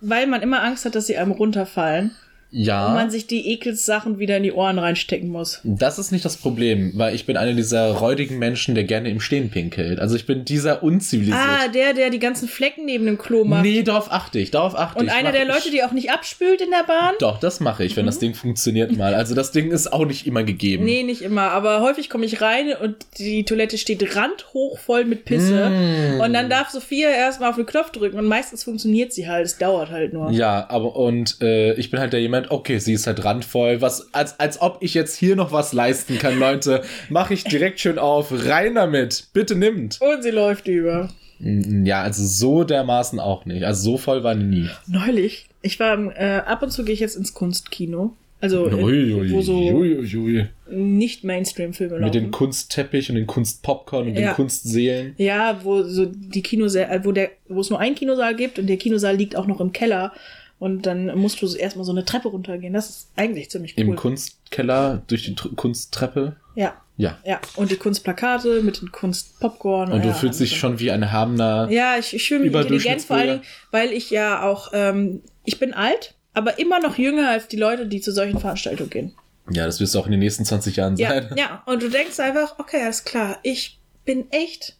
Weil 0.00 0.26
man 0.26 0.42
immer 0.42 0.62
Angst 0.62 0.84
hat, 0.84 0.94
dass 0.94 1.06
sie 1.06 1.16
einem 1.16 1.32
runterfallen 1.32 2.14
Ja. 2.50 2.88
und 2.88 2.94
man 2.94 3.10
sich 3.10 3.26
die 3.26 3.46
Ekelssachen 3.48 4.18
wieder 4.18 4.38
in 4.38 4.42
die 4.42 4.52
Ohren 4.52 4.78
reinstecken 4.78 5.28
muss. 5.28 5.60
Das 5.64 5.98
ist 5.98 6.12
nicht 6.12 6.24
das 6.24 6.36
Problem, 6.36 6.92
weil 6.94 7.14
ich 7.14 7.26
bin 7.26 7.36
einer 7.36 7.52
dieser 7.52 7.92
räudigen 7.92 8.38
Menschen, 8.38 8.74
der 8.74 8.84
gerne 8.84 9.10
im 9.10 9.20
Stehen 9.20 9.50
pinkelt. 9.50 10.00
Also 10.00 10.16
ich 10.16 10.26
bin 10.26 10.44
dieser 10.44 10.82
unzivilisiert. 10.82 11.38
Ah, 11.38 11.68
der, 11.68 11.92
der 11.92 12.10
die 12.10 12.18
ganzen 12.18 12.48
Flecken 12.48 12.86
neben 12.86 13.04
dem 13.04 13.18
Klo 13.18 13.44
macht. 13.44 13.62
nee, 13.62 13.82
darauf 13.82 14.10
achte 14.10 14.38
ich, 14.38 14.50
darauf 14.50 14.78
achte 14.78 14.98
und 14.98 15.06
ich. 15.06 15.12
einer 15.12 15.24
Mach 15.24 15.32
der 15.32 15.42
ich. 15.42 15.48
Leute, 15.48 15.70
die 15.70 15.82
auch 15.84 15.92
nicht 15.92 16.10
abspült 16.10 16.60
in 16.60 16.70
der 16.70 16.84
Bahn? 16.84 17.14
Doch, 17.18 17.38
das 17.38 17.60
mache 17.60 17.84
ich, 17.84 17.96
wenn 17.96 18.06
das 18.06 18.18
Ding 18.18 18.34
funktioniert 18.34 18.96
mal. 18.96 19.14
Also 19.14 19.34
das 19.34 19.52
Ding 19.52 19.70
ist 19.70 19.92
auch 19.92 20.06
nicht 20.06 20.26
immer 20.26 20.42
gegeben. 20.42 20.84
Nee, 20.84 21.02
nicht 21.02 21.22
immer, 21.22 21.50
aber 21.50 21.82
häufig 21.82 22.08
komme 22.08 22.24
ich 22.24 22.40
rein 22.40 22.72
und 22.82 22.96
die 23.18 23.44
Toilette 23.44 23.76
steht 23.76 24.16
randhoch 24.16 24.78
voll 24.78 25.04
mit 25.04 25.24
Pisse. 25.24 25.68
Mm. 25.68 26.20
Und 26.20 26.32
dann 26.32 26.48
darf 26.48 26.70
Sophia 26.70 27.10
erstmal 27.10 27.50
auf 27.50 27.56
den 27.56 27.66
Knopf 27.66 27.90
drücken 27.90 28.18
und 28.18 28.26
meistens 28.26 28.64
funktioniert 28.64 29.12
sie 29.12 29.28
halt. 29.28 29.44
Es 29.44 29.58
dauert 29.58 29.90
halt 29.90 30.12
nur. 30.12 30.30
Ja, 30.30 30.66
aber 30.70 30.96
und 30.96 31.42
äh, 31.42 31.74
ich 31.74 31.90
bin 31.90 32.00
halt 32.00 32.12
der 32.12 32.20
jemand, 32.20 32.37
okay, 32.48 32.78
sie 32.78 32.92
ist 32.92 33.06
halt 33.06 33.24
randvoll, 33.24 33.80
was, 33.80 34.12
als, 34.14 34.38
als 34.40 34.60
ob 34.60 34.78
ich 34.80 34.94
jetzt 34.94 35.16
hier 35.16 35.36
noch 35.36 35.52
was 35.52 35.72
leisten 35.72 36.18
kann, 36.18 36.38
Leute. 36.38 36.82
Mache 37.10 37.34
ich 37.34 37.44
direkt 37.44 37.80
schön 37.80 37.98
auf, 37.98 38.32
rein 38.32 38.74
damit, 38.76 39.28
bitte 39.32 39.54
nimmt. 39.56 39.98
Und 40.00 40.22
sie 40.22 40.30
läuft 40.30 40.68
über. 40.68 41.08
Mm, 41.38 41.84
Ja, 41.86 42.02
also 42.02 42.24
so 42.24 42.64
dermaßen 42.64 43.20
auch 43.20 43.44
nicht. 43.44 43.64
Also 43.64 43.92
so 43.92 43.96
voll 43.98 44.22
war 44.24 44.34
nie. 44.34 44.68
Neulich. 44.86 45.46
Ich 45.62 45.78
war, 45.80 45.98
äh, 46.16 46.42
ab 46.46 46.62
und 46.62 46.70
zu 46.70 46.84
gehe 46.84 46.94
ich 46.94 47.00
jetzt 47.00 47.16
ins 47.16 47.34
Kunstkino. 47.34 48.14
Also, 48.40 48.68
äh, 48.68 48.74
Ui, 48.74 49.32
wo 49.32 49.40
so 49.42 49.58
ui, 49.58 49.96
ui, 49.96 50.16
ui. 50.16 50.46
nicht 50.70 51.24
Mainstream-Filme 51.24 51.94
laufen. 51.94 52.04
Mit 52.04 52.14
den 52.14 52.30
Kunstteppich 52.30 53.08
und 53.10 53.16
den 53.16 53.26
Kunstpopcorn 53.26 54.06
und 54.06 54.14
Ja. 54.14 54.28
den 54.30 54.34
Kunstseelen. 54.36 55.14
Ja, 55.16 55.58
wo 55.64 55.82
so 55.82 56.06
die 56.06 56.42
Kinosaal, 56.42 57.04
wo 57.04 57.10
der, 57.10 57.30
wo 57.48 57.60
es 57.60 57.70
nur 57.70 57.80
einen 57.80 57.96
Kinosaal 57.96 58.36
gibt 58.36 58.60
und 58.60 58.68
der 58.68 58.76
Kinosaal 58.76 59.16
liegt 59.16 59.34
auch 59.34 59.48
noch 59.48 59.60
im 59.60 59.72
Keller. 59.72 60.12
Und 60.58 60.86
dann 60.86 61.16
musst 61.16 61.40
du 61.40 61.54
erstmal 61.54 61.84
so 61.84 61.92
eine 61.92 62.04
Treppe 62.04 62.28
runtergehen. 62.28 62.72
Das 62.72 62.88
ist 62.90 63.10
eigentlich 63.16 63.50
ziemlich 63.50 63.74
cool. 63.76 63.84
Im 63.84 63.96
Kunstkeller 63.96 65.02
durch 65.06 65.24
die 65.24 65.34
Tr 65.36 65.54
Kunsttreppe. 65.54 66.36
ja, 66.56 66.74
Ja. 66.96 67.18
ja. 67.24 67.40
Und 67.54 67.70
die 67.70 67.76
Kunstplakate 67.76 68.62
mit 68.62 68.80
den 68.80 68.90
Kunstpopcorn. 68.90 69.92
Und 69.92 70.02
du 70.02 70.08
ja, 70.08 70.14
fühlst 70.14 70.40
dich 70.40 70.56
schon 70.58 70.80
wie 70.80 70.90
ein 70.90 71.02
erhabener. 71.02 71.68
Ja, 71.70 71.96
ich, 71.96 72.12
ich 72.14 72.26
fühle 72.26 72.40
mich 72.40 72.52
intelligent, 72.52 73.02
vor 73.02 73.16
allem, 73.18 73.40
weil 73.70 73.92
ich 73.92 74.10
ja 74.10 74.42
auch, 74.42 74.70
ähm, 74.72 75.22
ich 75.44 75.60
bin 75.60 75.74
alt, 75.74 76.14
aber 76.34 76.58
immer 76.58 76.80
noch 76.80 76.98
jünger 76.98 77.30
als 77.30 77.46
die 77.46 77.56
Leute, 77.56 77.86
die 77.86 78.00
zu 78.00 78.10
solchen 78.12 78.40
Veranstaltungen 78.40 78.90
gehen. 78.90 79.14
Ja, 79.50 79.64
das 79.64 79.78
wirst 79.80 79.94
du 79.94 80.00
auch 80.00 80.06
in 80.06 80.10
den 80.10 80.20
nächsten 80.20 80.44
20 80.44 80.74
Jahren 80.76 80.96
Ja, 80.96 81.08
sein. 81.10 81.30
ja. 81.36 81.62
Und 81.66 81.82
du 81.82 81.88
denkst 81.88 82.18
einfach, 82.18 82.58
okay, 82.58 82.82
alles 82.82 83.04
klar, 83.04 83.38
ich 83.44 83.78
bin 84.04 84.30
echt 84.32 84.76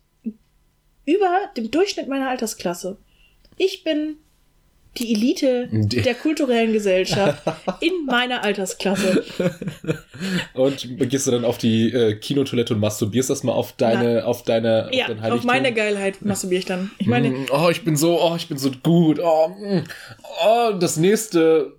über 1.07 1.39
dem 1.57 1.71
Durchschnitt 1.71 2.09
meiner 2.09 2.29
Altersklasse. 2.29 2.99
Ich 3.57 3.83
bin 3.85 4.17
die 4.99 5.13
Elite 5.13 5.69
Die- 5.71 6.03
der 6.03 6.15
kulturellen 6.15 6.73
Gesellschaft 6.73 7.43
in 7.81 8.05
meiner 8.07 8.43
Altersklasse. 8.45 9.25
Und 10.55 10.87
gehst 11.09 11.27
du 11.27 11.31
dann 11.31 11.45
auf 11.45 11.59
die 11.59 11.93
äh, 11.93 12.15
Kinotoilette 12.15 12.75
und 12.75 12.81
masturbierst 12.81 13.31
das 13.31 13.43
mal 13.45 13.53
auf 13.53 13.73
deine, 13.73 14.25
auf 14.27 14.43
deine, 14.43 14.89
Ja, 14.93 15.07
dein 15.09 15.33
auf 15.33 15.45
meine 15.45 15.73
Geilheit 15.73 16.23
masturbiere 16.23 16.59
ich 16.61 16.67
dann. 16.67 16.91
Ich 16.99 17.07
meine, 17.07 17.29
Mm, 17.31 17.47
Oh, 17.51 17.69
ich 17.71 17.85
bin 17.85 17.97
so, 17.97 18.21
oh, 18.21 18.35
ich 18.37 18.49
bin 18.49 18.59
so 18.59 18.71
gut. 18.83 19.21
Oh, 19.23 19.49
mm, 19.49 19.85
oh 20.45 20.73
das 20.79 20.97
nächste 20.97 21.73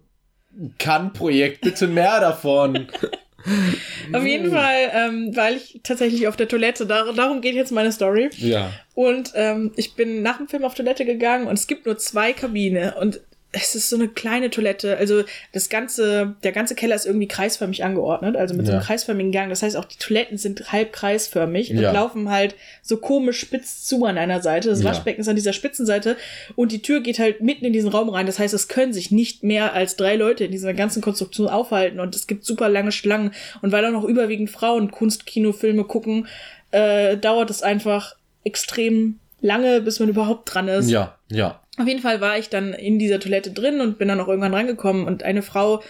Kann-Projekt, 0.77 1.62
bitte 1.62 1.88
mehr 1.88 2.19
davon. 2.19 2.88
auf 4.13 4.25
jeden 4.25 4.52
Fall, 4.52 4.91
ähm, 4.93 5.36
weil 5.36 5.58
ich 5.58 5.80
tatsächlich 5.84 6.28
auf 6.28 6.36
der 6.36 6.47
Toilette, 6.47 6.86
dar 6.86 7.13
darum 7.13 7.41
geht 7.41 7.56
jetzt 7.56 7.71
meine 7.71 7.91
Story. 7.91 8.30
ja. 8.38 8.71
Und 8.95 9.32
ähm, 9.36 9.71
ich 9.78 9.95
bin 9.95 10.21
nach 10.23 10.38
dem 10.38 10.49
Film 10.49 10.65
auf 10.65 10.75
Toilette 10.75 11.06
gegangen 11.06 11.47
und 11.47 11.54
es 11.54 11.67
gibt 11.67 11.86
nur 11.86 11.97
zwei 11.97 12.34
Kabine 12.34 12.95
und 12.99 13.21
es 13.51 13.73
ist 13.73 13.89
so 13.89 13.95
eine 13.95 14.07
kleine 14.07 14.51
Toilette. 14.51 14.97
Also 14.97 15.23
das 15.53 15.69
ganze, 15.69 16.35
der 16.43 16.51
ganze 16.51 16.75
Keller 16.75 16.95
ist 16.95 17.07
irgendwie 17.07 17.27
kreisförmig 17.27 17.83
angeordnet, 17.83 18.35
also 18.35 18.53
mit 18.53 18.67
so 18.67 18.71
einem 18.73 18.81
Ja. 18.81 18.85
kreisförmigen 18.85 19.31
Gang. 19.31 19.49
Das 19.49 19.63
heißt, 19.63 19.75
auch 19.75 19.85
die 19.85 19.97
Toiletten 19.97 20.38
sind 20.38 20.71
halb 20.71 20.93
kreisförmig 20.93 21.71
und 21.71 21.79
Ja. 21.79 21.91
laufen 21.91 22.29
halt 22.29 22.53
so 22.83 22.97
komisch 22.97 23.39
spitz 23.39 23.83
zu 23.85 24.05
an 24.05 24.19
einer 24.19 24.41
Seite. 24.43 24.69
Das 24.69 24.83
Ja. 24.83 24.89
Waschbecken 24.89 25.21
ist 25.21 25.27
an 25.27 25.35
dieser 25.35 25.53
Spitzenseite 25.53 26.15
und 26.55 26.71
die 26.71 26.83
Tür 26.83 27.01
geht 27.01 27.17
halt 27.17 27.41
mitten 27.41 27.65
in 27.65 27.73
diesen 27.73 27.89
Raum 27.89 28.09
rein. 28.09 28.27
Das 28.27 28.38
heißt, 28.38 28.53
es 28.53 28.67
können 28.67 28.93
sich 28.93 29.09
nicht 29.09 29.43
mehr 29.43 29.73
als 29.73 29.95
drei 29.95 30.15
Leute 30.15 30.43
in 30.45 30.51
dieser 30.51 30.75
ganzen 30.75 31.01
Konstruktion 31.01 31.47
aufhalten 31.47 31.99
und 31.99 32.15
es 32.15 32.27
gibt 32.27 32.45
super 32.45 32.69
lange 32.69 32.91
Schlangen. 32.91 33.31
Und 33.63 33.71
weil 33.71 33.83
auch 33.83 33.91
noch 33.91 34.03
überwiegend 34.03 34.51
Frauen 34.51 34.91
Kunstkinofilme 34.91 35.85
gucken, 35.85 36.27
äh, 36.69 37.17
dauert 37.17 37.49
es 37.49 37.63
einfach 37.63 38.15
extrem 38.43 39.19
lange, 39.41 39.81
bis 39.81 39.99
man 39.99 40.09
überhaupt 40.09 40.53
dran 40.53 40.67
ist. 40.67 40.89
Ja, 40.89 41.17
ja. 41.29 41.59
Auf 41.79 41.87
jeden 41.87 42.01
Fall 42.01 42.19
war 42.19 42.37
ich 42.37 42.49
dann 42.49 42.73
in 42.73 42.99
dieser 42.99 43.19
Toilette 43.19 43.51
drin 43.51 43.79
und 43.79 43.97
bin 43.97 44.09
dann 44.09 44.19
auch 44.19 44.27
irgendwann 44.27 44.53
rangekommen 44.53 45.05
und 45.05 45.23
eine 45.23 45.41
Frau, 45.41 45.81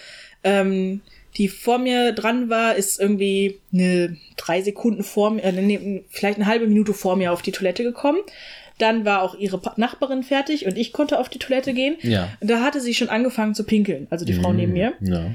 ähm, 0.44 1.00
die 1.36 1.48
vor 1.48 1.78
mir 1.78 2.12
dran 2.12 2.48
war, 2.48 2.76
ist 2.76 3.00
irgendwie 3.00 3.58
eine 3.72 4.16
drei 4.36 4.62
Sekunden 4.62 5.02
vor 5.02 5.30
mir, 5.30 5.42
äh, 5.42 5.52
nee, 5.52 6.04
vielleicht 6.08 6.38
eine 6.38 6.46
halbe 6.46 6.68
Minute 6.68 6.94
vor 6.94 7.16
mir 7.16 7.32
auf 7.32 7.42
die 7.42 7.52
Toilette 7.52 7.82
gekommen. 7.82 8.18
Dann 8.78 9.04
war 9.04 9.22
auch 9.22 9.34
ihre 9.34 9.60
Nachbarin 9.76 10.22
fertig 10.22 10.64
und 10.64 10.78
ich 10.78 10.92
konnte 10.92 11.18
auf 11.18 11.28
die 11.28 11.38
Toilette 11.38 11.74
gehen. 11.74 11.96
Ja. 12.02 12.30
Und 12.40 12.48
da 12.48 12.62
hatte 12.62 12.80
sie 12.80 12.94
schon 12.94 13.08
angefangen 13.08 13.54
zu 13.54 13.64
pinkeln, 13.64 14.06
also 14.10 14.24
die 14.24 14.32
Frau 14.32 14.52
neben 14.52 14.72
mir. 14.72 14.94
Ja. 15.00 15.32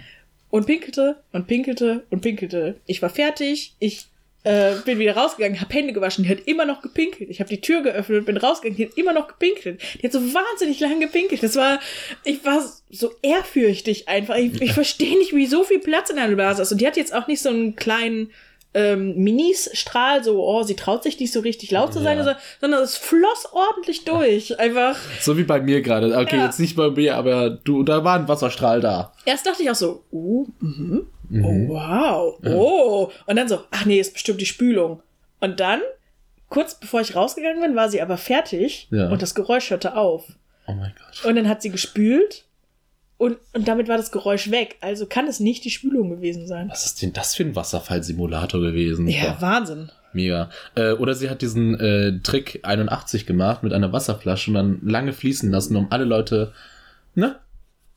Und 0.50 0.66
pinkelte 0.66 1.18
und 1.34 1.48
pinkelte 1.48 2.04
und 2.10 2.22
pinkelte. 2.22 2.78
Ich 2.86 3.02
war 3.02 3.10
fertig, 3.10 3.76
ich 3.80 4.08
äh, 4.46 4.76
bin 4.86 5.00
wieder 5.00 5.18
rausgegangen, 5.18 5.60
habe 5.60 5.74
Hände 5.74 5.92
gewaschen, 5.92 6.24
die 6.24 6.30
hat 6.30 6.42
immer 6.46 6.66
noch 6.66 6.82
gepinkelt. 6.82 7.30
Ich 7.32 7.40
habe 7.40 7.50
die 7.50 7.62
Tür 7.62 7.82
geöffnet, 7.82 8.26
bin 8.26 8.38
rausgegangen, 8.38 8.78
die 8.78 8.86
hat 8.86 8.98
immer 8.98 9.12
noch 9.12 9.28
gepinkelt. 9.28 9.82
Die 10.00 10.06
hat 10.06 10.14
so 10.14 10.20
wahnsinnig 10.20 10.80
lange 10.80 11.00
gepinkelt. 11.00 11.42
Das 11.42 11.56
war, 11.56 11.80
ich 12.24 12.46
war 12.46 12.64
so 12.92 13.12
ehrfürchtig 13.24 14.08
einfach. 14.08 14.36
Ich, 14.36 14.62
ich 14.62 14.74
verstehe 14.74 15.18
nicht, 15.18 15.34
wie 15.36 15.48
so 15.48 15.64
viel 15.64 15.80
Platz 15.80 16.12
in 16.12 16.20
einer 16.20 16.36
Blase 16.36 16.62
ist. 16.62 16.72
Und 16.72 16.80
die 16.80 16.88
hat 16.88 16.96
jetzt 16.96 17.14
auch 17.14 17.28
nicht 17.28 17.42
so 17.42 17.50
einen 17.50 17.76
kleinen 17.76 18.32
ähm, 18.76 19.16
Minis-Strahl, 19.16 20.24
so, 20.24 20.44
oh, 20.46 20.62
sie 20.64 20.76
traut 20.76 21.02
sich 21.02 21.20
nicht 21.20 21.32
so 21.32 21.40
richtig 21.40 21.72
laut 21.72 21.94
zu 21.94 22.02
sein, 22.02 22.18
Ja. 22.18 22.24
oder 22.24 22.34
so, 22.34 22.40
sondern 22.62 22.84
es 22.84 22.98
floss 22.98 23.48
ordentlich 23.52 24.04
durch. 24.06 24.60
Einfach. 24.60 24.98
So 25.22 25.38
wie 25.38 25.44
bei 25.44 25.62
mir 25.62 25.82
gerade. 25.82 26.16
Okay, 26.16 26.36
Ja. 26.38 26.46
jetzt 26.46 26.60
nicht 26.60 26.76
bei 26.76 26.90
mir, 26.90 27.16
aber 27.16 27.50
du, 27.50 27.84
da 27.84 28.04
war 28.04 28.20
ein 28.20 28.28
Wasserstrahl 28.28 28.82
da. 28.82 29.14
Erst 29.26 29.48
dachte 29.48 29.64
ich 29.64 29.72
auch 29.72 29.76
so, 29.76 30.04
uh, 30.12 30.46
mhm. 30.60 31.08
Oh, 31.32 31.68
wow, 31.70 32.40
oh. 32.46 33.12
Und 33.26 33.36
dann 33.36 33.48
so, 33.48 33.60
ach 33.72 33.86
nee, 33.86 34.00
ist 34.00 34.14
bestimmt 34.14 34.42
die 34.42 34.46
Spülung. 34.46 35.02
Und 35.40 35.60
dann, 35.60 35.82
kurz 36.50 36.76
bevor 36.80 37.02
ich 37.02 37.16
rausgegangen 37.16 37.62
bin, 37.62 37.76
war 37.76 37.90
sie 37.90 38.02
aber 38.02 38.18
fertig 38.18 38.88
Ja. 38.92 39.10
und 39.10 39.22
das 39.22 39.36
Geräusch 39.36 39.70
hörte 39.70 39.96
auf. 39.96 40.26
Oh 40.68 40.74
mein 40.74 40.94
Gott. 40.98 41.26
Und 41.30 41.36
dann 41.36 41.48
hat 41.50 41.62
sie 41.62 41.70
gespült 41.70 42.46
und, 43.18 43.38
und 43.54 43.68
damit 43.68 43.88
war 43.88 43.98
das 43.98 44.12
Geräusch 44.12 44.52
weg. 44.52 44.78
Also 44.82 45.06
kann 45.06 45.28
es 45.28 45.40
nicht 45.40 45.64
die 45.64 45.70
Spülung 45.70 46.10
gewesen 46.10 46.48
sein. 46.48 46.70
Was 46.70 46.86
ist 46.86 47.02
denn 47.02 47.14
das 47.14 47.36
für 47.36 47.44
ein 47.44 47.56
Wasserfallsimulator 47.56 48.60
gewesen? 48.62 49.08
Ja, 49.08 49.34
Boah, 49.34 49.42
Wahnsinn. 49.42 49.92
mega. 50.14 50.50
Äh, 50.76 50.92
oder 50.94 51.14
sie 51.14 51.30
hat 51.30 51.42
diesen 51.42 51.80
äh, 51.80 52.20
Trick 52.24 52.60
81 52.64 53.26
gemacht 53.26 53.64
mit 53.64 53.74
einer 53.74 53.94
Wasserflasche 53.94 54.50
und 54.52 54.56
dann 54.56 54.80
lange 54.84 55.14
fließen 55.14 55.50
lassen, 55.52 55.76
um 55.76 55.92
alle 55.92 56.06
Leute, 56.06 56.52
ne, 57.14 57.38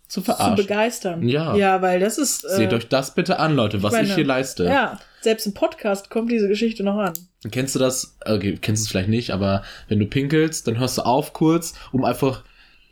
zu 0.09 0.21
Zu 0.21 0.25
verarschen. 0.25 0.57
begeistern. 0.57 1.29
Ja. 1.29 1.55
Ja, 1.55 1.83
weil 1.83 2.01
das 2.01 2.19
ist. 2.19 2.45
Äh, 2.45 2.57
Seht 2.57 2.73
euch 2.73 2.89
das 2.89 3.15
bitte 3.15 3.39
an, 3.39 3.55
Leute, 3.55 3.83
was 3.83 3.93
ich, 3.93 4.01
meine, 4.01 4.15
hier 4.15 4.25
leiste. 4.25 4.65
Ja, 4.65 4.99
selbst 5.21 5.47
im 5.47 5.55
Podcast 5.55 6.09
kommt 6.11 6.33
diese 6.33 6.49
Geschichte 6.49 6.83
noch 6.83 6.97
an. 6.97 7.13
Kennst 7.51 7.75
du 7.75 7.79
das? 7.79 8.17
Okay, 8.25 8.59
kennst 8.61 8.83
du 8.83 8.85
es 8.87 8.91
vielleicht 8.91 9.11
nicht, 9.11 9.31
aber 9.31 9.63
wenn 9.89 9.99
du 9.99 10.07
pinkelst, 10.07 10.67
dann 10.67 10.79
hörst 10.79 10.99
du 10.99 11.03
auf 11.03 11.33
kurz, 11.35 11.75
um 11.93 12.05
einfach 12.05 12.43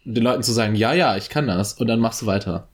den 0.05 0.23
Leuten 0.23 0.43
zu 0.43 0.53
sagen, 0.53 0.75
ja, 0.75 0.93
ja, 0.93 1.17
ich 1.17 1.31
kann 1.31 1.47
das, 1.47 1.73
und 1.75 1.87
dann 1.89 1.99
machst 2.01 2.23
du 2.23 2.27
weiter. 2.27 2.69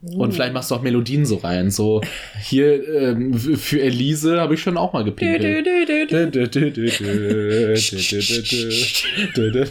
Und 0.00 0.32
vielleicht 0.34 0.52
machst 0.52 0.70
du 0.70 0.74
auch 0.74 0.82
Melodien 0.82 1.24
so 1.26 1.36
rein. 1.36 1.70
So, 1.70 2.00
hier 2.42 2.88
ähm, 2.88 3.34
für 3.34 3.80
Elise 3.80 4.40
habe 4.40 4.54
ich 4.54 4.62
schon 4.62 4.76
auch 4.76 4.92
mal 4.92 5.04
gepinkelt. 5.04 5.42
dü, 5.42 5.62
dü, 5.62 5.86
dü. 5.86 6.06
Dü, 6.06 6.30
dü, 6.30 6.50
dü, 6.50 6.72
dü, 6.72 6.90
dü, 6.90 6.90
dü, 6.90 7.74
dü, 7.74 8.42
dü, 8.42 8.42
dü, 8.42 9.32
dü, 9.34 9.52
dü. 9.52 9.68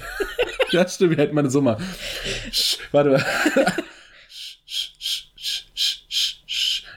ja, 0.72 0.88
stimmt, 0.88 1.12
wir 1.12 1.18
hätten 1.18 1.36
meine 1.36 1.50
Summe. 1.50 1.78
Warte 2.94 3.10
mal. 3.10 3.26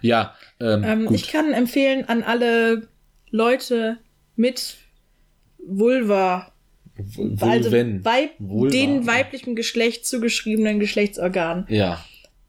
Ja, 0.04 0.34
ähm, 0.60 0.84
Ähm, 0.84 1.06
gut. 1.06 1.16
ich 1.16 1.28
kann 1.28 1.52
empfehlen 1.52 2.04
an 2.08 2.22
alle 2.22 2.88
Leute 3.30 3.98
mit 4.36 4.76
Vulva, 5.66 6.52
also 6.96 7.22
Vulven. 7.40 8.04
Weib, 8.04 8.30
Vulva. 8.38 8.70
den 8.70 9.06
weiblichen 9.06 9.56
Geschlecht 9.56 10.06
zugeschriebenen 10.06 10.78
Geschlechtsorgan. 10.78 11.66
Ja. 11.68 12.04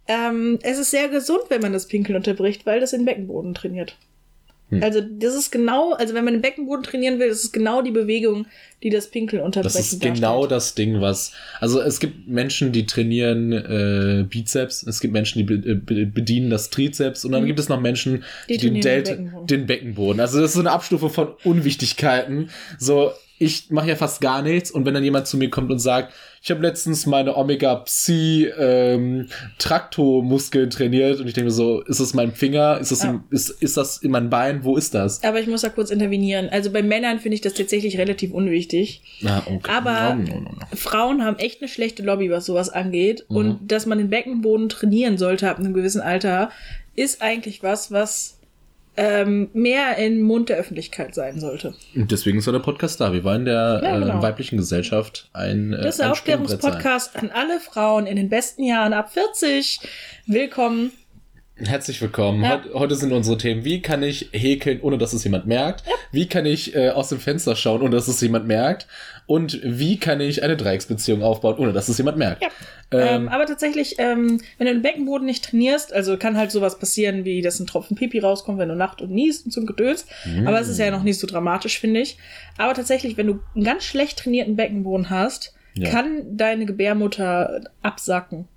Ähm, 0.07 0.59
es 0.61 0.77
ist 0.77 0.91
sehr 0.91 1.07
gesund, 1.09 1.43
wenn 1.49 1.61
man 1.61 1.73
das 1.73 1.87
Pinkeln 1.87 2.15
unterbricht, 2.15 2.65
weil 2.65 2.79
das 2.79 2.91
den 2.91 3.05
Beckenboden 3.05 3.53
trainiert. 3.55 3.97
Hm. 4.69 4.81
Also 4.81 4.99
das 5.01 5.35
ist 5.35 5.51
genau, 5.51 5.93
also 5.93 6.15
wenn 6.15 6.25
man 6.25 6.33
den 6.33 6.41
Beckenboden 6.41 6.83
trainieren 6.83 7.19
will, 7.19 7.29
das 7.29 7.43
ist 7.43 7.51
genau 7.51 7.83
die 7.83 7.91
Bewegung, 7.91 8.47
die 8.81 8.89
das 8.89 9.11
Pinkeln 9.11 9.43
unterbrechen 9.43 9.77
Das 9.77 9.93
ist 9.93 10.01
genau 10.01 10.47
das 10.47 10.73
Ding, 10.73 11.01
was. 11.01 11.33
Also 11.59 11.81
es 11.81 11.99
gibt 11.99 12.27
Menschen, 12.27 12.71
die 12.71 12.85
trainieren 12.87 13.51
äh, 13.51 14.25
Bizeps, 14.27 14.81
es 14.83 14.99
gibt 14.99 15.13
Menschen, 15.13 15.39
die 15.39 15.43
be 15.43 15.75
be 15.75 16.05
bedienen 16.07 16.49
das 16.49 16.71
Trizeps 16.71 17.25
und 17.25 17.31
dann 17.31 17.45
gibt 17.45 17.59
es 17.59 17.69
noch 17.69 17.79
Menschen, 17.79 18.23
Die 18.49 18.57
die, 18.57 18.69
den, 18.71 18.81
trainieren 18.81 18.81
den 18.81 18.81
Delta, 18.81 19.11
Beckenboden. 19.11 19.47
den 19.47 19.65
Beckenboden. 19.67 20.19
Also 20.19 20.39
das 20.41 20.49
ist 20.51 20.55
so 20.55 20.61
eine 20.61 20.71
Abstufe 20.71 21.09
von 21.09 21.27
Unwichtigkeiten. 21.43 22.49
So, 22.79 23.11
ich 23.37 23.69
mache 23.69 23.89
ja 23.89 23.95
fast 23.95 24.21
gar 24.21 24.41
nichts 24.41 24.71
und 24.71 24.85
wenn 24.85 24.93
dann 24.93 25.03
jemand 25.03 25.27
zu 25.27 25.35
mir 25.37 25.49
kommt 25.49 25.69
und 25.71 25.79
sagt, 25.79 26.13
ich 26.41 26.51
habe 26.51 26.61
letztens 26.61 27.05
meine 27.05 27.35
Omega 27.35 27.75
Psi 27.75 28.47
ähm, 28.57 29.27
Traktomuskeln 29.57 30.69
trainiert 30.69 31.19
und 31.19 31.27
ich 31.27 31.33
denke 31.33 31.51
so, 31.51 31.81
ist 31.81 31.99
das 31.99 32.13
mein 32.13 32.31
Finger? 32.31 32.77
Ist 32.79 32.91
das, 32.91 33.03
Ja. 33.03 33.09
im, 33.11 33.23
ist, 33.31 33.49
ist 33.49 33.77
das 33.77 33.97
in 33.97 34.11
meinem 34.11 34.29
Bein? 34.29 34.63
Wo 34.63 34.77
ist 34.77 34.93
das? 34.93 35.23
Aber 35.23 35.39
ich 35.39 35.47
muss 35.47 35.61
da 35.61 35.69
kurz 35.69 35.89
intervenieren. 35.89 36.47
Also 36.49 36.71
bei 36.71 36.81
Männern 36.81 37.19
finde 37.19 37.35
ich 37.35 37.41
das 37.41 37.53
tatsächlich 37.55 37.97
relativ 37.97 38.31
unwichtig. 38.31 39.01
Na, 39.21 39.43
okay. 39.45 39.69
Aber- 39.71 40.15
no, 40.15 40.35
no, 40.35 40.39
no. 40.41 40.51
Frauen 40.75 41.23
haben 41.25 41.37
echt 41.37 41.61
eine 41.61 41.67
schlechte 41.69 42.03
Lobby, 42.03 42.29
was 42.29 42.45
sowas 42.45 42.69
angeht. 42.69 43.25
Mhm. 43.29 43.35
Und 43.35 43.71
dass 43.71 43.85
man 43.85 43.97
den 43.97 44.09
Beckenboden 44.09 44.69
trainieren 44.69 45.17
sollte 45.17 45.49
ab 45.49 45.59
einem 45.59 45.73
gewissen 45.73 46.01
Alter, 46.01 46.51
ist 46.95 47.21
eigentlich 47.21 47.61
was, 47.63 47.91
was 47.91 48.34
ähm, 48.97 49.49
mehr 49.53 49.97
im 49.97 50.21
Mund 50.21 50.49
der 50.49 50.57
Öffentlichkeit 50.57 51.13
sein 51.15 51.39
sollte. 51.39 51.73
Und 51.95 52.11
deswegen 52.11 52.37
ist 52.37 52.45
ja 52.45 52.51
der 52.51 52.59
Podcast 52.59 53.01
da. 53.01 53.11
Wir 53.13 53.23
wollen 53.23 53.45
der 53.45 53.81
Ja, 53.83 53.99
genau. 53.99 54.19
äh, 54.19 54.21
weiblichen 54.21 54.57
Gesellschaft 54.57 55.29
ein, 55.33 55.73
äh, 55.73 55.81
Das 55.81 55.95
ist 55.95 56.01
ein. 56.01 56.11
Aufklärungspodcast 56.11 57.15
an 57.17 57.31
alle 57.33 57.59
Frauen 57.59 58.07
in 58.07 58.15
den 58.15 58.29
besten 58.29 58.63
Jahren 58.63 58.93
ab 58.93 59.11
40. 59.11 59.79
Willkommen. 60.27 60.91
Herzlich 61.57 62.01
willkommen. 62.01 62.43
Ja. 62.43 62.55
Heut, 62.65 62.73
heute 62.73 62.95
sind 62.95 63.13
unsere 63.13 63.37
Themen. 63.37 63.63
Wie 63.63 63.81
kann 63.81 64.03
ich 64.03 64.27
häkeln, 64.33 64.81
ohne 64.81 64.97
dass 64.97 65.13
es 65.13 65.23
jemand 65.23 65.47
merkt? 65.47 65.85
Wie 66.11 66.27
kann 66.27 66.45
ich 66.45 66.75
äh, 66.75 66.89
aus 66.89 67.07
dem 67.09 67.19
Fenster 67.21 67.55
schauen, 67.55 67.81
ohne 67.81 67.91
dass 67.95 68.09
es 68.09 68.19
jemand 68.19 68.45
merkt? 68.45 68.87
Und 69.25 69.61
wie 69.63 69.97
kann 69.97 70.19
ich 70.19 70.43
eine 70.43 70.57
Dreiecksbeziehung 70.57 71.23
aufbauen, 71.23 71.55
ohne 71.57 71.71
dass 71.71 71.87
es 71.87 71.97
jemand 71.97 72.17
merkt? 72.17 72.41
Ja. 72.43 72.49
Ähm, 72.91 73.07
Ähm, 73.23 73.27
aber 73.29 73.45
tatsächlich, 73.45 73.95
ähm, 73.99 74.41
wenn 74.57 74.67
du 74.67 74.73
den 74.73 74.81
Beckenboden 74.81 75.25
nicht 75.25 75.45
trainierst, 75.45 75.93
also 75.93 76.17
kann 76.17 76.35
halt 76.37 76.51
sowas 76.51 76.77
passieren, 76.77 77.23
wie 77.23 77.41
dass 77.41 77.57
ein 77.61 77.67
Tropfen 77.67 77.95
Pipi 77.95 78.19
rauskommt, 78.19 78.59
wenn 78.59 78.69
du 78.69 78.75
nacht 78.75 79.01
und 79.01 79.11
niest 79.11 79.45
und 79.45 79.51
zum 79.51 79.65
Gedöns. 79.65 80.05
Aber 80.45 80.59
es 80.59 80.67
ist 80.67 80.77
ja 80.77 80.91
noch 80.91 81.03
nicht 81.03 81.19
so 81.19 81.25
dramatisch, 81.25 81.79
finde 81.79 82.01
ich. 82.01 82.17
Aber 82.57 82.73
tatsächlich, 82.73 83.15
wenn 83.15 83.27
du 83.27 83.39
einen 83.55 83.63
ganz 83.63 83.85
schlecht 83.85 84.19
trainierten 84.19 84.57
Beckenboden 84.57 85.09
hast, 85.09 85.53
Ja. 85.73 85.89
kann 85.89 86.35
deine 86.37 86.65
Gebärmutter 86.65 87.61
absacken. 87.81 88.47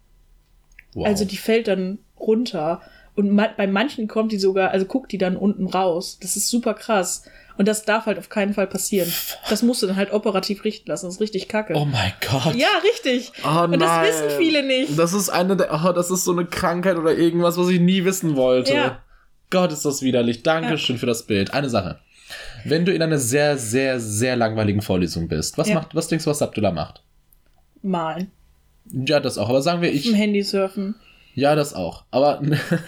wow. 0.95 1.07
Also 1.07 1.25
die 1.25 1.37
fällt 1.37 1.69
dann 1.69 1.99
runter. 2.21 2.81
Und 3.15 3.31
ma 3.33 3.49
bei 3.57 3.67
manchen 3.67 4.07
kommt 4.07 4.31
die 4.31 4.39
sogar, 4.39 4.71
also 4.71 4.87
guckt 4.87 5.11
die 5.11 5.19
dann 5.19 5.37
unten 5.37 5.67
raus. 5.67 6.19
Das 6.21 6.37
ist 6.37 6.49
super 6.49 6.75
krass. 6.75 7.25
Und 7.57 7.67
das 7.67 7.85
darf 7.85 8.07
halt 8.07 8.19
auf 8.19 8.29
keinen 8.29 8.55
Fall 8.55 8.69
passieren. 8.69 9.13
Das 9.51 9.63
musst 9.63 9.83
du 9.83 9.89
dann 9.89 9.97
halt 9.97 10.13
operativ 10.13 10.63
richten 10.63 10.89
lassen. 10.89 11.07
Das 11.07 11.17
ist 11.17 11.21
richtig 11.21 11.49
kacke. 11.49 11.75
oh 11.75 11.85
mein 11.85 12.13
Gott. 12.31 12.55
Ja, 12.55 12.69
richtig. 12.85 13.33
Oh 13.45 13.63
Und 13.65 13.73
das 13.81 13.89
nein. 13.91 14.07
wissen 14.09 14.31
viele 14.39 14.65
nicht. 14.65 14.97
Das 14.97 15.13
ist 15.13 15.29
eine 15.29 15.57
der, 15.57 15.73
oh, 15.85 15.93
das 15.93 16.13
ist 16.13 16.25
so 16.25 16.31
eine 16.31 16.45
Krankheit 16.47 16.97
oder 16.97 17.13
irgendwas, 17.13 17.59
was 17.59 17.69
ich 17.69 17.81
nie 17.81 18.05
wissen 18.05 18.37
wollte. 18.37 18.73
Ja. 18.75 19.03
Gott, 19.51 19.73
ist 19.73 19.85
das 19.85 20.03
widerlich. 20.03 20.45
Dankeschön 20.45 20.99
für 20.99 21.07
das 21.07 21.25
Bild. 21.27 21.53
Eine 21.53 21.69
Sache. 21.69 21.99
Wenn 22.65 22.85
du 22.85 22.93
in 22.93 23.03
einer 23.03 23.19
sehr, 23.19 23.57
sehr, 23.59 23.99
sehr 23.99 24.37
langweiligen 24.37 24.83
Vorlesung 24.83 25.27
bist, 25.27 25.59
was 25.59 25.69
Ja. 25.69 25.77
macht, 25.77 25.95
was 25.97 26.07
denkst 26.07 26.25
du, 26.27 26.31
was 26.31 26.43
Abdullah 26.43 26.71
macht? 26.71 27.03
Malen. 27.83 28.31
Ja, 28.93 29.19
das 29.19 29.37
auch. 29.39 29.49
Aber 29.49 29.63
sagen 29.63 29.83
wir, 29.83 29.91
Im 29.91 29.97
ich, 29.97 30.15
Handy 30.15 30.43
surfen. 30.43 30.95
Ja, 31.39 31.55
das 31.55 31.73
auch. 31.73 32.05
Aber 32.11 32.43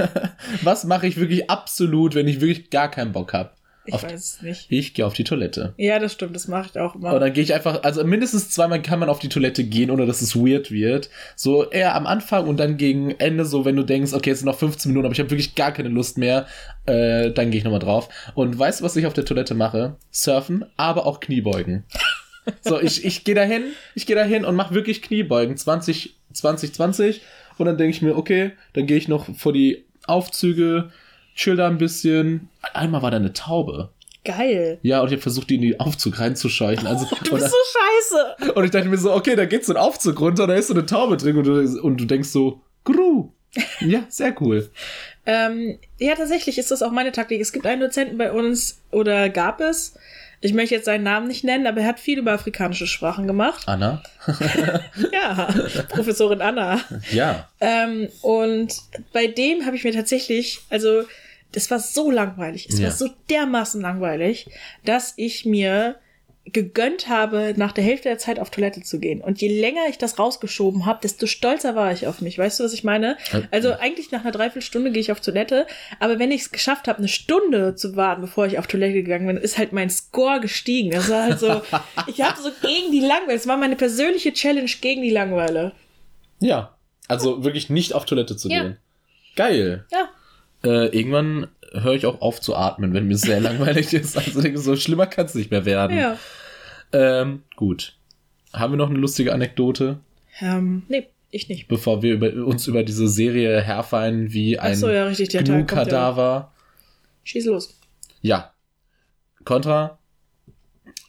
was 0.63 0.83
mache 0.85 1.07
ich 1.07 1.19
wirklich 1.19 1.49
absolut, 1.49 2.17
wenn 2.17 2.27
ich 2.27 2.41
wirklich 2.41 2.69
gar 2.71 2.91
keinen 2.91 3.13
Bock 3.13 3.33
habe? 3.33 3.51
Ich 3.87 3.95
Auf- 3.95 4.03
weiß 4.03 4.13
es 4.13 4.43
nicht. 4.43 4.67
Ich 4.71 4.93
gehe 4.93 5.07
auf 5.07 5.15
die 5.15 5.23
Toilette. 5.23 5.73
Ja, 5.77 6.01
das 6.01 6.13
stimmt. 6.13 6.35
Das 6.35 6.49
mache 6.49 6.69
ich 6.73 6.79
auch 6.81 6.97
immer. 6.97 7.15
Und 7.15 7.21
dann 7.21 7.33
gehe 7.33 7.45
ich 7.45 7.55
einfach, 7.55 7.85
also 7.85 8.03
mindestens 8.05 8.51
zweimal 8.51 8.83
kann 8.83 8.99
man 8.99 9.09
auf 9.09 9.21
die 9.21 9.29
Toilette 9.29 9.63
gehen, 9.63 9.91
ohne 9.91 10.05
dass 10.05 10.21
es 10.21 10.35
weird 10.35 10.73
wird. 10.73 11.11
So 11.37 11.71
eher 11.71 11.95
am 11.95 12.09
Anfang 12.09 12.49
und 12.49 12.59
dann 12.59 12.77
gegen 12.77 13.13
Ende, 13.13 13.45
so 13.45 13.65
wenn 13.65 13.77
du 13.77 13.85
denkst, 13.85 14.13
okay, 14.13 14.31
jetzt 14.31 14.41
sind 14.41 14.47
noch 14.47 14.59
15 14.59 14.91
Minuten, 14.91 15.07
aber 15.07 15.13
ich 15.15 15.21
habe 15.21 15.31
wirklich 15.31 15.55
gar 15.55 15.73
keine 15.73 15.89
Lust 15.89 16.19
mehr, 16.19 16.47
äh, 16.87 17.31
dann 17.31 17.53
gehe 17.53 17.59
ich 17.59 17.65
nochmal 17.65 17.81
drauf. 17.81 18.09
Und 18.35 18.59
weißt 18.59 18.81
du, 18.81 18.85
was 18.85 18.97
ich 18.97 19.07
auf 19.07 19.15
der 19.15 19.25
Toilette 19.25 19.55
mache? 19.55 19.97
Surfen, 20.11 20.65
aber 20.77 21.07
auch 21.07 21.21
Kniebeugen. 21.21 21.85
So, 22.63 22.81
ich, 22.81 23.05
ich 23.05 23.23
gehe 23.25 23.35
dahin, 23.37 23.63
ich 23.95 24.07
gehe 24.07 24.17
dahin 24.17 24.45
und 24.45 24.57
mache 24.57 24.75
wirklich 24.75 25.03
Kniebeugen. 25.03 25.57
20, 25.57 26.17
20, 26.33 26.75
20. 26.75 27.21
Und 27.61 27.67
dann 27.67 27.77
denke 27.77 27.95
ich 27.95 28.03
mir, 28.03 28.17
okay, 28.17 28.53
dann 28.73 28.87
gehe 28.87 28.97
ich 28.97 29.09
noch 29.09 29.27
vor 29.37 29.53
die 29.53 29.85
Aufzüge, 30.07 30.91
chill 31.35 31.57
da 31.57 31.69
ein 31.69 31.79
bisschen. 31.79 32.49
Einmal 32.75 33.03
war 33.03 33.11
da 33.11 33.19
eine 33.19 33.33
Taube. 33.33 33.91
Geil. 34.25 34.79
Ja, 34.83 35.01
und 35.01 35.09
ich 35.09 35.13
habe 35.13 35.23
versucht, 35.23 35.49
die 35.51 35.57
in 35.57 35.63
den 35.63 35.81
Aufzug 35.81 36.21
reinzuscheuchen. 36.21 36.87
Also, 36.87 37.07
Du 37.25 37.33
und, 37.33 37.41
bist 37.41 37.51
so 37.51 37.57
scheiße. 38.39 38.53
und 38.55 38.65
ich 38.65 38.71
dachte 38.71 38.89
mir 38.89 38.99
so, 38.99 39.13
okay, 39.13 39.37
da 39.37 39.45
geht 39.45 39.65
so 39.65 39.73
ein 39.73 39.79
Aufzug 39.79 40.21
runter, 40.21 40.47
da 40.47 40.55
ist 40.55 40.69
so 40.69 40.75
eine 40.75 40.87
Taube 40.87 41.17
drin 41.17 41.37
und 41.37 41.47
du, 41.47 41.83
und 41.83 42.01
du 42.01 42.05
denkst 42.05 42.29
so, 42.29 42.61
Gru. 42.85 43.31
Ja, 43.81 44.05
sehr 44.09 44.35
cool. 44.41 44.71
Ähm, 45.27 45.79
ja, 45.99 46.15
tatsächlich 46.17 46.57
ist 46.59 46.71
das 46.71 46.83
auch 46.83 46.91
meine 46.91 47.13
Taktik. 47.13 47.41
Es 47.41 47.53
gibt 47.53 47.67
einen 47.67 47.83
Dozenten 47.83 48.17
bei 48.17 48.33
uns, 48.33 48.81
oder 48.91 49.29
gab 49.29 49.61
es, 49.61 49.95
ich 50.43 50.55
möchte 50.55 50.75
jetzt 50.75 50.87
seinen 50.87 51.05
Namen 51.05 51.29
nicht 51.29 51.45
nennen, 51.45 51.67
aber 51.67 51.81
er 51.83 51.87
hat 51.89 52.01
viel 52.01 52.19
über 52.19 52.33
afrikanische 52.33 52.87
Sprachen 52.87 53.27
gemacht. 53.27 53.63
Anna? 53.69 54.03
Ja, 55.13 55.49
Professorin 55.89 56.41
Anna. 56.41 56.81
Ja. 57.13 57.49
Ähm, 57.61 58.09
und 58.23 58.75
bei 59.13 59.27
dem 59.27 59.67
habe 59.67 59.77
ich 59.77 59.85
mir 59.85 59.93
tatsächlich, 59.93 60.61
also 60.71 61.03
das 61.53 61.71
war 61.71 61.79
so 61.81 62.11
langweilig, 62.11 62.69
es 62.71 62.79
Ja. 62.79 62.87
war 62.87 62.93
so 62.93 63.09
dermaßen 63.29 63.81
langweilig, 63.81 64.47
dass 64.85 65.15
ich 65.17 65.45
mir 65.45 65.97
gegönnt 66.53 67.09
habe, 67.09 67.55
nach 67.57 67.73
der 67.73 67.85
Hälfte 67.85 68.09
der 68.09 68.19
Zeit 68.19 68.39
auf 68.39 68.51
Toilette 68.51 68.83
zu 68.83 68.99
gehen. 68.99 69.21
Und 69.21 69.41
je 69.41 69.61
länger 69.61 69.83
ich 69.89 69.99
das 69.99 70.19
rausgeschoben 70.19 70.87
habe, 70.87 71.01
desto 71.03 71.27
stolzer 71.27 71.75
war 71.75 71.93
ich 71.93 72.07
auf 72.07 72.21
mich. 72.21 72.39
Weißt 72.39 72.59
du, 72.61 72.65
was 72.65 72.73
ich 72.73 72.85
meine? 72.85 73.17
Also 73.51 73.73
eigentlich 73.75 74.11
nach 74.11 74.23
einer 74.23 74.33
Dreiviertelstunde 74.33 74.91
gehe 74.93 75.01
ich 75.01 75.13
auf 75.13 75.21
Toilette, 75.21 75.67
aber 75.99 76.19
wenn 76.19 76.31
ich 76.31 76.43
es 76.43 76.53
geschafft 76.53 76.89
habe, 76.89 76.99
eine 76.99 77.09
Stunde 77.09 77.75
zu 77.75 77.97
warten, 77.97 78.23
bevor 78.23 78.47
ich 78.47 78.59
auf 78.59 78.67
Toilette 78.67 78.95
gegangen 78.95 79.27
bin, 79.27 79.37
ist 79.37 79.59
halt 79.59 79.73
mein 79.73 79.91
Score 79.91 80.41
gestiegen. 80.41 80.91
Das 80.91 81.09
war 81.09 81.23
halt 81.25 81.39
so, 81.41 81.63
ich 82.07 82.21
habe 82.23 82.41
so 82.41 82.51
gegen 82.63 82.93
die 82.93 83.01
Langeweile, 83.01 83.37
es 83.37 83.47
war 83.47 83.57
meine 83.57 83.77
persönliche 83.77 84.33
Challenge 84.33 84.71
gegen 84.81 85.03
die 85.03 85.11
Langeweile. 85.11 85.73
Ja. 86.41 86.77
Also 87.09 87.43
wirklich 87.45 87.71
nicht 87.71 87.93
auf 87.95 88.05
Toilette 88.05 88.37
zu 88.37 88.49
Ja. 88.49 88.63
gehen. 88.63 88.77
Geil. 89.37 89.85
Ja, 89.91 90.09
Äh, 90.63 90.89
irgendwann 90.97 91.49
höre 91.73 91.95
ich 91.95 92.05
auch 92.05 92.21
auf 92.21 92.41
zu 92.41 92.55
atmen, 92.55 92.93
wenn 92.93 93.07
mir 93.09 93.17
sehr 93.17 93.41
langweilig 93.41 93.93
ist. 93.95 94.17
Also 94.19 94.41
denke 94.43 94.59
so, 94.59 94.77
schlimmer 94.77 95.07
kann 95.07 95.27
es 95.27 95.35
nicht 95.35 95.51
mehr 95.51 95.65
werden. 95.65 95.97
ja. 95.97 96.19
Ähm, 96.93 97.43
gut. 97.57 97.97
Haben 98.53 98.73
wir 98.73 98.77
noch 98.79 98.91
eine 98.91 98.99
lustige 98.99 99.33
Anekdote, 99.33 100.01
Ähm, 100.41 100.83
nee, 100.89 101.07
ich 101.31 101.49
nicht. 101.49 101.69
bevor 101.69 102.03
wir 102.03 102.15
über, 102.15 102.33
uns 102.45 102.67
über 102.67 102.83
diese 102.83 103.09
Serie 103.09 103.61
herfallen 103.61 104.33
wie 104.33 104.59
Ach 104.59 104.65
ein 104.65 104.75
so, 104.77 104.89
ja, 104.91 105.05
richtig, 105.05 105.29
der 105.29 105.45
ja. 105.45 105.47
Gnu-Kadaver? 105.61 106.53
Schieß 107.25 107.47
los. 107.47 107.79
Ja. 108.23 108.53
Contra. 109.45 109.99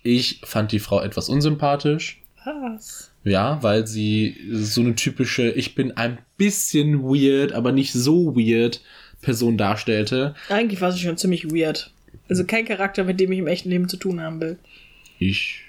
Ich 0.03 0.41
fand 0.43 0.71
die 0.71 0.79
Frau 0.79 1.01
etwas 1.01 1.29
unsympathisch. 1.29 2.21
Was? 2.45 3.11
Ja, 3.23 3.61
weil 3.61 3.86
sie 3.86 4.36
so 4.51 4.82
eine 4.82 4.95
typische, 4.95 5.49
ich 5.51 5.75
bin 5.75 5.91
ein 5.91 6.17
bisschen 6.38 7.03
weird, 7.03 7.53
aber 7.53 7.71
nicht 7.71 7.93
so 7.93 8.36
weird 8.36 8.82
Person 9.21 9.57
darstellte. 9.57 10.34
Eigentlich 10.49 10.82
war 10.82 10.91
sie 10.91 10.99
schon 10.99 11.17
ziemlich 11.17 11.51
weird. 11.51 11.91
Also 12.29 12.45
kein 12.45 12.65
Charakter, 12.65 13.03
mit 13.03 13.19
dem 13.19 13.32
ich 13.32 13.39
im 13.39 13.47
echten 13.47 13.69
Leben 13.69 13.89
zu 13.89 13.97
tun 13.97 14.19
haben 14.21 14.41
will. 14.41 14.57
Ich 15.19 15.61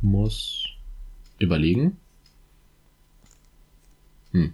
muss 0.00 0.64
überlegen. 1.38 1.96
Hm. 4.32 4.52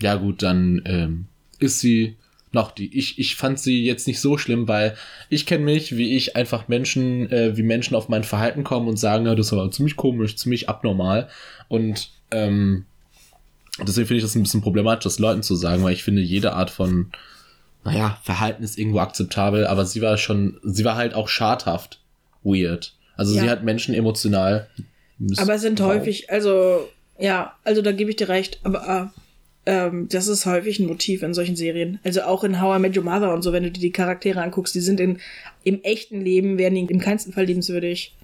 Ja 0.00 0.14
gut, 0.16 0.42
dann 0.42 0.82
ähm, 0.84 1.26
ist 1.58 1.80
sie 1.80 2.16
noch 2.52 2.70
die. 2.70 2.96
Ich, 2.96 3.18
ich 3.18 3.36
fand 3.36 3.58
sie 3.58 3.84
jetzt 3.84 4.06
nicht 4.06 4.20
so 4.20 4.38
schlimm, 4.38 4.68
weil 4.68 4.96
ich 5.28 5.46
kenne 5.46 5.64
mich, 5.64 5.96
wie 5.96 6.16
ich 6.16 6.36
einfach 6.36 6.68
Menschen, 6.68 7.30
äh, 7.30 7.56
wie 7.56 7.62
Menschen 7.62 7.94
auf 7.94 8.08
mein 8.08 8.24
Verhalten 8.24 8.64
kommen 8.64 8.88
und 8.88 8.96
sagen, 8.96 9.26
ja, 9.26 9.34
das 9.34 9.52
war 9.52 9.70
ziemlich 9.70 9.96
komisch, 9.96 10.36
ziemlich 10.36 10.68
abnormal. 10.68 11.28
Und 11.68 12.10
ähm, 12.30 12.86
deswegen 13.86 14.06
finde 14.06 14.18
ich 14.18 14.24
das 14.24 14.34
ein 14.34 14.42
bisschen 14.42 14.62
problematisch, 14.62 15.04
das 15.04 15.18
Leuten 15.18 15.42
zu 15.42 15.54
sagen, 15.56 15.82
weil 15.82 15.92
ich 15.92 16.04
finde, 16.04 16.22
jede 16.22 16.54
Art 16.54 16.70
von, 16.70 17.10
naja, 17.84 18.18
Verhalten 18.22 18.62
ist 18.62 18.78
irgendwo 18.78 19.00
akzeptabel, 19.00 19.66
aber 19.66 19.84
sie 19.84 20.00
war 20.00 20.16
schon, 20.16 20.58
sie 20.62 20.84
war 20.84 20.96
halt 20.96 21.14
auch 21.14 21.28
schadhaft 21.28 22.00
weird. 22.42 22.94
Also 23.18 23.34
Ja. 23.34 23.42
sie 23.42 23.50
hat 23.50 23.64
Menschen 23.64 23.94
emotional. 23.94 24.68
Aber 25.36 25.58
sind 25.58 25.80
Wow. 25.80 25.88
häufig, 25.88 26.30
also, 26.30 26.88
ja, 27.18 27.52
also 27.64 27.82
da 27.82 27.92
gebe 27.92 28.08
ich 28.10 28.16
dir 28.16 28.28
recht, 28.28 28.60
aber 28.62 29.12
äh, 29.66 29.70
ähm, 29.70 30.08
das 30.08 30.28
ist 30.28 30.46
häufig 30.46 30.78
ein 30.78 30.86
Motiv 30.86 31.22
in 31.22 31.34
solchen 31.34 31.56
Serien. 31.56 31.98
Also 32.04 32.22
auch 32.22 32.44
in 32.44 32.60
How 32.62 32.78
I 32.78 32.80
Met 32.80 32.96
Your 32.96 33.02
Mother 33.04 33.34
und 33.34 33.42
so, 33.42 33.52
wenn 33.52 33.64
du 33.64 33.70
dir 33.70 33.80
die 33.80 33.90
Charaktere 33.92 34.40
anguckst, 34.40 34.74
die 34.74 34.80
sind 34.80 35.00
in, 35.00 35.18
im 35.64 35.82
echten 35.82 36.20
Leben, 36.22 36.56
werden 36.56 36.76
die 36.76 36.92
im 36.92 37.00
keinsten 37.00 37.32
Fall 37.32 37.44
liebenswürdig. 37.44 38.14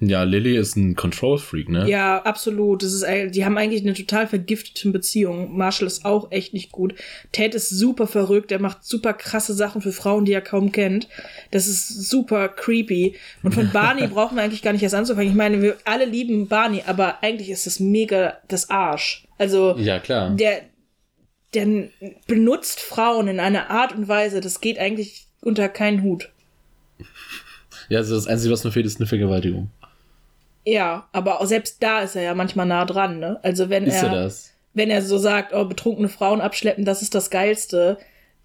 Ja, 0.00 0.22
Lily 0.22 0.56
ist 0.56 0.76
ein 0.76 0.94
Control-Freak, 0.94 1.68
ne? 1.68 1.88
Ja, 1.90 2.22
absolut. 2.22 2.84
Das 2.84 2.92
ist, 2.92 3.04
die 3.34 3.44
haben 3.44 3.58
eigentlich 3.58 3.82
eine 3.82 3.94
total 3.94 4.28
vergiftete 4.28 4.90
Beziehung. 4.90 5.56
Marshall 5.56 5.88
ist 5.88 6.04
auch 6.04 6.30
echt 6.30 6.54
nicht 6.54 6.70
gut. 6.70 6.94
Ted 7.32 7.56
ist 7.56 7.68
super 7.70 8.06
verrückt. 8.06 8.52
Er 8.52 8.60
macht 8.60 8.84
super 8.84 9.12
krasse 9.12 9.54
Sachen 9.54 9.82
für 9.82 9.90
Frauen, 9.90 10.24
die 10.24 10.32
er 10.32 10.40
kaum 10.40 10.70
kennt. 10.70 11.08
Das 11.50 11.66
ist 11.66 11.88
super 12.08 12.48
creepy. 12.48 13.16
Und 13.42 13.54
von 13.54 13.70
Barney 13.72 14.06
brauchen 14.06 14.36
wir 14.36 14.44
eigentlich 14.44 14.62
gar 14.62 14.72
nicht 14.72 14.84
erst 14.84 14.94
anzufangen. 14.94 15.30
Ich 15.30 15.36
meine, 15.36 15.62
wir 15.62 15.76
alle 15.84 16.04
lieben 16.04 16.46
Barney, 16.46 16.84
aber 16.86 17.20
eigentlich 17.24 17.50
ist 17.50 17.66
das 17.66 17.80
mega 17.80 18.38
das 18.46 18.70
Arsch. 18.70 19.26
Also, 19.36 19.76
Ja, 19.78 19.98
klar. 19.98 20.30
der, 20.30 20.60
der 21.54 21.88
benutzt 22.28 22.78
Frauen 22.78 23.26
in 23.26 23.40
einer 23.40 23.68
Art 23.70 23.96
und 23.96 24.06
Weise, 24.06 24.40
das 24.40 24.60
geht 24.60 24.78
eigentlich 24.78 25.26
unter 25.40 25.68
keinen 25.68 26.04
Hut. 26.04 26.30
Ja, 27.88 27.98
also 27.98 28.14
das 28.14 28.26
Einzige, 28.26 28.52
was 28.52 28.62
nur 28.64 28.72
fehlt, 28.72 28.86
ist 28.86 29.00
eine 29.00 29.06
Vergewaltigung. 29.06 29.70
Ja, 30.72 31.08
aber 31.12 31.40
auch 31.40 31.46
selbst 31.46 31.82
da 31.82 32.00
ist 32.00 32.16
er 32.16 32.22
ja 32.22 32.34
manchmal 32.34 32.66
nah 32.66 32.84
dran, 32.84 33.18
ne? 33.18 33.38
Also 33.42 33.68
wenn 33.70 33.86
Ist 33.86 34.02
er, 34.02 34.08
er 34.10 34.14
das? 34.24 34.52
wenn 34.74 34.90
er 34.90 35.02
so 35.02 35.18
sagt, 35.18 35.52
oh, 35.54 35.64
betrunkene 35.64 36.08
Frauen 36.08 36.40
abschleppen, 36.40 36.84
das 36.84 37.02
ist 37.02 37.14
das 37.14 37.30
Geilste. 37.30 37.98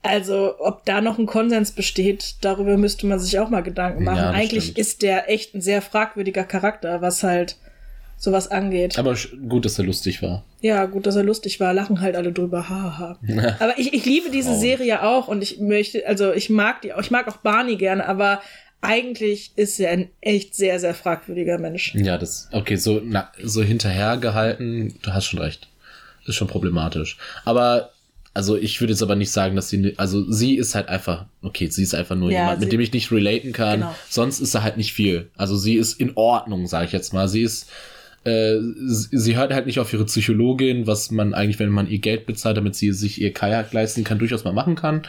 Also, 0.06 0.56
ob 0.60 0.84
da 0.86 1.00
noch 1.00 1.18
ein 1.18 1.26
Konsens 1.28 1.72
besteht, 1.72 2.36
darüber 2.42 2.76
müsste 2.78 3.08
man 3.08 3.20
sich 3.20 3.40
auch 3.40 3.50
mal 3.50 3.62
Gedanken 3.64 4.04
machen. 4.04 4.18
Ja, 4.18 4.32
Eigentlich 4.32 4.64
stimmt. 4.66 4.78
ist 4.78 5.02
der 5.02 5.30
echt 5.30 5.56
ein 5.56 5.62
sehr 5.62 5.82
fragwürdiger 5.82 6.44
Charakter, 6.44 7.02
was 7.02 7.24
halt 7.24 7.56
sowas 8.18 8.50
angeht. 8.52 9.00
Aber 9.00 9.16
gut, 9.48 9.64
dass 9.66 9.80
er 9.80 9.86
lustig 9.86 10.22
war. 10.22 10.44
Ja, 10.60 10.86
gut, 10.88 11.06
dass 11.08 11.16
er 11.16 11.24
lustig 11.24 11.60
war, 11.62 11.74
lachen 11.74 12.02
halt 12.02 12.16
alle 12.18 12.34
drüber, 12.34 12.68
haha. 12.70 13.18
aber 13.60 13.78
ich, 13.80 13.94
ich 13.94 14.04
liebe 14.06 14.30
diese. 14.30 14.56
Serie 14.56 15.04
auch 15.04 15.30
und 15.30 15.42
ich 15.42 15.60
möchte, 15.60 16.06
also 16.06 16.34
ich 16.34 16.50
mag 16.50 16.82
die, 16.82 16.94
auch- 16.94 17.00
ich 17.02 17.12
mag 17.12 17.28
auch 17.30 17.38
Barney 17.38 17.78
gerne, 17.78 18.06
aber 18.06 18.42
eigentlich 18.84 19.52
ist 19.56 19.80
er 19.80 19.92
ein 19.92 20.10
echt 20.20 20.56
sehr, 20.56 20.80
sehr 20.80 20.94
fragwürdiger 20.94 21.58
Mensch. 21.58 21.96
Ja, 21.96 22.18
das, 22.18 22.50
okay, 22.52 22.76
so, 22.76 23.02
na, 23.04 23.32
so 23.42 23.64
hinterhergehalten, 23.64 24.96
du 25.02 25.14
hast 25.14 25.26
schon 25.26 25.40
recht. 25.40 25.68
Ist 26.26 26.36
schon 26.36 26.48
problematisch. 26.48 27.18
Aber, 27.46 27.92
also 28.34 28.58
ich 28.58 28.80
würde 28.82 28.92
jetzt 28.94 29.02
aber 29.02 29.16
nicht 29.16 29.32
sagen, 29.32 29.56
dass 29.56 29.70
sie, 29.70 29.94
also 29.98 30.30
sie 30.30 30.56
ist 30.58 30.76
halt 30.76 30.90
einfach, 30.90 31.26
okay, 31.42 31.68
sie 31.68 31.84
ist 31.84 31.96
einfach 31.96 32.16
nur 32.16 32.32
Ja, 32.32 32.40
jemand, 32.40 32.60
mit 32.60 32.72
dem 32.74 32.82
ich 32.82 32.92
nicht 32.92 33.12
relaten 33.12 33.54
kann. 33.54 33.80
Genau. 33.82 33.96
Sonst 34.10 34.40
ist 34.42 34.54
er 34.54 34.64
halt 34.64 34.78
nicht 34.78 34.94
viel. 34.94 35.30
Also 35.38 35.56
sie 35.56 35.76
ist 35.76 36.00
in 36.00 36.12
Ordnung, 36.16 36.68
sage 36.68 36.86
ich 36.86 36.92
jetzt 36.92 37.14
mal. 37.14 37.28
Sie 37.28 37.42
ist, 37.42 37.70
äh, 38.26 38.58
sie 38.86 39.18
sie 39.18 39.36
hört 39.38 39.54
halt 39.54 39.66
nicht 39.66 39.80
auf 39.80 39.92
ihre 39.94 40.06
Psychologin, 40.06 40.88
was 40.88 41.10
man 41.12 41.34
eigentlich, 41.34 41.60
wenn 41.60 41.70
man 41.70 41.88
ihr 41.90 42.00
Geld 42.00 42.26
bezahlt, 42.26 42.58
damit 42.58 42.76
sie 42.76 42.92
sich 42.92 43.22
ihr 43.22 43.34
Kajak 43.34 43.72
leisten 43.72 44.04
kann, 44.04 44.20
durchaus 44.20 44.44
mal 44.44 44.54
machen 44.54 44.76
kann. 44.76 45.04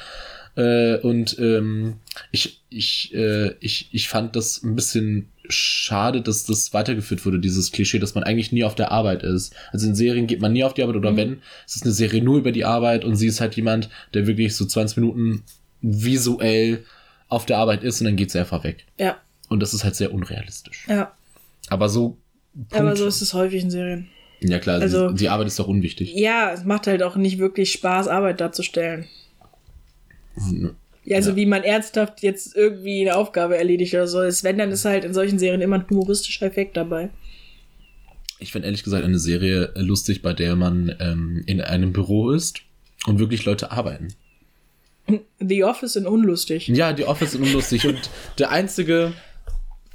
Äh, 0.56 0.98
und 0.98 1.36
ähm, 1.38 1.94
ich, 2.30 2.62
ich, 2.70 3.12
äh, 3.14 3.54
ich, 3.60 3.88
ich 3.92 4.08
fand 4.08 4.36
das 4.36 4.62
ein 4.62 4.74
bisschen 4.76 5.28
schade, 5.48 6.22
dass 6.22 6.44
das 6.44 6.72
weitergeführt 6.72 7.24
wurde, 7.26 7.38
dieses 7.38 7.70
Klischee, 7.72 7.98
dass 7.98 8.14
man 8.14 8.24
eigentlich 8.24 8.52
nie 8.52 8.64
auf 8.64 8.74
der 8.74 8.92
Arbeit 8.92 9.22
ist. 9.22 9.54
Also 9.72 9.86
in 9.86 9.94
Serien 9.94 10.26
geht 10.26 10.40
man 10.40 10.52
nie 10.52 10.64
auf 10.64 10.72
die 10.74 10.82
Arbeit 10.82 10.96
oder 10.96 11.16
wenn, 11.16 11.42
es 11.66 11.76
ist 11.76 11.82
eine 11.84 11.92
Serie 11.92 12.22
nur 12.22 12.38
über 12.38 12.52
die 12.52 12.64
Arbeit 12.64 13.04
und 13.04 13.16
sie 13.16 13.26
ist 13.26 13.40
halt 13.40 13.54
jemand, 13.56 13.90
der 14.14 14.26
wirklich 14.26 14.56
so 14.56 14.64
20 14.64 14.96
Minuten 14.98 15.42
visuell 15.82 16.84
auf 17.28 17.46
der 17.46 17.58
Arbeit 17.58 17.82
ist 17.84 18.00
und 18.00 18.06
dann 18.06 18.16
geht 18.16 18.30
sie 18.30 18.38
einfach 18.38 18.64
weg. 18.64 18.86
Ja, 18.98 19.18
Und 19.48 19.60
das 19.60 19.74
ist 19.74 19.84
halt 19.84 19.96
sehr 19.96 20.12
unrealistisch. 20.14 20.86
ja. 20.88 21.12
Aber 21.68 21.88
so. 21.88 22.18
Aber 22.70 22.80
Punkt. 22.84 22.98
so 22.98 23.06
ist 23.06 23.22
es 23.22 23.32
häufig 23.32 23.62
in 23.62 23.70
Serien. 23.70 24.08
ja 24.40 24.58
klar, 24.58 24.80
also- 24.80 25.08
die, 25.10 25.16
die 25.16 25.28
Arbeit 25.30 25.46
ist 25.46 25.58
doch 25.58 25.66
unwichtig. 25.66 26.12
Ja, 26.14 26.52
es 26.52 26.64
macht 26.64 26.86
halt 26.86 27.02
auch 27.02 27.16
nicht 27.16 27.38
wirklich 27.38 27.72
Spaß, 27.72 28.06
Arbeit 28.08 28.40
darzustellen. 28.40 29.06
Ja, 31.04 31.16
also 31.16 31.30
Ja. 31.30 31.36
wie 31.36 31.46
man 31.46 31.62
ernsthaft 31.62 32.22
jetzt 32.22 32.56
irgendwie 32.56 33.02
eine 33.02 33.16
Aufgabe 33.16 33.56
erledigt 33.56 33.94
oder 33.94 34.06
so 34.06 34.22
ist. 34.22 34.42
Wenn, 34.44 34.58
dann 34.58 34.70
ist 34.70 34.84
halt 34.84 35.04
in 35.04 35.14
solchen 35.14 35.38
Serien 35.38 35.60
immer 35.60 35.76
ein 35.76 35.88
humoristischer 35.88 36.46
Effekt 36.46 36.76
dabei. 36.76 37.10
Ich 38.38 38.52
finde 38.52 38.66
ehrlich 38.66 38.82
gesagt 38.82 39.04
eine 39.04 39.18
Serie 39.18 39.72
lustig, 39.76 40.22
bei 40.22 40.32
der 40.32 40.56
man 40.56 40.94
ähm, 41.00 41.42
in 41.46 41.60
einem 41.60 41.92
Büro 41.92 42.30
ist 42.30 42.60
und 43.06 43.18
wirklich 43.18 43.44
Leute 43.44 43.70
arbeiten. 43.70 44.08
The 45.38 45.64
Office 45.64 45.92
sind 45.94 46.06
unlustig. 46.06 46.68
Ja, 46.68 46.92
die 46.94 47.04
Office 47.04 47.32
sind 47.32 47.42
unlustig 47.42 47.86
und 47.86 48.10
der 48.38 48.50
einzige, 48.50 49.12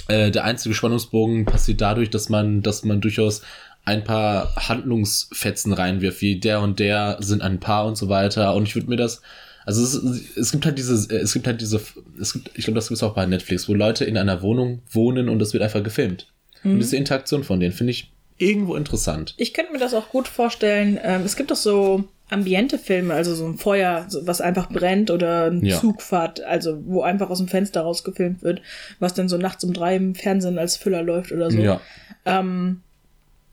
äh, 0.07 0.29
der 0.29 0.43
einzige 0.43 0.75
Spannungsbogen 0.75 1.45
passiert 1.45 1.81
dadurch, 1.81 2.11
dass 2.11 2.29
man, 2.29 2.61
dass 2.61 2.83
man 2.83 3.01
durchaus 3.01 3.41
ein 3.85 4.03
paar 4.03 4.55
Handlungsfetzen 4.55 5.73
reinwirft, 5.73 6.21
wie 6.21 6.39
der 6.39 6.61
und 6.61 6.79
der 6.79 7.17
sind 7.21 7.41
ein 7.41 7.59
Paar 7.59 7.87
und 7.87 7.97
so 7.97 8.07
weiter. 8.07 8.53
Und 8.53 8.67
ich 8.67 8.75
würde 8.75 8.87
mir 8.89 8.97
das, 8.97 9.21
also 9.66 9.84
es, 9.84 10.36
es 10.36 10.51
gibt 10.51 10.66
halt 10.66 10.78
diese, 10.78 10.93
es 11.16 11.34
gibt 11.34 11.47
halt 11.47 11.62
diese, 11.62 11.82
es 12.20 12.34
gibt, 12.34 12.51
ich 12.57 12.66
glaube, 12.66 12.76
das 12.76 12.88
gibt 12.88 12.97
es 12.97 13.03
auch 13.03 13.14
bei 13.14 13.26
Netflix, 13.26 13.70
wo 13.70 13.74
Leute 13.74 14.05
in 14.05 14.18
einer 14.18 14.41
Wohnung 14.41 14.82
wohnen 14.91 15.30
und 15.30 15.39
das 15.39 15.53
wird 15.53 15.64
einfach 15.64 15.84
gefilmt. 15.84 16.28
Und 16.64 16.80
diese 16.80 16.97
Interaktion 16.97 17.43
von 17.43 17.60
denen 17.60 17.72
finde 17.74 17.91
ich 17.91 18.12
irgendwo 18.38 18.76
interessant. 18.76 19.34
Ich 19.38 19.53
könnte 19.53 19.72
mir 19.72 19.80
das 19.80 19.93
auch 19.93 20.10
gut 20.10 20.28
vorstellen. 20.28 20.99
Ähm, 21.03 21.22
es 21.24 21.36
gibt 21.36 21.51
doch 21.51 21.57
so 21.57 22.05
Ambiente-Filme, 22.30 23.14
also 23.14 23.34
so 23.36 23.45
ein 23.45 23.57
Feuer, 23.57 24.07
was 24.22 24.41
einfach 24.41 24.70
brennt 24.70 25.12
oder 25.12 25.45
ein 25.51 25.66
Ja. 25.66 25.80
Zugfahrt, 25.80 26.41
also 26.41 26.82
wo 26.86 27.01
einfach 27.01 27.30
aus 27.30 27.39
dem 27.39 27.47
Fenster 27.47 27.82
rausgefilmt 27.82 28.41
wird, 28.41 28.62
was 28.99 29.14
dann 29.14 29.30
so 29.30 29.38
nachts 29.38 29.64
um 29.64 29.74
drei 29.74 29.95
im 29.95 30.16
Fernsehen 30.16 30.57
als 30.57 30.78
Füller 30.78 31.01
läuft 31.01 31.32
oder 31.32 31.51
so. 31.51 31.60
Ja. 31.60 31.82
Ähm, 32.26 32.82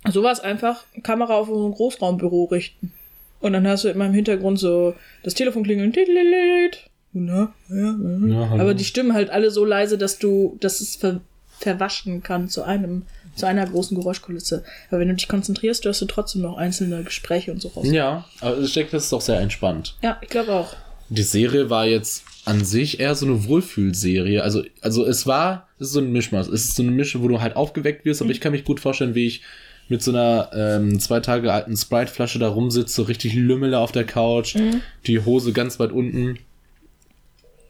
sowas 0.08 0.40
einfach 0.40 0.84
Kamera 1.02 1.34
auf 1.34 1.48
so 1.48 1.66
ein 1.66 1.72
Großraumbüro 1.72 2.44
richten. 2.44 2.92
Und 3.40 3.52
dann 3.52 3.66
hast 3.66 3.84
du 3.84 3.88
immer 3.88 4.06
im 4.06 4.14
Hintergrund 4.14 4.58
so 4.58 4.94
das 5.22 5.34
Telefon 5.34 5.62
klingeln. 5.62 5.92
Na, 7.12 7.52
ja, 7.70 7.96
ja. 8.26 8.50
Aber 8.60 8.74
die 8.74 8.84
Stimmen 8.84 9.14
halt 9.14 9.30
alle 9.30 9.50
so 9.50 9.64
leise, 9.64 9.96
dass 9.96 10.18
du, 10.18 10.56
dass 10.60 10.80
es 10.80 10.96
ver 10.96 11.20
verwaschen 11.58 12.22
kann 12.22 12.50
zu 12.50 12.64
einem, 12.64 13.04
zu 13.34 13.46
einer 13.46 13.64
großen 13.66 13.96
Geräuschkulisse. 13.96 14.62
Aber 14.90 15.00
wenn 15.00 15.08
du 15.08 15.14
dich 15.14 15.26
konzentrierst, 15.26 15.86
hörst 15.86 16.02
du 16.02 16.04
trotzdem 16.04 16.42
noch 16.42 16.58
einzelne 16.58 17.02
Gespräche 17.02 17.50
und 17.50 17.62
so 17.62 17.68
raus. 17.68 17.86
Ja, 17.90 18.26
aber 18.42 18.58
ich 18.58 18.74
denke, 18.74 18.92
das 18.92 19.04
ist 19.04 19.12
doch 19.12 19.22
sehr 19.22 19.40
entspannt. 19.40 19.96
Ja, 20.02 20.18
ich 20.20 20.28
glaube 20.28 20.52
auch. 20.52 20.76
Die 21.08 21.22
Serie 21.22 21.70
war 21.70 21.86
jetzt 21.86 22.24
an 22.44 22.64
sich 22.64 23.00
eher 23.00 23.14
so 23.14 23.26
eine 23.26 23.46
Wohlfühlserie. 23.46 24.42
Also, 24.42 24.64
also 24.82 25.06
es 25.06 25.26
war, 25.26 25.68
es 25.78 25.88
ist 25.88 25.92
so 25.94 26.00
ein 26.00 26.12
Mischmaß. 26.12 26.48
Es 26.48 26.64
ist 26.64 26.76
so 26.76 26.82
eine 26.82 26.92
Mischung, 26.92 27.22
wo 27.22 27.28
du 27.28 27.40
halt 27.40 27.56
aufgeweckt 27.56 28.04
wirst, 28.04 28.20
aber 28.20 28.30
ich 28.30 28.40
kann 28.40 28.52
mich 28.52 28.64
gut 28.64 28.80
vorstellen, 28.80 29.14
wie 29.14 29.26
ich 29.26 29.42
mit 29.88 30.02
so 30.02 30.10
einer 30.10 30.50
ähm, 30.54 30.98
zwei 31.00 31.20
Tage 31.20 31.52
alten 31.52 31.76
Sprite-Flasche 31.76 32.38
da 32.38 32.48
rumsitze, 32.48 32.92
so 32.94 33.02
richtig 33.02 33.34
Lümmele 33.34 33.78
auf 33.78 33.92
der 33.92 34.04
Couch, 34.04 34.56
die 35.06 35.20
Hose 35.24 35.52
ganz 35.52 35.78
weit 35.78 35.92
unten. 35.92 36.38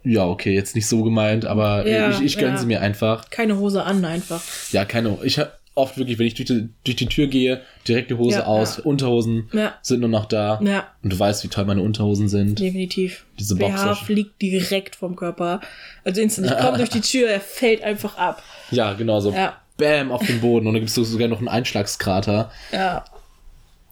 Ja, 0.02 0.24
okay, 0.26 0.54
jetzt 0.54 0.76
nicht 0.76 0.86
so 0.86 1.02
gemeint, 1.02 1.46
aber 1.46 1.86
Ja, 1.86 2.10
ich, 2.10 2.20
ich 2.20 2.38
gönne 2.38 2.52
ja. 2.52 2.58
sie 2.58 2.66
mir 2.66 2.80
einfach. 2.80 3.28
Keine 3.30 3.58
Hose 3.58 3.82
an, 3.82 4.04
einfach. 4.04 4.40
Ja, 4.70 4.84
keine. 4.84 5.18
Ich 5.24 5.38
habe 5.40 5.50
oft 5.74 5.98
wirklich, 5.98 6.18
wenn 6.18 6.26
ich 6.26 6.34
durch 6.34 6.46
die, 6.46 6.68
durch 6.84 6.96
die 6.96 7.06
Tür 7.06 7.26
gehe, 7.26 7.60
direkt 7.86 8.10
die 8.10 8.14
Hose 8.14 8.38
Ja, 8.38 8.46
aus. 8.46 8.78
Unterhosen 8.78 9.50
sind 9.82 10.00
nur 10.00 10.08
noch 10.08 10.26
da. 10.26 10.60
Ja. 10.62 10.86
Und 11.02 11.12
du 11.12 11.18
weißt, 11.18 11.42
wie 11.44 11.48
toll 11.48 11.64
meine 11.64 11.82
Unterhosen 11.82 12.28
sind. 12.28 12.58
Definitiv. 12.60 13.26
Diese 13.38 13.56
BH 13.56 13.94
fliegt 13.96 14.40
direkt 14.40 14.96
vom 14.96 15.16
Körper. 15.16 15.60
Also 16.04 16.20
instant, 16.20 16.46
ich 16.50 16.56
komme 16.56 16.76
durch 16.78 16.88
die 16.88 17.00
Tür, 17.02 17.28
er 17.28 17.40
fällt 17.40 17.82
einfach 17.82 18.16
ab. 18.16 18.42
Ja, 18.70 18.94
genau 18.94 19.20
so. 19.20 19.32
Ja. 19.32 19.60
Bam 19.76 20.10
auf 20.12 20.24
den 20.26 20.40
Boden 20.40 20.66
und 20.66 20.74
dann 20.74 20.82
gibt 20.82 20.96
es 20.96 21.10
sogar 21.10 21.28
noch 21.28 21.38
einen 21.38 21.48
Einschlagskrater. 21.48 22.50
Ja. 22.72 23.04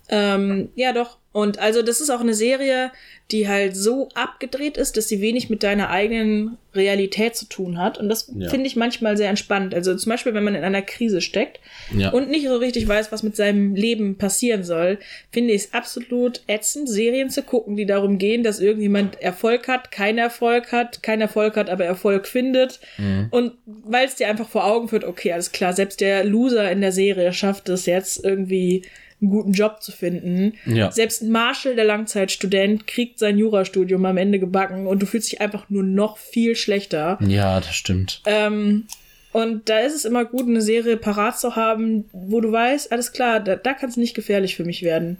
Ähm, 0.09 0.71
ja, 0.75 0.93
doch. 0.93 1.19
Und 1.35 1.59
also 1.59 1.83
das 1.83 2.01
ist 2.01 2.11
auch 2.11 2.21
eine 2.21 2.33
Serie, 2.33 2.93
die 3.33 3.49
halt 3.49 3.77
so 3.77 4.09
abgedreht 4.15 4.77
ist, 4.77 4.97
dass 4.97 5.09
sie 5.09 5.21
wenig 5.21 5.51
mit 5.51 5.65
deiner 5.65 5.91
eigenen 5.91 6.59
Realität 6.77 7.35
zu 7.35 7.47
tun 7.47 7.77
hat. 7.79 7.99
Und 7.99 8.09
das 8.09 8.31
Ja. 8.37 8.49
finde 8.51 8.69
ich 8.69 8.77
manchmal 8.77 9.17
sehr 9.17 9.31
entspannt. 9.31 9.75
Also 9.75 9.97
zum 9.97 10.11
Beispiel, 10.11 10.33
wenn 10.35 10.45
man 10.45 10.55
in 10.55 10.63
einer 10.63 10.83
Krise 10.83 11.21
steckt 11.21 11.59
Ja. 11.97 12.11
und 12.11 12.31
nicht 12.31 12.47
so 12.47 12.57
richtig 12.57 12.87
weiß, 12.87 13.11
was 13.11 13.25
mit 13.25 13.35
seinem 13.35 13.75
Leben 13.75 14.17
passieren 14.17 14.63
soll, 14.63 14.99
finde 15.33 15.55
ich 15.55 15.63
es 15.63 15.75
absolut 15.75 16.43
ätzend, 16.47 16.89
Serien 16.89 17.31
zu 17.31 17.43
gucken, 17.43 17.75
die 17.77 17.87
darum 17.87 18.19
gehen, 18.19 18.45
dass 18.45 18.61
irgendjemand 18.61 19.21
Erfolg 19.21 19.67
hat, 19.67 19.91
keinen 19.91 20.19
Erfolg 20.19 20.71
hat, 20.71 21.03
keinen 21.03 21.23
Erfolg 21.23 21.57
hat, 21.57 21.69
aber 21.69 21.85
Erfolg 21.85 22.29
findet. 22.29 22.79
Mhm. 22.97 23.27
Und 23.33 23.53
weil 23.67 24.07
es 24.07 24.15
dir 24.15 24.29
einfach 24.29 24.49
vor 24.49 24.67
Augen 24.67 24.87
führt, 24.87 25.03
okay, 25.05 25.33
alles 25.33 25.51
klar, 25.51 25.73
selbst 25.73 26.01
der 26.01 26.23
Loser 26.23 26.71
in 26.71 26.81
der 26.81 26.93
Serie 26.93 27.33
schafft 27.33 27.69
es 27.71 27.87
jetzt 27.87 28.25
irgendwie 28.25 28.83
einen 29.25 29.31
guten 29.31 29.53
Job 29.53 29.83
zu 29.83 29.93
finden. 29.93 30.55
Ja. 30.67 30.91
Selbst 30.91 31.23
Marshall, 31.23 31.77
der 31.77 31.85
Langzeitstudent, 31.85 32.87
kriegt 32.87 33.19
sein 33.19 33.39
Jurastudium 33.39 34.05
am 34.05 34.17
Ende 34.17 34.39
gebacken 34.39 34.87
und 34.87 35.03
du 35.03 35.07
fühlst 35.07 35.33
dich 35.33 35.41
einfach 35.41 35.69
nur 35.71 35.83
noch 35.83 36.19
viel 36.19 36.57
schlechter. 36.57 37.19
ja, 37.21 37.61
das 37.61 37.75
stimmt. 37.75 38.23
Ähm, 38.27 38.87
und 39.33 39.69
da 39.69 39.81
ist 39.81 39.97
es 39.97 40.05
immer 40.05 40.25
gut, 40.25 40.47
eine 40.47 40.63
Serie 40.63 40.97
parat 40.97 41.41
zu 41.41 41.57
haben, 41.57 42.05
wo 42.13 42.41
du 42.41 42.53
weißt, 42.53 42.93
alles 42.93 43.13
klar, 43.13 43.41
da, 43.41 43.57
da 43.57 43.75
kann 43.75 43.89
es 43.89 43.97
nicht 43.97 44.15
gefährlich 44.15 44.55
für 44.55 44.65
mich 44.65 44.83
werden. 44.83 45.17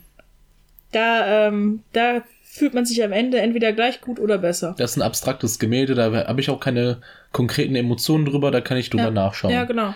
Da, 0.93 1.49
ähm, 1.49 1.83
da 1.93 2.23
fühlt 2.45 2.75
man 2.75 2.87
sich 2.87 3.03
am 3.03 3.11
Ende 3.11 3.41
entweder 3.41 3.73
gleich 3.73 4.01
gut 4.01 4.21
oder 4.21 4.39
besser. 4.39 4.77
Das 4.79 4.93
ist 4.93 4.97
ein 4.99 5.03
abstraktes 5.03 5.59
Gemälde, 5.59 5.97
da 5.97 6.13
habe 6.29 6.41
ich 6.41 6.49
auch 6.51 6.61
keine 6.61 6.99
konkreten 7.33 7.75
Emotionen 7.75 8.25
drüber, 8.25 8.53
da 8.53 8.61
kann 8.61 8.77
ich 8.77 8.91
drüber 8.91 9.07
ja. 9.07 9.11
nachschauen. 9.11 9.53
Ja, 9.53 9.65
genau. 9.65 9.95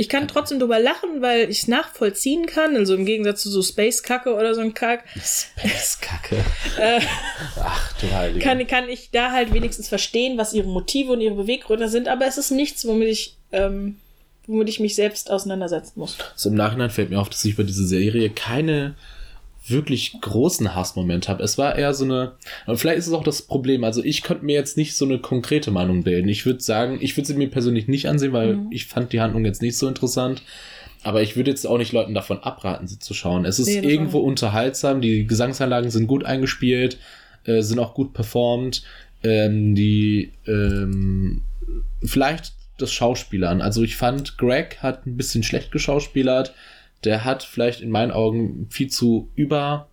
Ich 0.00 0.08
kann 0.08 0.28
trotzdem 0.28 0.60
drüber 0.60 0.78
lachen, 0.78 1.22
weil 1.22 1.50
ich 1.50 1.62
es 1.62 1.66
nachvollziehen 1.66 2.46
kann. 2.46 2.76
Also 2.76 2.94
im 2.94 3.04
Gegensatz 3.04 3.42
zu 3.42 3.50
so 3.50 3.62
Space-Kacke 3.64 4.32
oder 4.32 4.54
so 4.54 4.60
ein 4.60 4.72
Kack. 4.72 5.02
Space-Kacke. 5.16 6.36
Äh, 6.78 7.00
Ach 7.60 7.92
du 8.00 8.08
Heilige. 8.12 8.38
kann, 8.38 8.64
kann 8.68 8.88
ich 8.88 9.10
da 9.10 9.32
halt 9.32 9.52
wenigstens 9.52 9.88
verstehen, 9.88 10.38
was 10.38 10.54
ihre 10.54 10.68
Motive 10.68 11.10
und 11.12 11.20
ihre 11.20 11.34
Beweggründe 11.34 11.88
sind. 11.88 12.06
Aber 12.06 12.26
es 12.28 12.38
ist 12.38 12.52
nichts, 12.52 12.86
womit 12.86 13.08
ich, 13.08 13.36
ähm, 13.50 13.96
womit 14.46 14.68
ich 14.68 14.78
mich 14.78 14.94
selbst 14.94 15.28
auseinandersetzen 15.32 15.94
muss. 15.98 16.16
So 16.36 16.48
im 16.50 16.54
Nachhinein 16.54 16.90
fällt 16.90 17.10
mir 17.10 17.18
auf, 17.20 17.28
dass 17.28 17.44
ich 17.44 17.54
über 17.54 17.64
diese 17.64 17.84
Serie 17.84 18.30
keine 18.30 18.94
wirklich 19.70 20.14
großen 20.20 20.74
Hassmoment 20.74 21.28
habe. 21.28 21.42
Es 21.42 21.58
war 21.58 21.76
eher 21.76 21.94
so 21.94 22.04
eine, 22.04 22.32
vielleicht 22.74 22.98
ist 22.98 23.06
es 23.06 23.12
auch 23.12 23.24
das 23.24 23.42
Problem. 23.42 23.84
Also 23.84 24.02
ich 24.02 24.22
könnte 24.22 24.44
mir 24.44 24.54
jetzt 24.54 24.76
nicht 24.76 24.96
so 24.96 25.04
eine 25.04 25.18
konkrete 25.18 25.70
Meinung 25.70 26.02
bilden. 26.04 26.28
Ich 26.28 26.46
würde 26.46 26.60
sagen, 26.60 26.98
ich 27.00 27.16
würde 27.16 27.26
sie 27.26 27.34
mir 27.34 27.48
persönlich 27.50 27.88
nicht 27.88 28.08
ansehen, 28.08 28.32
weil 28.32 28.54
Mhm. 28.56 28.66
ich 28.70 28.86
fand 28.86 29.12
die 29.12 29.20
Handlung 29.20 29.44
jetzt 29.44 29.62
nicht 29.62 29.76
so 29.76 29.88
interessant. 29.88 30.42
Aber 31.04 31.22
ich 31.22 31.36
würde 31.36 31.50
jetzt 31.50 31.66
auch 31.66 31.78
nicht 31.78 31.92
Leuten 31.92 32.12
davon 32.14 32.38
abraten, 32.40 32.88
sie 32.88 32.98
zu 32.98 33.14
schauen. 33.14 33.44
Es 33.44 33.58
ist 33.60 33.68
Nee, 33.68 33.80
irgendwo 33.88 34.18
unterhaltsam. 34.18 35.00
Die 35.00 35.26
Gesangsanlagen 35.26 35.90
sind 35.90 36.08
gut 36.08 36.24
eingespielt, 36.24 36.98
äh, 37.44 37.62
sind 37.62 37.78
auch 37.78 37.94
gut 37.94 38.12
performt. 38.14 38.82
Ähm, 39.22 39.74
die 39.74 40.32
ähm, 40.46 41.42
vielleicht 42.04 42.52
das 42.78 42.92
Schauspielern. 42.92 43.60
Also 43.60 43.82
ich 43.82 43.96
fand, 43.96 44.38
Greg 44.38 44.78
hat 44.80 45.06
ein 45.06 45.16
bisschen 45.16 45.42
schlecht 45.42 45.72
geschauspielert. 45.72 46.54
Der 47.04 47.24
hat 47.24 47.42
vielleicht 47.42 47.80
in 47.80 47.90
meinen 47.90 48.10
Augen 48.10 48.66
viel 48.70 48.88
zu 48.88 49.30
über, 49.36 49.88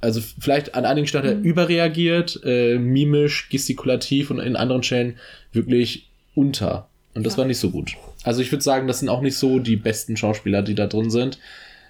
also 0.00 0.20
vielleicht 0.38 0.74
an 0.74 0.84
einigen 0.84 1.06
Stellen 1.06 1.24
er 1.24 1.38
überreagiert, 1.40 2.40
äh, 2.44 2.78
mimisch, 2.78 3.48
gestikulativ 3.48 4.30
und 4.30 4.38
in 4.38 4.56
anderen 4.56 4.82
Stellen 4.82 5.18
wirklich 5.52 6.08
unter. 6.34 6.88
Und 7.14 7.26
das 7.26 7.34
Ja. 7.34 7.38
war 7.38 7.44
nicht 7.46 7.58
so 7.58 7.70
gut. 7.70 7.96
Also 8.22 8.40
ich 8.42 8.52
würde 8.52 8.62
sagen, 8.62 8.86
das 8.86 9.00
sind 9.00 9.08
auch 9.08 9.20
nicht 9.22 9.36
so 9.36 9.58
die 9.58 9.76
besten 9.76 10.16
Schauspieler, 10.16 10.62
die 10.62 10.74
da 10.76 10.86
drin 10.86 11.10
sind. 11.10 11.38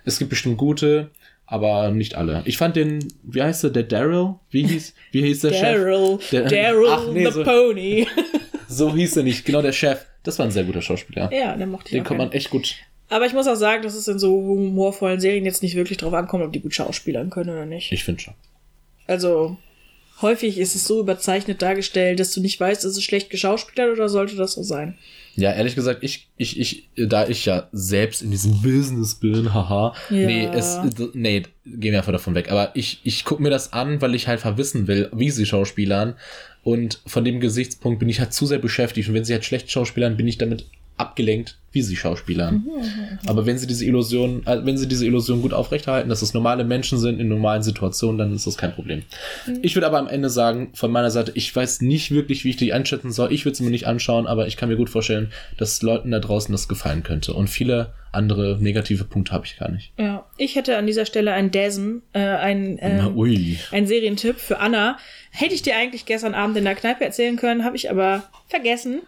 Es 0.05 0.19
gibt 0.19 0.31
bestimmt 0.31 0.57
gute, 0.57 1.11
aber 1.45 1.91
nicht 1.91 2.15
alle. 2.15 2.43
Ich 2.47 2.57
fand 2.57 2.77
den, 2.77 3.07
wie 3.23 3.43
heißt 3.43 3.65
der, 3.65 3.71
der 3.71 3.83
Daryl? 3.83 4.37
Wie 4.51 4.67
hieß, 4.67 4.95
wie 5.13 5.23
hieß 5.23 5.41
der 5.43 5.53
Chef? 5.53 5.77
Daryl, 5.77 6.19
Der- 6.33 6.43
Daryl 6.49 6.89
Ach, 6.89 7.07
nee, 7.13 7.27
the 7.27 7.33
so- 7.33 7.45
Pony. 7.45 8.07
So 8.73 8.95
hieß 8.95 9.17
er 9.17 9.25
nicht. 9.25 9.45
Genau, 9.45 9.63
der 9.63 9.73
Chef. 9.73 10.07
Das 10.23 10.39
war 10.39 10.47
ein 10.47 10.53
sehr 10.53 10.63
guter 10.63 10.81
Schauspieler. 10.81 11.29
ja, 11.35 11.57
den 11.57 11.71
mochte 11.71 11.87
ich 11.89 11.91
Den 11.93 12.03
auch 12.03 12.09
gerne. 12.09 12.25
man 12.27 12.33
echt 12.33 12.51
gut. 12.51 12.77
Aber 13.11 13.27
ich 13.27 13.33
muss 13.33 13.49
auch 13.49 13.57
sagen, 13.57 13.83
dass 13.83 13.95
es 13.95 14.09
in 14.09 14.19
so 14.19 14.33
humorvollen 14.33 15.21
Serien 15.21 15.45
jetzt 15.45 15.63
nicht 15.63 15.75
wirklich 15.75 15.99
drauf 15.99 16.15
ankommt, 16.15 16.45
ob 16.45 16.53
die 16.53 16.61
gut 16.61 16.75
schauspielern 16.75 17.29
können 17.29 17.51
oder 17.51 17.67
nicht. 17.67 17.91
Ich 17.93 18.05
finde 18.05 18.23
schon. 18.23 18.35
Also 19.07 19.59
häufig 20.23 20.59
ist 20.59 20.77
es 20.77 20.87
so 20.87 21.01
überzeichnet 21.01 21.61
dargestellt, 21.61 22.21
dass 22.21 22.33
du 22.33 22.41
nicht 22.41 22.61
weißt, 22.61 22.85
ist 22.85 22.97
es 22.97 23.03
schlecht 23.03 23.29
geschauspielert 23.29 23.91
oder 23.93 24.09
sollte 24.09 24.37
das 24.37 24.53
so 24.53 24.63
sein? 24.63 24.97
Ja, 25.35 25.53
ehrlich 25.53 25.75
gesagt, 25.75 26.05
ich, 26.05 26.29
ich, 26.37 26.59
ich, 26.61 26.89
da 26.97 27.27
ich 27.27 27.47
ja 27.47 27.69
selbst 27.73 28.23
in 28.23 28.31
diesem 28.31 28.63
Business 28.63 29.17
bin, 29.17 29.55
haha. 29.55 29.95
Ja. 30.11 30.27
Nee, 30.27 30.49
es, 30.53 30.79
nee, 31.15 31.43
gehen 31.65 31.93
wir 31.93 31.99
einfach 31.99 32.13
davon 32.13 32.35
weg. 32.35 32.51
Aber 32.51 32.71
ich, 32.75 33.01
ich 33.03 33.25
gucke 33.25 33.43
mir 33.43 33.51
das 33.51 33.73
an, 33.73 34.01
weil 34.01 34.15
ich 34.15 34.29
halt 34.29 34.41
verwissen 34.41 34.87
will, 34.87 35.09
wie 35.13 35.31
sie 35.31 35.47
schauspielern. 35.47 36.15
Und 36.63 37.01
von 37.07 37.25
dem 37.25 37.41
Gesichtspunkt 37.41 37.99
bin 37.99 38.09
ich 38.09 38.21
halt 38.21 38.35
zu 38.35 38.47
sehr 38.47 38.59
beschäftigt. 38.59 39.09
Und 39.09 39.15
wenn 39.15 39.25
sie 39.25 39.33
halt 39.33 39.45
schlecht 39.45 39.71
schauspielern, 39.71 40.17
bin 40.17 40.29
ich 40.29 40.39
damit 40.39 40.67
abgelenkt, 41.01 41.57
wie 41.73 41.83
sie 41.83 41.97
schauspielern. 41.97 42.67
Aber 43.27 43.47
wenn 43.47 43.57
sie 43.57 43.67
diese 43.67 43.85
Illusion, 43.85 44.45
äh, 44.47 44.65
wenn 44.65 44.77
sie 44.77 44.89
diese 44.89 45.07
Illusion 45.07 45.41
gut 45.41 45.53
aufrechterhalten, 45.53 46.09
dass 46.09 46.23
es 46.23 46.35
normale 46.35 46.65
Menschen 46.65 46.99
sind 46.99 47.21
in 47.21 47.29
normalen 47.29 47.63
Situationen, 47.63 48.19
dann 48.19 48.35
ist 48.35 48.47
das 48.47 48.57
kein 48.57 48.73
Problem. 48.73 49.03
Ich 49.63 49.77
würde 49.77 49.87
aber 49.87 49.99
am 49.99 50.09
Ende 50.09 50.31
sagen, 50.31 50.71
von 50.75 50.91
meiner 50.91 51.11
Seite, 51.11 51.33
ich 51.35 51.55
weiß 51.55 51.83
nicht 51.83 52.11
wirklich, 52.11 52.45
wie 52.45 52.51
ich 52.51 52.57
die 52.57 52.73
einschätzen 52.73 53.13
soll. 53.13 53.33
Ich 53.33 53.45
würde 53.45 53.57
sie 53.57 53.63
mir 53.63 53.71
nicht 53.71 53.87
anschauen, 53.87 54.27
aber 54.27 54.47
ich 54.49 54.57
kann 54.57 54.69
mir 54.69 54.77
gut 54.77 54.91
vorstellen, 54.91 55.31
dass 55.59 55.81
Leuten 55.83 56.11
da 56.11 56.19
draußen 56.19 56.51
das 56.51 56.67
gefallen 56.67 57.05
könnte. 57.05 57.35
Und 57.35 57.49
viele 57.49 57.93
andere 58.13 58.59
negative 58.61 59.05
Punkte 59.05 59.33
habe 59.33 59.47
ich 59.47 59.57
gar 59.57 59.71
nicht. 59.71 59.93
Ja, 59.97 60.27
ich 60.37 60.57
hätte 60.57 60.77
an 60.77 60.89
dieser 60.89 61.07
Stelle 61.07 61.33
einen 61.33 61.53
Dasm, 61.53 62.03
äh, 62.13 62.19
einen, 62.19 62.81
ui. 63.15 63.59
einen 63.71 63.87
Serientipp 63.87 64.41
für 64.41 64.59
Anna. 64.59 64.99
Hätte 65.31 65.55
ich 65.55 65.63
dir 65.63 65.77
eigentlich 65.77 66.07
gestern 66.07 66.35
Abend 66.35 66.57
in 66.57 66.65
der 66.65 66.75
Kneipe 66.75 67.05
erzählen 67.05 67.37
können, 67.37 67.65
habe 67.65 67.77
ich 67.77 67.89
aber 67.89 68.25
vergessen. 68.49 69.03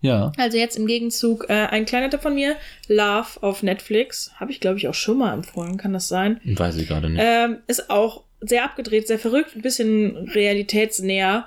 Ja. 0.00 0.32
Also 0.36 0.56
jetzt 0.56 0.76
im 0.76 0.86
Gegenzug 0.86 1.46
äh, 1.48 1.52
ein 1.52 1.84
kleiner 1.84 2.10
Tipp 2.10 2.22
von 2.22 2.34
mir. 2.34 2.56
Love 2.88 3.42
auf 3.42 3.62
Netflix. 3.62 4.32
Habe 4.36 4.50
ich, 4.50 4.60
glaube 4.60 4.78
ich, 4.78 4.88
auch 4.88 4.94
schon 4.94 5.18
mal 5.18 5.34
empfohlen, 5.34 5.76
kann 5.76 5.92
das 5.92 6.08
sein? 6.08 6.40
Weiß 6.44 6.76
ich 6.76 6.88
gerade 6.88 7.10
nicht. 7.10 7.22
Ähm, 7.22 7.58
ist 7.66 7.90
auch 7.90 8.24
sehr 8.40 8.64
abgedreht, 8.64 9.06
sehr 9.06 9.18
verrückt, 9.18 9.54
ein 9.54 9.62
bisschen 9.62 10.16
realitätsnäher, 10.28 11.46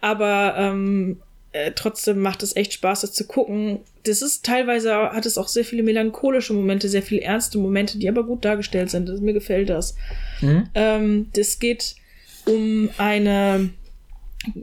aber 0.00 0.54
ähm, 0.58 1.20
äh, 1.52 1.72
trotzdem 1.72 2.20
macht 2.20 2.42
es 2.42 2.56
echt 2.56 2.72
Spaß, 2.72 3.02
das 3.02 3.12
zu 3.12 3.26
gucken. 3.26 3.80
Das 4.04 4.22
ist 4.22 4.44
teilweise, 4.44 4.94
hat 4.94 5.26
es 5.26 5.38
auch 5.38 5.48
sehr 5.48 5.64
viele 5.64 5.82
melancholische 5.82 6.52
Momente, 6.52 6.88
sehr 6.88 7.02
viele 7.02 7.20
ernste 7.20 7.58
Momente, 7.58 7.98
die 7.98 8.08
aber 8.08 8.24
gut 8.24 8.44
dargestellt 8.44 8.90
sind. 8.90 9.08
Das, 9.08 9.20
mir 9.20 9.34
gefällt 9.34 9.70
das. 9.70 9.94
Mhm. 10.40 10.68
Ähm, 10.74 11.30
das 11.34 11.58
geht 11.58 11.94
um 12.46 12.90
eine 12.98 13.70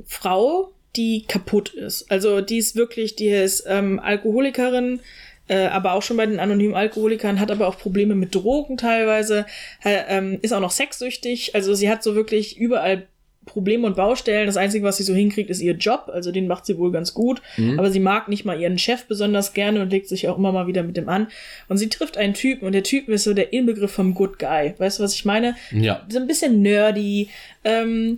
Frau, 0.05 0.73
die 0.95 1.25
kaputt 1.27 1.69
ist. 1.69 2.11
Also 2.11 2.41
die 2.41 2.57
ist 2.57 2.75
wirklich, 2.75 3.15
die 3.15 3.29
ist 3.29 3.65
ähm, 3.67 3.99
Alkoholikerin, 3.99 4.99
äh, 5.47 5.67
aber 5.67 5.93
auch 5.93 6.01
schon 6.01 6.17
bei 6.17 6.25
den 6.25 6.39
anonymen 6.39 6.75
Alkoholikern, 6.75 7.39
hat 7.39 7.51
aber 7.51 7.67
auch 7.67 7.77
Probleme 7.77 8.15
mit 8.15 8.33
Drogen 8.35 8.77
teilweise, 8.77 9.45
äh, 9.83 10.35
ist 10.37 10.53
auch 10.53 10.59
noch 10.59 10.71
sexsüchtig. 10.71 11.55
Also 11.55 11.73
sie 11.73 11.89
hat 11.89 12.03
so 12.03 12.15
wirklich 12.15 12.57
überall 12.57 13.07
Probleme 13.49 13.85
und 13.85 13.95
Baustellen. 13.95 14.45
Das 14.45 14.57
Einzige, 14.57 14.85
was 14.85 14.97
sie 14.97 15.03
so 15.03 15.13
hinkriegt, 15.13 15.49
ist 15.49 15.61
ihr 15.61 15.73
Job. 15.73 16.09
Also 16.13 16.31
den 16.31 16.47
macht 16.47 16.65
sie 16.65 16.77
wohl 16.77 16.91
ganz 16.91 17.13
gut. 17.13 17.41
Aber 17.77 17.91
sie 17.91 17.99
mag 17.99 18.27
nicht 18.29 18.45
mal 18.45 18.59
ihren 18.59 18.77
Chef 18.77 19.05
besonders 19.05 19.53
gerne 19.53 19.81
und 19.81 19.89
legt 19.89 20.07
sich 20.07 20.27
auch 20.27 20.37
immer 20.37 20.51
mal 20.51 20.67
wieder 20.67 20.83
mit 20.83 20.95
dem 20.95 21.09
an. 21.09 21.27
Und 21.67 21.77
sie 21.77 21.89
trifft 21.89 22.17
einen 22.17 22.33
Typen 22.33 22.65
und 22.65 22.71
der 22.73 22.83
Typ 22.83 23.09
ist 23.09 23.23
so 23.25 23.33
der 23.33 23.51
Inbegriff 23.51 23.91
vom 23.91 24.13
Good 24.13 24.39
Guy. 24.39 24.73
Weißt 24.77 24.99
du, 24.99 25.03
was 25.03 25.13
ich 25.15 25.25
meine? 25.25 25.55
Ja. 25.71 26.05
So 26.09 26.19
ein 26.19 26.27
bisschen 26.27 26.61
nerdy, 26.61 27.29
ähm, 27.63 28.17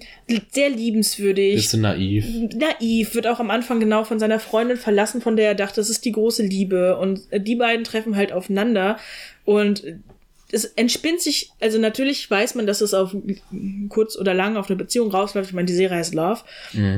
sehr 0.52 0.70
liebenswürdig 0.70 1.56
Bisschen 1.56 1.82
naiv. 1.82 2.26
naiv, 2.56 3.16
wird 3.16 3.28
auch 3.28 3.40
am 3.40 3.50
Anfang 3.50 3.80
genau 3.80 4.04
von 4.04 4.20
seiner 4.20 4.40
Freundin 4.40 4.78
verlassen, 4.78 5.22
von 5.22 5.36
der 5.36 5.48
er 5.48 5.56
dachte, 5.56 5.82
das 5.82 5.90
ist 5.90 6.06
die 6.06 6.12
große 6.12 6.44
Liebe. 6.44 6.98
Und 6.98 7.22
äh, 7.32 7.40
die 7.40 7.56
beiden 7.56 7.84
treffen 7.84 8.16
halt 8.16 8.32
aufeinander. 8.32 8.98
Und 9.46 9.84
äh, 9.84 9.96
es 10.52 10.66
entspinnt 10.66 11.22
sich, 11.22 11.52
also 11.60 11.80
natürlich 11.80 12.30
weiß 12.30 12.56
man, 12.56 12.68
dass 12.68 12.82
es 12.82 12.94
auf 12.94 13.16
kurz 13.90 14.18
oder 14.18 14.34
lang 14.34 14.58
auf 14.58 14.70
eine 14.70 14.78
Beziehung 14.78 15.12
rausläuft. 15.12 15.50
Ich 15.50 15.56
meine, 15.56 15.68
die 15.68 15.74
Serie 15.74 15.98
heißt 15.98 16.14
Love. 16.14 16.42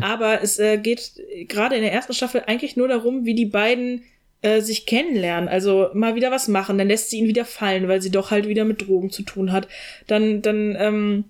Aber 0.02 0.42
es 0.42 0.60
äh, 0.60 0.78
geht 0.78 1.14
gerade 1.48 1.76
in 1.76 1.82
der 1.82 1.94
ersten 1.94 2.14
Staffel 2.14 2.44
eigentlich 2.48 2.76
nur 2.76 2.88
darum, 2.88 3.26
wie 3.26 3.36
die 3.36 3.46
beiden 3.46 4.04
äh, 4.42 4.62
sich 4.62 4.86
kennenlernen, 4.86 5.48
also 5.48 5.90
mal 5.94 6.16
wieder 6.16 6.30
was 6.30 6.48
machen, 6.50 6.78
dann 6.78 6.90
lässt 6.90 7.10
sie 7.10 7.20
ihn 7.20 7.28
wieder 7.28 7.46
fallen, 7.46 7.88
weil 7.88 8.02
sie 8.02 8.12
doch 8.12 8.30
halt 8.30 8.48
wieder 8.48 8.66
mit 8.66 8.86
Drogen 8.88 9.10
zu 9.10 9.24
tun 9.24 9.52
hat. 9.52 9.68
Dann, 10.08 10.42
dann, 10.42 10.76
ähm, 10.78 11.24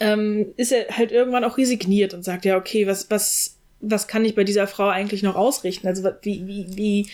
ähm, 0.00 0.46
ist 0.56 0.72
er 0.72 0.96
halt 0.96 1.12
irgendwann 1.12 1.44
auch 1.44 1.58
resigniert 1.58 2.14
und 2.14 2.24
sagt, 2.24 2.46
ja, 2.46 2.56
okay, 2.56 2.86
was, 2.86 3.10
was, 3.10 3.58
was 3.80 4.08
kann 4.08 4.24
ich 4.24 4.34
bei 4.34 4.44
dieser 4.44 4.66
Frau 4.66 4.88
eigentlich 4.88 5.22
noch 5.22 5.36
ausrichten? 5.36 5.86
Also 5.86 6.02
wie, 6.22 6.46
wie, 6.46 6.66
wie 6.76 7.06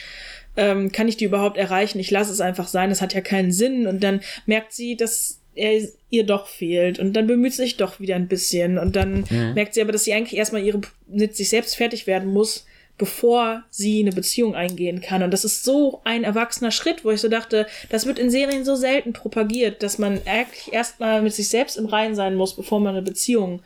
ähm, 0.57 0.93
kann 0.93 1.09
ich 1.09 1.17
die 1.17 1.25
überhaupt 1.25 1.57
erreichen? 1.57 1.99
Ich 1.99 2.11
lasse 2.11 2.33
es 2.33 2.41
einfach 2.41 2.69
sein, 2.69 2.91
das 2.91 3.03
hat 3.03 3.15
ja 3.15 3.21
keinen 3.21 3.53
Sinn. 3.53 3.87
Und 3.87 4.03
dann 4.03 4.21
merkt 4.47 4.73
sie, 4.73 4.97
dass 4.97 5.41
er 5.55 5.81
ihr 6.11 6.25
doch 6.25 6.47
fehlt. 6.47 6.99
Und 6.99 7.15
dann 7.15 7.27
bemüht 7.27 7.55
sie 7.55 7.63
sich 7.63 7.77
doch 7.77 8.01
wieder 8.01 8.17
ein 8.17 8.29
bisschen. 8.29 8.79
Und 8.79 8.97
dann 8.97 9.25
merkt 9.55 9.75
sie 9.75 9.83
aber, 9.83 9.93
dass 9.93 10.05
sie 10.05 10.13
eigentlich 10.13 10.39
erstmal 10.39 10.63
ihre, 10.63 10.81
mit 11.07 11.37
sich 11.37 11.49
selbst 11.49 11.77
fertig 11.77 12.07
werden 12.07 12.33
muss, 12.33 12.67
bevor 12.99 13.63
sie 13.71 14.01
eine 14.01 14.13
Beziehung 14.13 14.55
eingehen 14.55 15.01
kann. 15.01 15.23
Und 15.23 15.31
das 15.31 15.45
ist 15.45 15.65
so 15.65 16.01
ein 16.05 16.25
erwachsener 16.25 16.71
Schritt, 16.71 17.05
wo 17.05 17.11
ich 17.11 17.21
so 17.21 17.29
dachte, 17.29 17.67
das 17.91 18.07
wird 18.07 18.19
in 18.19 18.31
Serien 18.31 18.65
so 18.65 18.75
selten 18.75 19.13
propagiert, 19.13 19.83
dass 19.83 19.99
man 19.99 20.21
eigentlich 20.25 20.73
erstmal 20.73 21.23
mit 21.23 21.35
sich 21.35 21.49
selbst 21.49 21.77
im 21.77 21.87
Reinen 21.87 22.15
sein 22.15 22.35
muss, 22.35 22.57
bevor 22.57 22.81
man 22.81 22.95
eine 22.95 23.03
Beziehung 23.03 23.61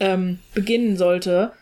ähm, 0.00 0.40
beginnen 0.54 0.96
sollte. 0.96 1.52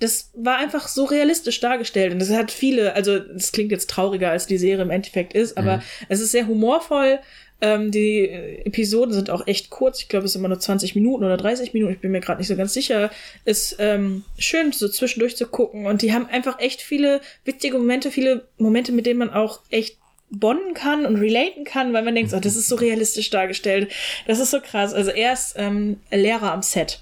Das 0.00 0.30
war 0.34 0.56
einfach 0.56 0.88
so 0.88 1.04
realistisch 1.04 1.60
dargestellt 1.60 2.12
und 2.12 2.18
das 2.18 2.30
hat 2.30 2.50
viele, 2.50 2.94
also 2.94 3.18
das 3.18 3.52
klingt 3.52 3.70
jetzt 3.70 3.88
trauriger, 3.90 4.30
als 4.30 4.46
die 4.46 4.58
Serie 4.58 4.82
im 4.82 4.90
Endeffekt 4.90 5.34
ist, 5.34 5.56
aber 5.56 5.82
es 6.08 6.20
ist 6.20 6.32
sehr 6.32 6.46
humorvoll. 6.46 7.20
Ähm, 7.62 7.90
die 7.90 8.20
äh, 8.20 8.62
Episoden 8.64 9.12
sind 9.12 9.30
auch 9.30 9.46
echt 9.46 9.70
kurz. 9.70 10.00
Ich 10.00 10.08
glaube, 10.08 10.26
es 10.26 10.32
sind 10.32 10.40
immer 10.40 10.48
nur 10.48 10.60
20 10.60 10.94
Minuten 10.94 11.24
oder 11.24 11.36
30 11.36 11.74
Minuten. 11.74 11.92
Ich 11.92 12.00
bin 12.00 12.10
mir 12.10 12.20
gerade 12.20 12.38
nicht 12.38 12.48
so 12.48 12.56
ganz 12.56 12.72
sicher. 12.72 13.10
Ist 13.44 13.76
ähm, 13.78 14.24
schön, 14.38 14.72
so 14.72 14.88
zwischendurch 14.88 15.36
zu 15.36 15.46
gucken. 15.46 15.86
Und 15.86 16.02
die 16.02 16.12
haben 16.12 16.26
einfach 16.26 16.58
echt 16.58 16.80
viele 16.80 17.20
witzige 17.44 17.76
Momente, 17.76 18.10
viele 18.10 18.48
Momente, 18.56 18.92
mit 18.92 19.06
denen 19.06 19.18
man 19.18 19.30
auch 19.30 19.60
echt 19.68 19.98
bonden 20.30 20.74
kann 20.74 21.04
und 21.04 21.16
relaten 21.16 21.64
kann, 21.64 21.92
weil 21.92 22.04
man 22.04 22.14
denkt, 22.14 22.32
oh, 22.32 22.40
das 22.40 22.56
ist 22.56 22.68
so 22.68 22.76
realistisch 22.76 23.30
dargestellt. 23.30 23.90
Das 24.26 24.38
ist 24.38 24.52
so 24.52 24.60
krass. 24.60 24.94
Also 24.94 25.10
er 25.10 25.32
ist 25.32 25.54
ähm, 25.56 26.00
Lehrer 26.10 26.52
am 26.52 26.62
Set. 26.62 27.00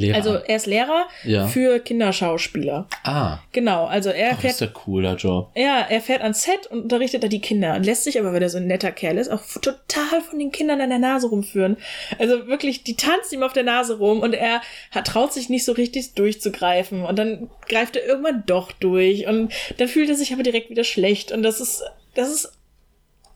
Lehrer. 0.00 0.16
Also 0.16 0.34
er 0.34 0.56
ist 0.56 0.66
Lehrer 0.66 1.06
Ja. 1.24 1.46
für 1.46 1.78
Kinderschauspieler. 1.78 2.86
ah, 3.04 3.38
Genau, 3.52 3.86
also 3.86 4.10
er 4.10 4.32
Ach, 4.32 4.42
das 4.42 4.52
ist 4.52 4.58
fährt, 4.58 4.74
ja 4.74 4.80
cool, 4.86 5.02
der 5.02 5.14
Job. 5.14 5.50
ja, 5.54 5.86
er 5.88 6.00
fährt 6.00 6.22
ans 6.22 6.42
Set 6.42 6.66
und 6.68 6.82
unterrichtet 6.82 7.22
da 7.22 7.28
die 7.28 7.40
Kinder 7.40 7.74
und 7.74 7.84
lässt 7.84 8.04
sich 8.04 8.18
aber, 8.18 8.32
weil 8.32 8.42
er 8.42 8.48
so 8.50 8.58
ein 8.58 8.66
netter 8.66 8.92
Kerl 8.92 9.18
ist, 9.18 9.28
auch 9.30 9.42
total 9.60 10.20
von 10.28 10.38
den 10.38 10.50
Kindern 10.52 10.80
an 10.80 10.90
der 10.90 10.98
Nase 10.98 11.28
rumführen. 11.28 11.76
Also 12.18 12.46
wirklich, 12.46 12.82
die 12.84 12.96
tanzt 12.96 13.32
ihm 13.32 13.42
auf 13.42 13.52
der 13.52 13.64
Nase 13.64 13.98
rum 13.98 14.20
und 14.20 14.34
er 14.34 14.60
hat, 14.90 15.06
traut 15.06 15.32
sich 15.32 15.48
nicht 15.48 15.64
so 15.64 15.72
richtig 15.72 16.14
durchzugreifen 16.14 17.04
und 17.04 17.18
dann 17.18 17.50
greift 17.68 17.96
er 17.96 18.04
irgendwann 18.06 18.42
doch 18.46 18.72
durch 18.72 19.26
und 19.26 19.52
dann 19.78 19.88
fühlt 19.88 20.08
er 20.08 20.14
sich 20.16 20.32
aber 20.32 20.42
direkt 20.42 20.70
wieder 20.70 20.84
schlecht 20.84 21.32
und 21.32 21.42
das 21.42 21.60
ist, 21.60 21.82
das 22.14 22.28
ist 22.30 22.52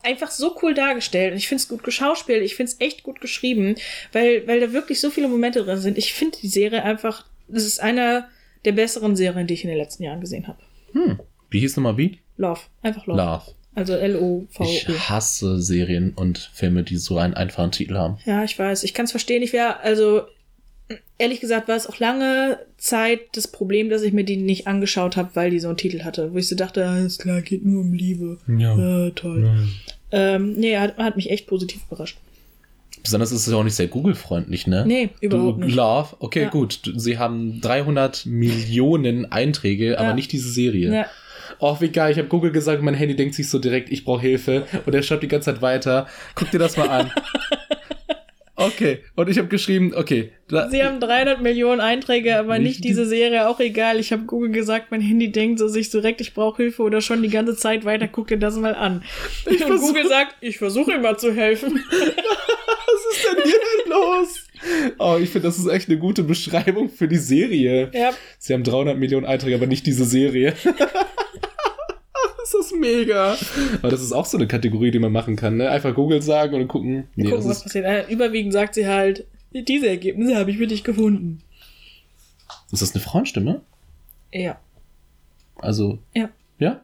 einfach 0.05 0.31
so 0.31 0.57
cool 0.63 0.75
dargestellt. 0.75 1.33
Und 1.33 1.39
ich 1.39 1.49
finde 1.49 1.63
es 1.63 1.69
gut 1.69 1.83
geschauspielt, 1.83 2.43
ich 2.43 2.55
finde 2.55 2.73
es 2.73 2.81
echt 2.81 3.03
gut 3.03 3.21
geschrieben, 3.21 3.77
weil, 4.13 4.47
weil 4.47 4.61
da 4.61 4.73
wirklich 4.73 5.01
so 5.01 5.11
viele 5.11 5.29
Momente 5.29 5.65
drin 5.65 5.79
sind. 5.79 5.99
Ich 5.99 6.13
finde 6.13 6.39
die 6.41 6.49
Serie 6.49 6.83
einfach, 6.83 7.27
das 7.49 7.65
ist 7.65 7.81
eine 7.81 8.27
der 8.65 8.73
besseren 8.73 9.17
Serien, 9.17 9.47
die 9.47 9.55
ich 9.55 9.65
in 9.65 9.71
den 9.71 9.79
letzten 9.79 10.03
Jahren 10.03 10.21
gesehen 10.21 10.47
habe. 10.47 10.59
Hm. 10.93 11.19
Wie 11.51 11.61
hieß 11.61 11.77
nochmal 11.77 11.97
wie? 11.97 12.19
Love. 12.37 12.61
Einfach 12.83 13.07
Love. 13.07 13.19
Love. 13.19 13.43
Also 13.75 13.95
L-O-V-E. 13.95 14.65
Ich 14.65 15.09
hasse 15.09 15.61
Serien 15.61 16.13
und 16.15 16.39
Filme, 16.39 16.85
die 16.85 16.97
so 16.97 17.19
einen 17.19 17.35
einfachen 17.35 17.73
Titel 17.73 17.95
haben. 17.95 18.19
Ja, 18.25 18.45
ich 18.45 18.59
weiß. 18.59 18.85
Ich 18.85 18.95
kann 18.95 19.07
es 19.07 19.11
verstehen. 19.11 19.43
Ich 19.43 19.53
wäre, 19.53 19.81
also, 19.81 20.23
ehrlich 21.19 21.41
gesagt, 21.41 21.67
war 21.67 21.77
es 21.77 21.89
auch 21.89 21.99
lange 21.99 22.61
Zeit 22.77 23.21
das 23.33 23.49
Problem, 23.49 23.91
dass 23.91 24.03
ich 24.03 24.13
mir 24.13 24.25
die 24.25 24.37
nicht 24.37 24.69
angeschaut 24.69 25.17
habe, 25.17 25.31
weil 25.35 25.51
die 25.51 25.59
so 25.59 25.69
einen 25.69 25.77
Titel 25.77 26.05
hatte. 26.05 26.33
Wo 26.33 26.39
ich 26.39 26.49
so 26.49 26.55
dachte, 26.55 26.87
alles 26.87 27.19
klar, 27.19 27.43
geht 27.43 27.65
nur 27.65 27.81
um 27.81 27.93
Liebe. 27.93 28.39
Ja. 28.47 29.07
Äh, 29.07 29.11
toll. 29.11 29.69
Ähm, 30.17 30.53
nee, 30.55 30.77
hat, 30.77 30.97
hat 30.97 31.17
mich 31.17 31.31
echt 31.31 31.47
positiv 31.49 31.81
überrascht. 31.91 32.17
Besonders 33.03 33.33
ist 33.33 33.47
es 33.47 33.53
ja 33.53 33.59
auch 33.59 33.65
nicht 33.65 33.75
sehr 33.75 33.89
Google-freundlich, 33.89 34.67
ne? 34.67 34.85
Nee, 34.87 35.11
überhaupt 35.21 35.61
du, 35.61 35.67
nicht. 35.67 35.75
Love, 35.75 36.17
okay, 36.21 36.43
Ja. 36.45 36.49
gut. 36.49 36.81
Sie 36.97 37.19
haben 37.19 37.61
300 37.61 38.25
Millionen 38.25 39.31
Einträge, 39.31 39.99
aber 39.99 40.11
Ja. 40.11 40.15
nicht 40.15 40.31
diese 40.33 40.51
Serie. 40.51 40.95
Ja. 40.95 41.07
Oh, 41.59 41.77
wie 41.81 41.89
geil. 41.89 42.13
Ich 42.13 42.19
habe 42.19 42.29
Google 42.29 42.53
gesagt, 42.53 42.83
mein 42.83 42.95
Handy 42.95 43.15
denkt 43.17 43.35
sich 43.35 43.51
so 43.51 43.59
direkt, 43.59 43.91
ich 43.91 44.05
brauche 44.05 44.23
Hilfe. 44.23 44.67
Und 44.87 44.95
er 44.95 45.03
schaut 45.03 45.23
die 45.23 45.29
ganze 45.29 45.53
Zeit 45.53 45.61
weiter. 45.63 46.07
Guck 46.35 46.51
dir 46.51 46.59
das 46.59 46.77
mal 46.77 46.89
an. 46.89 47.11
Okay. 48.57 49.01
Und 49.17 49.29
ich 49.29 49.39
habe 49.39 49.49
geschrieben, 49.49 49.93
okay. 49.97 50.31
Sie 50.71 50.83
haben 50.85 51.01
300 51.01 51.43
Millionen 51.43 51.81
Einträge, 51.81 52.37
aber 52.39 52.59
Nicht 52.59 52.65
nicht, 52.81 52.85
diese 52.85 53.05
Serie, 53.05 53.49
auch 53.49 53.59
egal. 53.59 53.99
Ich 53.99 54.13
habe 54.13 54.25
Google 54.25 54.53
gesagt, 54.53 54.91
mein 54.93 55.01
Handy 55.01 55.33
denkt 55.33 55.59
so 55.59 55.67
sich 55.67 55.91
direkt, 55.91 56.21
ich 56.21 56.35
brauche 56.35 56.63
Hilfe 56.63 56.83
oder 56.83 57.01
schon 57.01 57.23
die 57.23 57.31
ganze 57.31 57.57
Zeit 57.57 57.85
weiter, 57.85 58.07
guck 58.07 58.29
dir 58.29 58.39
das 58.39 58.57
mal 58.57 58.75
an. 58.77 59.03
Und 59.47 59.57
versuch- 59.57 59.89
Google 59.89 60.07
sagt, 60.09 60.37
ich 60.41 60.59
versuche 60.59 60.93
immer 60.93 61.17
zu 61.19 61.33
helfen. 61.35 61.81
was 61.91 63.17
ist 63.17 63.27
denn 63.27 63.43
hier 63.45 63.59
denn 63.85 63.91
los? 63.93 64.47
Oh, 64.99 65.17
ich 65.21 65.31
finde, 65.31 65.49
das 65.49 65.59
ist 65.59 65.67
echt 65.67 65.89
eine 65.89 65.99
gute 65.99 66.23
Beschreibung 66.23 66.89
für 66.91 67.09
die 67.09 67.17
Serie. 67.17 67.91
ja, 67.93 68.11
Sie 68.39 68.55
haben 68.55 68.63
300 68.63 68.97
Millionen 68.97 69.27
Einträge, 69.27 69.57
aber 69.57 69.67
nicht 69.67 69.87
diese 69.87 70.05
Serie. 70.05 70.55
das 72.53 72.67
ist 72.67 72.75
mega. 72.79 73.37
Aber 73.81 73.91
das 73.91 74.03
ist 74.03 74.13
auch 74.13 74.27
so 74.27 74.37
eine 74.37 74.47
Kategorie, 74.47 74.91
die 74.91 74.99
man 74.99 75.13
machen 75.13 75.37
kann, 75.37 75.57
ne? 75.57 75.71
Einfach 75.71 75.95
Google 75.95 76.23
sagen 76.23 76.55
und 76.55 76.69
gucken. 76.69 77.09
Nee, 77.17 77.25
gucken, 77.25 77.39
das 77.39 77.49
was 77.49 77.63
passiert. 77.63 77.85
Äh, 77.85 78.05
überwiegend 78.13 78.53
sagt 78.53 78.75
sie 78.75 78.87
halt, 78.87 79.27
diese 79.53 79.89
Ergebnisse 79.89 80.37
habe 80.37 80.51
ich 80.51 80.59
für 80.59 80.67
dich 80.67 80.85
gefunden. 80.85 81.43
ist 82.73 82.83
das 82.83 82.95
eine 82.95 83.03
Frauenstimme? 83.03 83.61
Ja. 84.33 84.59
Also, 85.57 85.99
Ja. 86.15 86.29
ja? 86.59 86.81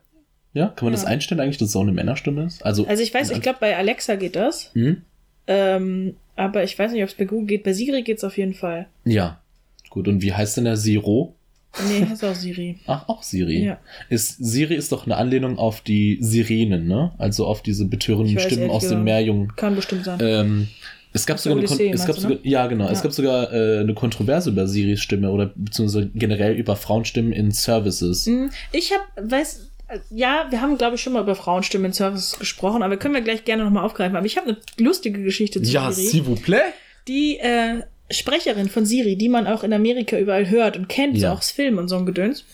Ja? 0.52 0.68
Kann 0.68 0.86
man 0.86 0.92
das 0.92 1.02
Ja. 1.02 1.08
einstellen 1.08 1.40
eigentlich, 1.40 1.58
dass 1.58 1.68
es 1.70 1.76
auch 1.76 1.82
eine 1.82 1.92
Männerstimme 1.92 2.44
ist? 2.44 2.64
Also, 2.64 2.86
Also 2.86 3.02
ich 3.02 3.12
weiß, 3.12 3.30
ich 3.30 3.40
glaube, 3.40 3.58
bei 3.60 3.76
Alexa 3.76 4.16
geht 4.16 4.36
das. 4.36 4.70
Hm? 4.74 5.02
Ähm, 5.46 6.16
aber 6.36 6.62
ich 6.64 6.78
weiß 6.78 6.92
nicht, 6.92 7.02
ob 7.02 7.08
es 7.08 7.14
bei 7.14 7.24
Google 7.24 7.46
geht. 7.46 7.64
Bei 7.64 7.72
Siri 7.72 8.02
geht's 8.02 8.24
auf 8.24 8.38
jeden 8.38 8.54
Fall. 8.54 8.86
Ja. 9.04 9.40
Gut, 9.90 10.06
und 10.06 10.22
wie 10.22 10.32
heißt 10.32 10.56
denn 10.56 10.64
der 10.64 10.76
Zero? 10.76 11.34
Nee, 11.88 12.04
heißt 12.04 12.24
auch 12.24 12.34
Siri. 12.34 12.78
Ach, 12.86 13.08
auch 13.08 13.22
Siri. 13.22 13.64
Ja. 13.64 13.78
Ist, 14.08 14.36
Siri 14.44 14.74
ist 14.74 14.90
doch 14.92 15.06
eine 15.06 15.16
Anlehnung 15.16 15.56
auf 15.58 15.80
die 15.82 16.18
Sirenen, 16.20 16.88
ne? 16.88 17.12
Also 17.18 17.46
auf 17.46 17.62
diese 17.62 17.84
betörenden 17.86 18.36
weiß 18.36 18.42
Stimmen 18.44 18.70
aus 18.70 18.88
dem. 18.88 19.04
Meerjungen. 19.04 19.54
Kann 19.56 19.76
bestimmt 19.76 20.04
sein. 20.04 20.18
Ähm, 20.20 20.68
es 21.12 21.26
gab 21.26 21.38
sogar, 21.38 21.58
eine, 21.58 21.66
Odyssee, 21.66 21.90
es 21.90 22.06
gab 22.06 22.16
sogar 22.18 22.38
ja 22.42 22.66
genau, 22.66 22.88
es 22.88 22.98
Ja. 22.98 23.02
gab 23.04 23.12
sogar 23.12 23.52
äh, 23.52 23.80
eine 23.80 23.94
Kontroverse 23.94 24.50
über 24.50 24.66
Siris 24.66 25.00
Stimme 25.00 25.30
oder 25.30 25.52
beziehungsweise 25.54 26.10
generell 26.14 26.54
über 26.54 26.74
Frauenstimmen 26.76 27.32
in 27.32 27.50
Services. 27.52 28.26
Hm, 28.26 28.50
Ich 28.72 28.92
habe, 28.92 29.30
weiß, 29.30 29.70
ja, 30.10 30.46
wir 30.50 30.60
haben, 30.60 30.76
glaube 30.78 30.96
ich, 30.96 31.02
schon 31.02 31.12
mal 31.12 31.22
über 31.22 31.34
Frauenstimmen 31.34 31.86
in 31.86 31.92
Services 31.92 32.38
gesprochen, 32.38 32.82
aber 32.82 32.96
können 32.96 33.14
wir 33.14 33.22
gleich 33.22 33.44
gerne 33.44 33.64
nochmal 33.64 33.84
aufgreifen. 33.84 34.16
Aber 34.16 34.26
ich 34.26 34.36
habe 34.36 34.48
eine 34.50 34.56
lustige 34.78 35.22
Geschichte 35.22 35.62
zu 35.62 35.70
Ja, 35.72 35.90
Siri. 35.92 36.08
s'il 36.18 36.24
vous 36.26 36.40
plaît. 36.40 36.62
Die 37.08 37.38
äh, 37.38 37.82
Sprecherin 38.10 38.68
von 38.68 38.84
Siri, 38.86 39.16
die 39.16 39.28
man 39.28 39.46
auch 39.46 39.62
in 39.64 39.72
Amerika 39.72 40.18
überall 40.18 40.48
hört 40.50 40.76
und 40.76 40.88
kennt, 40.88 41.16
so 41.18 41.24
Ja. 41.26 41.32
auch 41.32 41.38
aus 41.38 41.50
Filmen 41.50 41.78
und 41.78 41.88
so 41.88 41.96
ein 41.96 42.06
Gedöns, 42.06 42.44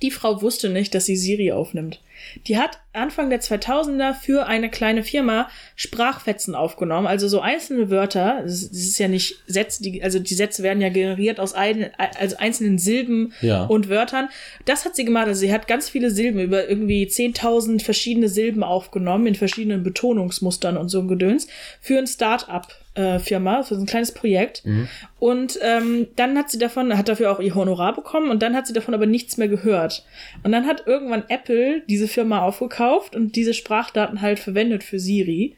die 0.00 0.10
Frau 0.10 0.42
wusste 0.42 0.68
nicht, 0.70 0.94
dass 0.94 1.04
sie 1.06 1.16
Siri 1.16 1.52
aufnimmt. 1.52 2.00
Die 2.46 2.56
hat 2.56 2.78
Anfang 2.92 3.30
der 3.30 3.40
2000er 3.40 4.14
für 4.14 4.46
eine 4.46 4.68
kleine 4.70 5.02
Firma 5.04 5.48
Sprachfetzen 5.76 6.54
aufgenommen, 6.54 7.06
also 7.06 7.28
so 7.28 7.40
einzelne 7.40 7.90
Wörter. 7.90 8.40
Das 8.42 8.52
ist, 8.62 8.70
das 8.72 8.78
ist 8.78 8.98
ja 8.98 9.06
nicht 9.08 9.36
Sätze, 9.46 9.82
die, 9.82 10.02
also 10.02 10.18
die 10.18 10.34
Sätze 10.34 10.62
werden 10.62 10.80
ja 10.80 10.88
generiert 10.88 11.38
aus 11.38 11.52
ein, 11.54 11.90
also 12.18 12.36
einzelnen 12.38 12.78
Silben 12.78 13.32
Ja. 13.42 13.64
und 13.64 13.88
Wörtern. 13.88 14.28
Das 14.64 14.84
hat 14.84 14.96
sie 14.96 15.04
gemacht. 15.04 15.26
Also 15.26 15.40
sie 15.40 15.52
hat 15.52 15.68
ganz 15.68 15.88
viele 15.88 16.10
Silben 16.10 16.40
über 16.40 16.68
irgendwie 16.68 17.04
10.000 17.06 17.82
verschiedene 17.82 18.28
Silben 18.28 18.62
aufgenommen 18.64 19.26
in 19.26 19.34
verschiedenen 19.34 19.82
Betonungsmustern 19.84 20.76
und 20.76 20.88
so 20.88 21.00
ein 21.00 21.08
Gedöns 21.08 21.46
für 21.80 21.98
ein 21.98 22.06
Start-up. 22.06 22.74
Äh, 22.94 23.20
Firma, 23.20 23.62
für 23.62 23.74
so 23.76 23.80
ein 23.80 23.86
kleines 23.86 24.12
Projekt. 24.12 24.62
Und 25.18 25.58
ähm, 25.62 26.08
dann 26.16 26.36
hat 26.36 26.50
sie 26.50 26.58
davon, 26.58 26.94
hat 26.98 27.08
dafür 27.08 27.32
auch 27.32 27.40
ihr 27.40 27.54
Honorar 27.54 27.94
bekommen 27.94 28.30
und 28.30 28.42
dann 28.42 28.54
hat 28.54 28.66
sie 28.66 28.74
davon 28.74 28.92
aber 28.92 29.06
nichts 29.06 29.38
mehr 29.38 29.48
gehört. 29.48 30.04
Und 30.42 30.52
dann 30.52 30.66
hat 30.66 30.86
irgendwann 30.86 31.24
Apple 31.28 31.80
diese 31.88 32.06
Firma 32.06 32.42
aufgekauft 32.42 33.16
und 33.16 33.34
diese 33.34 33.54
Sprachdaten 33.54 34.20
halt 34.20 34.38
verwendet 34.38 34.84
für 34.84 34.98
Siri. 34.98 35.56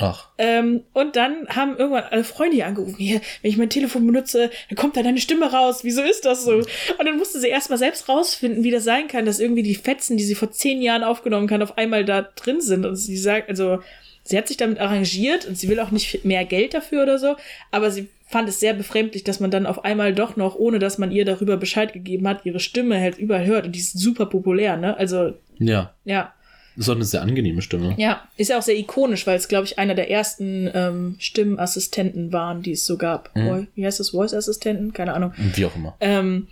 Ach, 0.00 0.28
Ähm, 0.38 0.84
und 0.92 1.16
dann 1.16 1.48
haben 1.48 1.76
irgendwann 1.76 2.04
alle 2.04 2.22
Freunde 2.22 2.54
hier 2.54 2.66
angerufen, 2.66 2.94
hier, 2.96 3.20
wenn 3.42 3.50
ich 3.50 3.56
mein 3.56 3.70
Telefon 3.70 4.06
benutze, 4.06 4.48
dann 4.68 4.76
kommt 4.76 4.96
da 4.96 5.02
deine 5.02 5.18
Stimme 5.18 5.50
raus. 5.50 5.80
Wieso 5.82 6.02
ist 6.02 6.24
das 6.24 6.44
so? 6.44 6.52
Und 6.52 6.68
dann 7.04 7.18
musste 7.18 7.40
sie 7.40 7.48
erstmal 7.48 7.80
selbst 7.80 8.08
rausfinden, 8.08 8.62
wie 8.62 8.70
das 8.70 8.84
sein 8.84 9.08
kann, 9.08 9.26
dass 9.26 9.40
irgendwie 9.40 9.64
die 9.64 9.74
Fetzen, 9.74 10.16
die 10.16 10.22
sie 10.22 10.36
vor 10.36 10.52
zehn 10.52 10.80
Jahren 10.80 11.02
aufgenommen 11.02 11.48
kann, 11.48 11.60
auf 11.62 11.76
einmal 11.76 12.04
da 12.04 12.22
drin 12.22 12.60
sind. 12.60 12.86
Und 12.86 12.94
sie 12.94 13.16
sagt, 13.16 13.48
also, 13.48 13.80
sie 14.28 14.36
hat 14.38 14.48
sich 14.48 14.56
damit 14.56 14.78
arrangiert 14.78 15.46
und 15.46 15.56
sie 15.58 15.68
will 15.68 15.80
auch 15.80 15.90
nicht 15.90 16.24
mehr 16.24 16.44
Geld 16.44 16.74
dafür 16.74 17.02
oder 17.02 17.18
so, 17.18 17.36
aber 17.70 17.90
sie 17.90 18.08
fand 18.26 18.48
es 18.48 18.60
sehr 18.60 18.74
befremdlich, 18.74 19.24
dass 19.24 19.40
man 19.40 19.50
dann 19.50 19.64
auf 19.66 19.84
einmal 19.84 20.14
doch 20.14 20.36
noch, 20.36 20.54
ohne 20.54 20.78
dass 20.78 20.98
man 20.98 21.10
ihr 21.10 21.24
darüber 21.24 21.56
Bescheid 21.56 21.92
gegeben 21.94 22.28
hat, 22.28 22.44
ihre 22.44 22.60
Stimme 22.60 23.00
halt 23.00 23.16
überall 23.18 23.46
hört 23.46 23.64
und 23.66 23.72
die 23.74 23.78
ist 23.80 23.98
super 23.98 24.26
populär, 24.26 24.76
ne? 24.76 24.96
Also, 24.98 25.32
ja. 25.58 25.94
ja. 26.04 26.32
Ist 26.76 26.88
auch 26.88 26.94
eine 26.94 27.04
sehr 27.04 27.22
angenehme 27.22 27.60
Stimme. 27.62 27.94
Ja, 27.96 28.28
ist 28.36 28.50
ja 28.50 28.58
auch 28.58 28.62
sehr 28.62 28.76
ikonisch, 28.78 29.26
weil 29.26 29.36
es, 29.36 29.48
glaube 29.48 29.64
ich, 29.64 29.80
einer 29.80 29.94
der 29.96 30.10
ersten 30.12 30.70
ähm, 30.72 31.16
Stimmassistenten 31.18 32.32
waren, 32.32 32.62
die 32.62 32.72
es 32.72 32.84
so 32.86 32.96
gab. 32.96 33.30
Voi- 33.34 33.66
Wie 33.74 33.84
heißt 33.84 33.98
das? 33.98 34.10
Voice-Assistenten? 34.10 34.92
Keine 34.92 35.14
Ahnung. 35.14 35.32
Wie 35.36 35.64
auch 35.64 35.74
immer. 35.74 35.96
Ähm, 36.00 36.46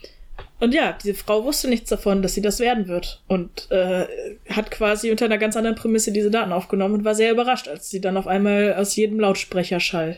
und 0.59 0.73
ja, 0.73 0.97
diese 1.03 1.15
Frau 1.15 1.45
wusste 1.45 1.69
nichts 1.69 1.91
davon, 1.91 2.23
dass 2.23 2.35
sie 2.35 2.41
das 2.41 2.61
werden 2.61 2.89
wird. 2.89 3.23
Und 3.27 3.71
äh, 3.71 4.07
hat 4.49 4.71
quasi 4.71 5.11
unter 5.11 5.27
einer 5.27 5.39
ganz 5.39 5.57
anderen 5.57 5.77
Prämisse 5.77 6.13
diese 6.13 6.31
Daten 6.31 6.53
aufgenommen 6.53 6.95
und 6.95 7.05
war 7.05 7.15
sehr 7.15 7.33
überrascht, 7.33 7.69
als 7.69 7.91
sie 7.91 8.01
dann 8.01 8.17
auf 8.17 8.27
einmal 8.27 8.75
aus 8.75 8.97
jedem 8.97 9.21
Lautsprecher 9.21 9.81
schall. 9.81 10.17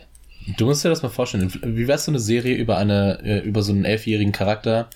Du 0.56 0.66
musst 0.66 0.84
dir 0.84 0.88
das 0.88 1.02
mal 1.02 1.08
vorstellen. 1.08 1.52
Wie 1.62 1.88
wär's 1.88 2.04
so 2.04 2.12
eine 2.12 2.20
Serie 2.20 2.54
über 2.54 2.78
eine, 2.78 3.18
äh, 3.24 3.38
über 3.40 3.62
so 3.62 3.72
einen 3.72 3.84
elfjährigen 3.84 4.32
Charakter, 4.32 4.88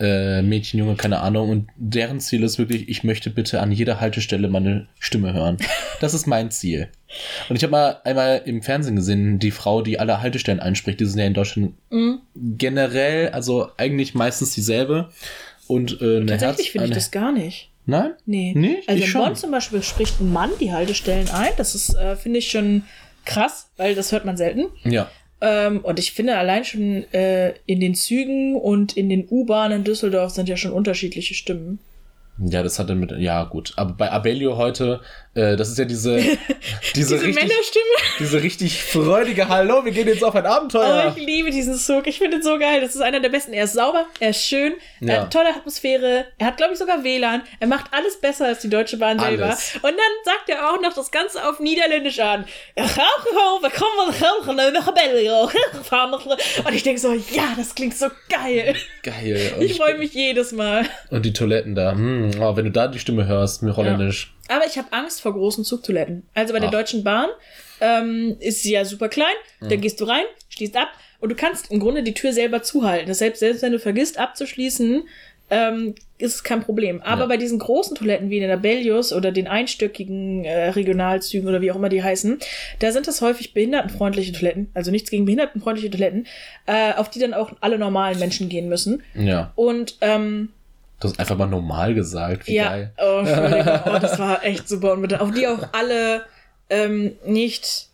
äh, 0.00 0.40
Mädchen, 0.42 0.78
Junge, 0.80 0.96
keine 0.96 1.20
Ahnung, 1.20 1.50
und 1.50 1.68
deren 1.76 2.18
Ziel 2.20 2.42
ist 2.42 2.58
wirklich, 2.58 2.88
ich 2.88 3.04
möchte 3.04 3.30
bitte 3.30 3.60
an 3.60 3.70
jeder 3.70 4.00
Haltestelle 4.00 4.48
meine 4.48 4.86
Stimme 4.98 5.32
hören. 5.34 5.58
Das 6.00 6.14
ist 6.14 6.26
mein 6.26 6.50
Ziel. 6.50 6.88
Und 7.48 7.56
ich 7.56 7.62
habe 7.62 7.72
mal 7.72 8.00
einmal 8.04 8.40
im 8.46 8.62
Fernsehen 8.62 8.96
gesehen, 8.96 9.38
die 9.38 9.50
Frau, 9.50 9.82
die 9.82 10.00
alle 10.00 10.22
Haltestellen 10.22 10.60
einspricht, 10.60 10.98
die 11.00 11.04
sind 11.04 11.18
ja 11.18 11.26
in 11.26 11.34
Deutschland 11.34 11.74
Mhm. 11.90 12.20
generell, 12.56 13.28
also 13.30 13.68
eigentlich 13.76 14.14
meistens 14.14 14.54
dieselbe. 14.54 15.10
Und 15.66 16.00
äh, 16.00 16.16
eine 16.16 16.26
Tatsächlich 16.26 16.72
finde 16.72 16.88
ich 16.88 16.94
das 16.94 17.10
gar 17.10 17.32
nicht. 17.32 17.70
Nein? 17.86 18.12
Nee. 18.26 18.54
Nicht? 18.54 18.88
Also 18.88 18.98
Ich 18.98 19.06
in 19.06 19.10
schon. 19.10 19.20
Bonn 19.22 19.36
zum 19.36 19.50
Beispiel 19.50 19.82
spricht 19.82 20.20
ein 20.20 20.32
Mann 20.32 20.50
die 20.60 20.72
Haltestellen 20.72 21.28
ein. 21.30 21.50
Das 21.56 21.74
ist, 21.74 21.94
äh, 21.94 22.16
finde 22.16 22.38
ich, 22.38 22.50
schon 22.50 22.82
krass, 23.24 23.70
weil 23.76 23.94
das 23.94 24.12
hört 24.12 24.24
man 24.24 24.36
selten. 24.36 24.66
Ja. 24.84 25.10
Ähm, 25.40 25.80
und 25.80 25.98
ich 25.98 26.12
finde 26.12 26.36
allein 26.36 26.64
schon 26.64 27.04
äh, 27.12 27.54
in 27.66 27.80
den 27.80 27.94
Zügen 27.94 28.56
und 28.56 28.96
in 28.96 29.08
den 29.08 29.26
U-Bahnen 29.30 29.78
in 29.78 29.84
Düsseldorf 29.84 30.32
sind 30.32 30.48
ja 30.48 30.56
schon 30.56 30.72
unterschiedliche 30.72 31.34
Stimmen. 31.34 31.78
Ja, 32.42 32.62
das 32.62 32.78
hat 32.78 32.88
er 32.88 32.94
mit. 32.94 33.12
Ja, 33.18 33.44
gut. 33.44 33.72
Aber 33.76 33.92
bei 33.92 34.10
Abellio 34.10 34.56
heute, 34.56 35.00
äh, 35.34 35.56
das 35.56 35.68
ist 35.68 35.78
ja 35.78 35.84
diese. 35.84 36.16
diese, 36.16 36.36
Diese 36.94 37.14
richtig, 37.16 37.34
Männerstimme. 37.34 37.84
diese 38.18 38.42
richtig 38.42 38.82
freudige 38.82 39.48
Hallo, 39.48 39.84
wir 39.84 39.92
gehen 39.92 40.08
jetzt 40.08 40.24
auf 40.24 40.34
ein 40.34 40.46
Abenteuer. 40.46 41.04
Oh, 41.06 41.12
ich 41.18 41.26
liebe 41.26 41.50
diesen 41.50 41.74
Zug. 41.74 42.06
Ich 42.06 42.18
finde 42.18 42.38
ihn 42.38 42.42
so 42.42 42.58
geil. 42.58 42.80
Das 42.80 42.94
ist 42.94 43.00
einer 43.02 43.20
der 43.20 43.28
besten. 43.28 43.52
Er 43.52 43.64
ist 43.64 43.74
sauber, 43.74 44.06
er 44.20 44.30
ist 44.30 44.42
schön, 44.46 44.72
er 45.00 45.06
Ja. 45.06 45.20
hat 45.22 45.32
tolle 45.32 45.50
Atmosphäre, 45.54 46.26
er 46.38 46.46
hat, 46.46 46.56
glaube 46.56 46.72
ich, 46.72 46.78
sogar 46.78 47.04
WLAN. 47.04 47.42
Er 47.60 47.66
macht 47.66 47.86
alles 47.92 48.18
besser 48.20 48.46
als 48.46 48.60
die 48.60 48.70
Deutsche 48.70 48.96
Bahn 48.96 49.18
selber. 49.18 49.44
Alles. 49.46 49.74
Und 49.76 49.82
dann 49.90 50.14
sagt 50.24 50.48
er 50.48 50.70
auch 50.70 50.80
noch 50.80 50.94
das 50.94 51.10
Ganze 51.10 51.46
auf 51.48 51.60
Niederländisch 51.60 52.20
an. 52.20 52.44
Und 56.64 56.74
ich 56.74 56.82
denke 56.82 57.00
so, 57.00 57.12
ja, 57.12 57.54
das 57.56 57.74
klingt 57.74 57.96
so 57.96 58.06
geil. 58.28 58.74
Geil. 59.02 59.52
Und 59.56 59.62
Ich 59.62 59.76
freue 59.76 59.98
mich 59.98 60.14
jedes 60.14 60.52
Mal. 60.52 60.86
Und 61.10 61.24
die 61.24 61.32
Toiletten 61.32 61.74
da. 61.74 61.92
Hm, 61.92 62.29
oh, 62.40 62.56
wenn 62.56 62.64
du 62.66 62.70
da 62.70 62.88
die 62.88 62.98
Stimme 62.98 63.26
hörst, 63.26 63.62
mit 63.62 63.76
Holländisch. 63.76 64.34
Aber 64.48 64.66
ich 64.66 64.76
habe 64.78 64.92
Angst 64.92 65.20
vor 65.20 65.32
großen 65.32 65.64
Zugtoiletten. 65.64 66.24
Also 66.34 66.52
bei 66.52 66.60
der 66.60 66.68
Ach. 66.68 66.72
Deutschen 66.72 67.02
Bahn 67.04 67.28
ähm, 67.80 68.36
ist 68.40 68.62
sie 68.62 68.72
ja 68.72 68.84
super 68.84 69.08
klein. 69.08 69.34
Da 69.60 69.76
gehst 69.76 70.00
du 70.00 70.04
rein, 70.04 70.24
schließt 70.48 70.76
ab 70.76 70.88
und 71.20 71.28
du 71.30 71.34
kannst 71.36 71.70
im 71.70 71.80
Grunde 71.80 72.02
die 72.02 72.14
Tür 72.14 72.32
selber 72.32 72.62
zuhalten. 72.62 73.08
Das 73.08 73.20
heißt, 73.20 73.36
selbst 73.38 73.62
wenn 73.62 73.72
du 73.72 73.78
vergisst 73.78 74.18
abzuschließen, 74.18 75.04
ähm, 75.52 75.94
ist 76.18 76.34
es 76.36 76.44
kein 76.44 76.62
Problem. 76.62 77.02
Aber 77.02 77.22
Ja. 77.22 77.26
bei 77.26 77.36
diesen 77.36 77.58
großen 77.58 77.96
Toiletten 77.96 78.30
wie 78.30 78.38
in 78.38 78.46
der 78.48 78.56
Bellius 78.56 79.12
oder 79.12 79.32
den 79.32 79.48
einstöckigen 79.48 80.44
äh, 80.44 80.68
Regionalzügen 80.70 81.48
oder 81.48 81.60
wie 81.60 81.72
auch 81.72 81.76
immer 81.76 81.88
die 81.88 82.02
heißen, 82.04 82.38
da 82.78 82.92
sind 82.92 83.08
das 83.08 83.20
häufig 83.20 83.52
behindertenfreundliche 83.52 84.32
Toiletten, 84.32 84.70
also 84.74 84.90
nichts 84.92 85.10
gegen 85.10 85.24
behindertenfreundliche 85.24 85.90
Toiletten, 85.90 86.26
äh, 86.66 86.92
auf 86.94 87.10
die 87.10 87.18
dann 87.18 87.34
auch 87.34 87.52
alle 87.60 87.78
normalen 87.78 88.18
Menschen 88.20 88.48
gehen 88.48 88.68
müssen. 88.68 89.02
Ja. 89.14 89.52
Und 89.56 89.96
ähm, 90.02 90.50
Du 91.00 91.08
hast 91.08 91.18
einfach 91.18 91.36
mal 91.36 91.46
normal 91.46 91.94
gesagt. 91.94 92.46
Wie 92.46 92.54
ja, 92.54 92.68
geil. 92.68 92.92
oh, 92.98 93.20
oh, 93.22 93.98
das 93.98 94.18
war 94.18 94.44
echt 94.44 94.68
super. 94.68 94.92
Und 94.92 95.18
auf 95.18 95.30
die 95.32 95.46
auch 95.48 95.68
alle 95.72 96.24
ähm, 96.68 97.12
nicht 97.26 97.88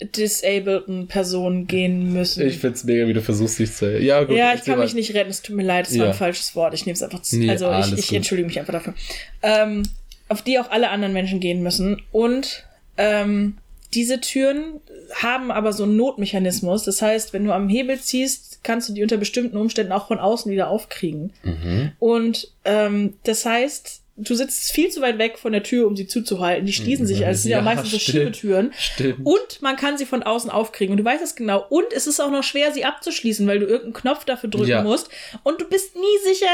disableden 0.00 1.08
Personen 1.08 1.66
gehen 1.66 2.12
müssen. 2.12 2.46
Ich 2.46 2.58
find's 2.58 2.84
mega, 2.84 3.08
wie 3.08 3.12
du 3.12 3.20
versuchst, 3.22 3.58
dich 3.58 3.72
zu. 3.74 3.98
Ja, 3.98 4.22
gut. 4.22 4.36
ja, 4.36 4.52
ich 4.52 4.60
erzähl 4.60 4.74
kann 4.74 4.84
mich 4.84 4.94
nicht 4.94 5.12
retten, 5.14 5.30
es 5.30 5.42
tut 5.42 5.56
mir 5.56 5.64
leid, 5.64 5.88
es 5.88 5.98
war 5.98 6.06
Ja. 6.06 6.12
ein 6.12 6.16
falsches 6.16 6.54
Wort. 6.54 6.74
Ich 6.74 6.86
nehme 6.86 6.94
es 6.94 7.02
einfach 7.02 7.22
zu. 7.22 7.36
Nee, 7.36 7.50
also 7.50 7.72
ich, 7.72 7.98
ich 7.98 8.12
entschuldige 8.12 8.46
mich 8.46 8.58
einfach 8.60 8.74
dafür. 8.74 8.94
Ähm, 9.42 9.82
auf 10.28 10.42
die 10.42 10.58
auch 10.60 10.70
alle 10.70 10.90
anderen 10.90 11.12
Menschen 11.12 11.40
gehen 11.40 11.62
müssen. 11.62 12.00
Und 12.12 12.64
ähm, 12.96 13.58
diese 13.94 14.20
Türen 14.20 14.80
haben 15.14 15.50
aber 15.50 15.72
so 15.72 15.84
einen 15.84 15.96
Notmechanismus. 15.96 16.84
Das 16.84 17.00
heißt, 17.00 17.32
wenn 17.32 17.44
du 17.44 17.52
am 17.52 17.68
Hebel 17.68 17.98
ziehst, 17.98 18.60
kannst 18.62 18.88
du 18.88 18.92
die 18.92 19.02
unter 19.02 19.16
bestimmten 19.16 19.56
Umständen 19.56 19.92
auch 19.92 20.08
von 20.08 20.18
außen 20.18 20.50
wieder 20.52 20.68
aufkriegen. 20.68 21.32
Mhm. 21.42 21.92
Und 21.98 22.52
ähm, 22.64 23.14
das 23.24 23.46
heißt, 23.46 24.02
du 24.20 24.34
sitzt 24.34 24.72
viel 24.72 24.90
zu 24.90 25.00
weit 25.00 25.18
weg 25.18 25.38
von 25.38 25.52
der 25.52 25.62
Tür, 25.62 25.86
um 25.86 25.96
sie 25.96 26.06
zuzuhalten. 26.06 26.66
Die 26.66 26.72
schließen 26.72 27.06
sich, 27.06 27.24
also 27.24 27.40
sind 27.42 27.52
ja, 27.52 27.58
Ja, 27.58 27.62
meistens 27.62 27.92
so. 27.92 27.98
Schiebetüren. 27.98 28.72
Stimmt. 28.76 29.24
Und 29.24 29.62
man 29.62 29.76
kann 29.76 29.96
sie 29.96 30.06
von 30.06 30.22
außen 30.22 30.50
aufkriegen. 30.50 30.92
Und 30.92 30.98
du 30.98 31.04
weißt 31.04 31.22
es 31.22 31.34
genau. 31.36 31.64
Und 31.68 31.86
es 31.94 32.06
ist 32.06 32.20
auch 32.20 32.30
noch 32.30 32.42
schwer, 32.42 32.72
sie 32.72 32.84
abzuschließen, 32.84 33.46
weil 33.46 33.60
du 33.60 33.66
irgendeinen 33.66 33.92
Knopf 33.94 34.24
dafür 34.24 34.50
drücken 34.50 34.68
Ja. 34.70 34.82
musst. 34.82 35.08
Und 35.44 35.60
du 35.60 35.64
bist 35.68 35.94
nie 35.94 36.30
sicher, 36.32 36.46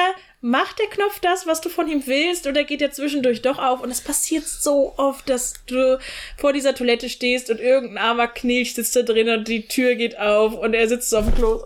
macht 0.44 0.78
der 0.78 0.88
Knopf 0.88 1.20
das, 1.20 1.46
was 1.46 1.62
du 1.62 1.70
von 1.70 1.88
ihm 1.88 2.02
willst, 2.06 2.46
oder 2.46 2.64
geht 2.64 2.82
er 2.82 2.90
zwischendurch 2.90 3.40
doch 3.40 3.58
auf? 3.58 3.80
Und 3.80 3.90
es 3.90 4.02
passiert 4.02 4.44
so 4.46 4.92
oft, 4.98 5.26
dass 5.30 5.54
du 5.66 5.98
vor 6.36 6.52
dieser 6.52 6.74
Toilette 6.74 7.08
stehst 7.08 7.48
und 7.50 7.60
irgendein 7.60 7.96
armer 7.96 8.28
Knilch 8.28 8.74
sitzt 8.74 8.94
da 8.94 9.00
drin 9.00 9.30
und 9.30 9.48
die 9.48 9.66
Tür 9.66 9.94
geht 9.94 10.18
auf 10.18 10.52
und 10.52 10.74
er 10.74 10.86
sitzt 10.86 11.08
so 11.08 11.16
auf 11.16 11.24
dem 11.24 11.34
Klo. 11.34 11.62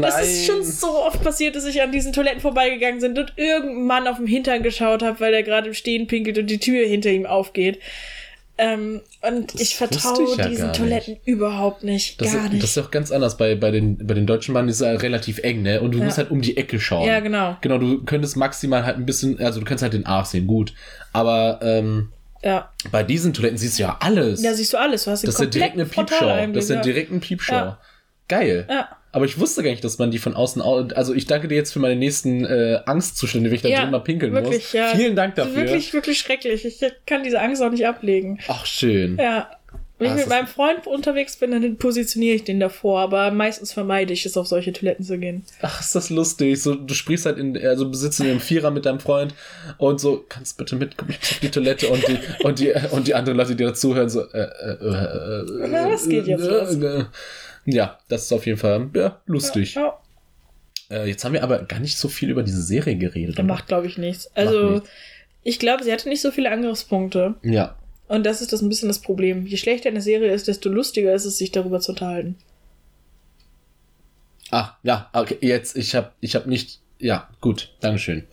Das 0.00 0.20
ist 0.20 0.46
schon 0.46 0.64
so 0.64 0.88
oft 0.88 1.22
passiert, 1.22 1.54
dass 1.54 1.64
ich 1.64 1.80
an 1.80 1.92
diesen 1.92 2.12
Toiletten 2.12 2.40
vorbeigegangen 2.40 3.00
bin 3.00 3.16
und 3.16 3.34
irgendein 3.36 3.86
Mann 3.86 4.08
auf 4.08 4.16
dem 4.16 4.26
Hintern 4.26 4.64
geschaut 4.64 5.04
habe, 5.04 5.20
weil 5.20 5.32
er 5.32 5.44
gerade 5.44 5.68
im 5.68 5.74
Stehen 5.74 6.08
pinkelt 6.08 6.38
und 6.38 6.48
die 6.48 6.58
Tür 6.58 6.84
hinter 6.84 7.10
ihm 7.10 7.24
aufgeht. 7.24 7.78
Ähm, 8.64 9.00
und 9.22 9.54
ich 9.56 9.80
wusste 9.80 9.98
vertraue 9.98 10.22
ich 10.30 10.36
ja 10.36 10.48
diesen 10.48 10.72
Toiletten 10.72 11.16
überhaupt 11.24 11.82
nicht. 11.82 12.20
Das, 12.20 12.32
gar 12.32 12.44
ist, 12.44 12.52
nicht. 12.52 12.62
das 12.62 12.76
ist 12.76 12.78
auch 12.78 12.92
ganz 12.92 13.10
anders 13.10 13.36
bei, 13.36 13.56
bei, 13.56 13.72
den, 13.72 14.06
bei 14.06 14.14
den 14.14 14.24
deutschen 14.26 14.54
Bahnen, 14.54 14.68
ist 14.68 14.80
ja 14.80 14.92
relativ 14.92 15.38
eng, 15.38 15.62
ne? 15.62 15.80
Und 15.80 15.92
du 15.92 15.98
Ja. 15.98 16.04
musst 16.04 16.18
halt 16.18 16.30
um 16.30 16.40
die 16.40 16.56
Ecke 16.56 16.78
schauen. 16.78 17.06
ja, 17.08 17.18
genau. 17.18 17.56
Genau, 17.60 17.78
du 17.78 18.04
könntest 18.04 18.36
maximal 18.36 18.84
halt 18.86 18.98
ein 18.98 19.06
bisschen, 19.06 19.40
also 19.40 19.58
du 19.58 19.66
kannst 19.66 19.82
halt 19.82 19.94
den 19.94 20.06
Arsch 20.06 20.28
sehen, 20.28 20.46
gut. 20.46 20.74
Aber 21.12 21.58
ähm, 21.62 22.12
Ja. 22.44 22.70
bei 22.92 23.02
diesen 23.02 23.32
Toiletten 23.32 23.58
siehst 23.58 23.78
du 23.78 23.82
ja 23.82 23.96
alles. 23.98 24.42
Da 24.42 24.54
siehst 24.54 24.72
du 24.72 24.76
alles. 24.78 25.04
Du 25.04 25.10
hast 25.10 25.24
das 25.26 25.34
ist 25.34 25.40
ja 25.40 25.46
direkt 25.46 25.74
eine 25.74 25.86
Piepshow. 25.86 26.26
Das 26.52 26.64
ist 26.64 26.70
ja 26.70 26.76
ja. 26.76 26.82
direkt 26.82 27.10
eine 27.10 27.20
Piepshow. 27.20 27.52
Ja. 27.54 27.78
Geil. 28.28 28.66
Ja. 28.70 28.88
Aber 29.12 29.26
ich 29.26 29.38
wusste 29.38 29.62
gar 29.62 29.70
nicht, 29.70 29.84
dass 29.84 29.98
man 29.98 30.10
die 30.10 30.18
von 30.18 30.34
außen. 30.34 30.62
au- 30.62 30.88
Also 30.94 31.12
ich 31.14 31.26
danke 31.26 31.46
dir 31.48 31.54
jetzt 31.56 31.72
für 31.72 31.78
meine 31.78 31.96
nächsten 31.96 32.44
äh, 32.46 32.80
Angstzustände, 32.86 33.50
wenn 33.50 33.56
ich 33.56 33.62
da 33.62 33.68
Ja, 33.68 33.82
drin 33.82 33.90
mal 33.90 34.00
pinkeln 34.00 34.32
wirklich, 34.32 34.62
muss. 34.64 34.72
ja. 34.72 34.86
Vielen 34.96 35.14
Dank 35.16 35.34
Das 35.34 35.46
ist 35.48 35.54
dafür. 35.54 35.68
wirklich, 35.68 35.92
wirklich 35.92 36.18
schrecklich. 36.18 36.64
Ich 36.64 36.80
kann 37.06 37.22
diese 37.22 37.40
Angst 37.40 37.62
auch 37.62 37.70
nicht 37.70 37.86
ablegen. 37.86 38.38
Ach, 38.48 38.64
schön. 38.66 39.18
Ja. 39.18 39.50
Wenn 39.98 40.10
Ah, 40.10 40.14
ich 40.14 40.20
mit 40.22 40.28
meinem 40.30 40.46
Freund 40.48 40.86
unterwegs 40.88 41.36
bin, 41.36 41.52
dann 41.52 41.76
positioniere 41.76 42.34
ich 42.34 42.42
den 42.42 42.58
davor, 42.58 43.00
aber 43.00 43.30
meistens 43.30 43.72
vermeide 43.72 44.12
ich 44.12 44.26
es, 44.26 44.36
auf 44.36 44.48
solche 44.48 44.72
Toiletten 44.72 45.04
zu 45.04 45.16
gehen. 45.16 45.44
Ach, 45.60 45.80
ist 45.80 45.94
das 45.94 46.10
lustig. 46.10 46.60
So, 46.60 46.74
du 46.74 46.92
sprichst 46.92 47.24
halt 47.24 47.38
in, 47.38 47.56
also 47.64 47.84
du 47.84 47.94
sitzt 47.94 48.18
in 48.18 48.26
einem 48.26 48.40
Vierer 48.40 48.72
mit 48.72 48.84
deinem 48.84 48.98
Freund 48.98 49.32
und 49.78 50.00
so, 50.00 50.24
kannst 50.28 50.58
bitte 50.58 50.74
mit, 50.74 50.96
komm 50.96 51.10
ich 51.10 51.20
muss 51.20 51.30
auf 51.32 51.38
die 51.38 51.50
Toilette 51.50 51.88
und 51.88 52.02
die, 52.08 52.18
und 52.44 52.58
die, 52.58 52.72
und 52.90 53.06
die 53.06 53.14
anderen 53.14 53.38
Leute, 53.38 53.54
die 53.54 53.62
dazuhören, 53.62 54.08
so, 54.08 54.22
äh, 54.32 54.38
äh, 54.40 54.70
äh, 54.72 55.66
äh, 55.66 55.92
Was 55.92 56.08
geht 56.08 56.26
jetzt 56.26 56.42
äh, 56.42 56.48
los? 56.48 56.76
Ja, 57.64 57.98
das 58.08 58.24
ist 58.24 58.32
auf 58.32 58.46
jeden 58.46 58.58
Fall, 58.58 58.90
ja, 58.94 59.20
lustig. 59.26 59.74
Ja, 59.74 59.98
Äh, 60.90 61.08
jetzt 61.08 61.24
haben 61.24 61.32
wir 61.32 61.42
aber 61.42 61.62
gar 61.64 61.80
nicht 61.80 61.96
so 61.96 62.08
viel 62.08 62.30
über 62.30 62.42
diese 62.42 62.62
Serie 62.62 62.96
geredet. 62.96 63.36
ja, 63.36 63.44
oder? 63.44 63.54
macht, 63.54 63.66
glaube 63.68 63.86
ich, 63.86 63.98
nichts. 63.98 64.30
Also, 64.34 64.70
nichts. 64.72 64.90
ich 65.42 65.58
glaube, 65.58 65.84
sie 65.84 65.92
hatte 65.92 66.08
nicht 66.08 66.20
so 66.20 66.30
viele 66.30 66.50
Angriffspunkte. 66.50 67.34
Ja. 67.42 67.76
Und 68.08 68.24
das 68.26 68.42
ist 68.42 68.52
das 68.52 68.60
ein 68.60 68.68
bisschen 68.68 68.88
das 68.88 69.00
Problem. 69.00 69.46
Je 69.46 69.56
schlechter 69.56 69.88
eine 69.88 70.02
Serie 70.02 70.32
ist, 70.32 70.48
desto 70.48 70.68
lustiger 70.68 71.14
ist 71.14 71.24
es, 71.24 71.38
sich 71.38 71.50
darüber 71.50 71.80
zu 71.80 71.92
unterhalten. 71.92 72.36
Ah, 74.50 74.76
ja, 74.82 75.08
okay, 75.14 75.38
jetzt, 75.40 75.76
ich 75.76 75.94
habe 75.94 76.12
ich 76.20 76.34
hab 76.34 76.46
nicht, 76.46 76.80
ja, 76.98 77.28
gut, 77.40 77.74
Dankeschön. 77.80 78.24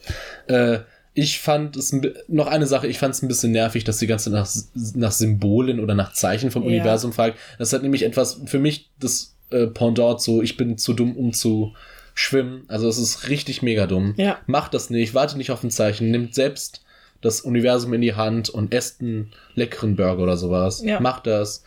Äh, 0.48 0.80
ich 1.20 1.40
fand 1.40 1.76
es, 1.76 1.94
noch 2.28 2.48
eine 2.48 2.66
Sache, 2.66 2.88
ich 2.88 2.98
fand 2.98 3.14
es 3.14 3.22
ein 3.22 3.28
bisschen 3.28 3.52
nervig, 3.52 3.84
dass 3.84 3.98
die 3.98 4.08
ganze 4.08 4.30
nach, 4.30 4.50
nach 4.96 5.12
Symbolen 5.12 5.80
oder 5.82 5.94
nach 5.94 6.14
Zeichen 6.14 6.50
vom 6.50 6.64
Ja. 6.64 6.70
Universum 6.70 7.12
fragt. 7.12 7.38
Das 7.58 7.74
hat 7.74 7.84
nämlich 7.84 8.04
etwas, 8.04 8.40
für 8.46 8.60
mich 8.60 8.90
das 9.00 9.36
äh, 9.52 9.68
Pendant 9.68 10.22
zu, 10.22 10.42
ich 10.42 10.56
bin 10.56 10.78
zu 10.78 10.94
dumm, 10.94 11.18
um 11.18 11.34
zu 11.34 11.74
schwimmen. 12.14 12.64
Also 12.70 12.88
es 12.88 12.98
ist 12.98 13.28
richtig 13.28 13.62
mega 13.62 13.86
dumm. 13.86 14.14
Ja. 14.18 14.40
Macht 14.46 14.74
das 14.74 14.90
nicht, 14.90 15.14
warte 15.14 15.38
nicht 15.38 15.52
auf 15.52 15.64
ein 15.64 15.72
Zeichen, 15.72 16.10
nimmt 16.10 16.34
selbst 16.36 16.84
das 17.22 17.42
Universum 17.42 17.94
in 17.94 18.02
die 18.02 18.16
Hand 18.16 18.50
und 18.50 18.74
esst 18.74 19.02
einen 19.02 19.32
leckeren 19.56 19.98
Burger 19.98 20.24
oder 20.24 20.38
sowas. 20.38 20.82
Ja. 20.82 21.02
Macht 21.02 21.28
das. 21.28 21.64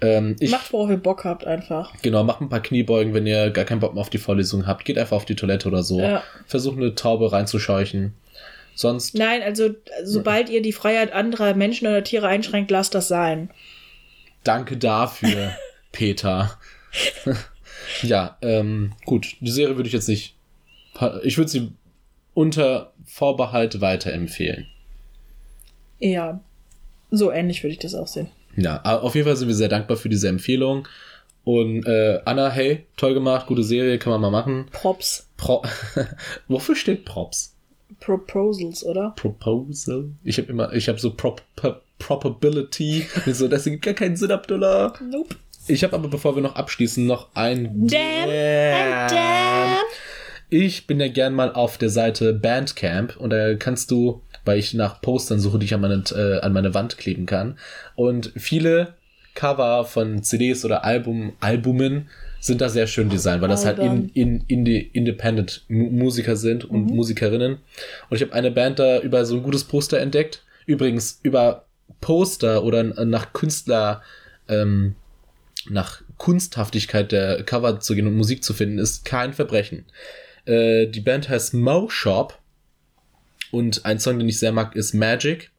Ähm, 0.00 0.34
ich, 0.40 0.50
Macht, 0.50 0.72
worauf 0.72 0.90
ihr 0.90 0.96
Bock 0.96 1.24
habt, 1.24 1.46
einfach. 1.46 1.92
Genau, 2.02 2.24
macht 2.24 2.40
ein 2.40 2.48
paar 2.48 2.60
Kniebeugen, 2.60 3.14
wenn 3.14 3.26
ihr 3.26 3.50
gar 3.50 3.64
keinen 3.64 3.80
Bock 3.80 3.94
mehr 3.94 4.00
auf 4.00 4.10
die 4.10 4.18
Vorlesung 4.18 4.66
habt. 4.66 4.84
Geht 4.84 4.98
einfach 4.98 5.16
auf 5.16 5.24
die 5.24 5.36
Toilette 5.36 5.68
oder 5.68 5.82
so. 5.82 6.00
Ja. 6.00 6.22
Versucht 6.46 6.76
eine 6.76 6.94
Taube 6.94 7.30
reinzuscheuchen. 7.32 8.12
Sonst, 8.76 9.14
Nein, 9.14 9.42
also, 9.42 9.70
sobald 10.04 10.50
ihr 10.50 10.60
die 10.60 10.72
Freiheit 10.72 11.10
anderer 11.10 11.54
Menschen 11.54 11.88
oder 11.88 12.04
Tiere 12.04 12.28
einschränkt, 12.28 12.70
lasst 12.70 12.94
das 12.94 13.08
sein. 13.08 13.50
danke 14.44 14.76
dafür, 14.76 15.56
Peter. 15.92 16.58
ja, 18.02 18.36
ähm, 18.42 18.92
gut. 19.06 19.36
Die 19.40 19.50
Serie 19.50 19.76
würde 19.76 19.86
ich 19.86 19.94
jetzt 19.94 20.08
nicht. 20.08 20.36
Ich 21.22 21.38
würde 21.38 21.50
sie 21.50 21.72
unter 22.34 22.92
Vorbehalt 23.06 23.80
weiterempfehlen. 23.80 24.66
Ja. 25.98 26.40
So 27.10 27.32
ähnlich 27.32 27.62
würde 27.62 27.72
ich 27.72 27.78
das 27.78 27.94
auch 27.94 28.06
sehen. 28.06 28.28
Ja, 28.56 28.82
auf 28.82 29.14
jeden 29.14 29.26
Fall 29.26 29.36
sind 29.36 29.48
wir 29.48 29.54
sehr 29.54 29.68
dankbar 29.68 29.96
für 29.96 30.10
diese 30.10 30.28
Empfehlung. 30.28 30.86
Und 31.44 31.86
äh, 31.86 32.20
Anna, 32.26 32.50
hey, 32.50 32.84
toll 32.98 33.14
gemacht, 33.14 33.46
gute 33.46 33.62
Serie, 33.62 33.98
kann 33.98 34.10
man 34.10 34.20
mal 34.20 34.30
machen. 34.30 34.66
Props. 34.70 35.30
Pro 35.38 35.62
Wofür 36.48 36.76
steht 36.76 37.06
Props? 37.06 37.55
Proposals, 38.00 38.84
oder? 38.84 39.10
Proposal. 39.16 40.10
Ich 40.22 40.38
habe 40.38 40.48
immer, 40.48 40.72
ich 40.72 40.88
habe 40.88 40.98
so 40.98 41.14
Prop, 41.14 41.42
Probability. 41.98 43.06
So, 43.26 43.48
das 43.48 43.66
ergibt 43.66 43.84
gar 43.84 43.94
keinen 43.94 44.16
Sinn, 44.16 44.30
Abdullah. 44.30 44.94
Nope. 45.10 45.36
Ich 45.68 45.82
habe 45.82 45.94
aber, 45.94 46.08
bevor 46.08 46.36
wir 46.36 46.42
noch 46.42 46.54
abschließen, 46.54 47.04
noch 47.04 47.28
ein 47.34 47.88
Damn, 47.88 48.28
ein 48.28 49.08
Damn. 49.08 49.78
Ich 50.48 50.86
bin 50.86 51.00
ja 51.00 51.08
gern 51.08 51.34
mal 51.34 51.52
auf 51.52 51.76
der 51.76 51.90
Seite 51.90 52.32
Bandcamp 52.32 53.16
und 53.16 53.30
da 53.30 53.54
kannst 53.56 53.90
du, 53.90 54.22
weil 54.44 54.58
ich 54.60 54.74
nach 54.74 55.00
Postern 55.00 55.40
suche, 55.40 55.58
die 55.58 55.66
ich 55.66 55.74
an 55.74 55.80
meine, 55.80 56.04
äh, 56.12 56.40
an 56.40 56.52
meine 56.52 56.72
Wand 56.72 56.98
kleben 56.98 57.26
kann. 57.26 57.58
Und 57.96 58.32
viele 58.36 58.94
Cover 59.34 59.84
von 59.84 60.22
CDs 60.22 60.64
oder 60.64 60.84
Album, 60.84 61.32
Albumen 61.40 62.08
sind 62.46 62.60
da 62.60 62.68
sehr 62.68 62.86
schön 62.86 63.08
designt, 63.10 63.42
weil 63.42 63.48
das 63.48 63.64
halt 63.66 63.78
in, 63.78 64.08
in, 64.10 64.44
Indie, 64.46 64.78
Independent 64.92 65.64
Mu- 65.68 65.90
Musiker 65.90 66.36
sind 66.36 66.64
und 66.64 66.86
Musikerinnen. 66.86 67.58
Und 68.08 68.16
ich 68.16 68.22
habe 68.22 68.32
eine 68.32 68.50
Band 68.50 68.78
da 68.78 69.00
über 69.00 69.24
so 69.24 69.36
ein 69.36 69.42
gutes 69.42 69.64
Poster 69.64 69.98
entdeckt. 70.00 70.44
Übrigens, 70.64 71.20
über 71.22 71.66
Poster 72.00 72.64
oder 72.64 72.82
nach 72.82 73.32
Künstler, 73.32 74.02
ähm, 74.48 74.94
nach 75.68 76.02
Kunsthaftigkeit 76.16 77.12
der 77.12 77.42
Cover 77.42 77.80
zu 77.80 77.94
gehen 77.94 78.06
und 78.06 78.16
Musik 78.16 78.44
zu 78.44 78.54
finden, 78.54 78.78
ist 78.78 79.04
kein 79.04 79.32
Verbrechen. 79.32 79.84
Äh, 80.44 80.86
die 80.86 81.00
Band 81.00 81.28
heißt 81.28 81.54
Mo 81.54 81.88
Shop 81.88 82.38
und 83.50 83.84
ein 83.84 83.98
Song, 83.98 84.18
den 84.18 84.28
ich 84.28 84.38
sehr 84.38 84.52
mag, 84.52 84.76
ist 84.76 84.94
Magic. 84.94 85.50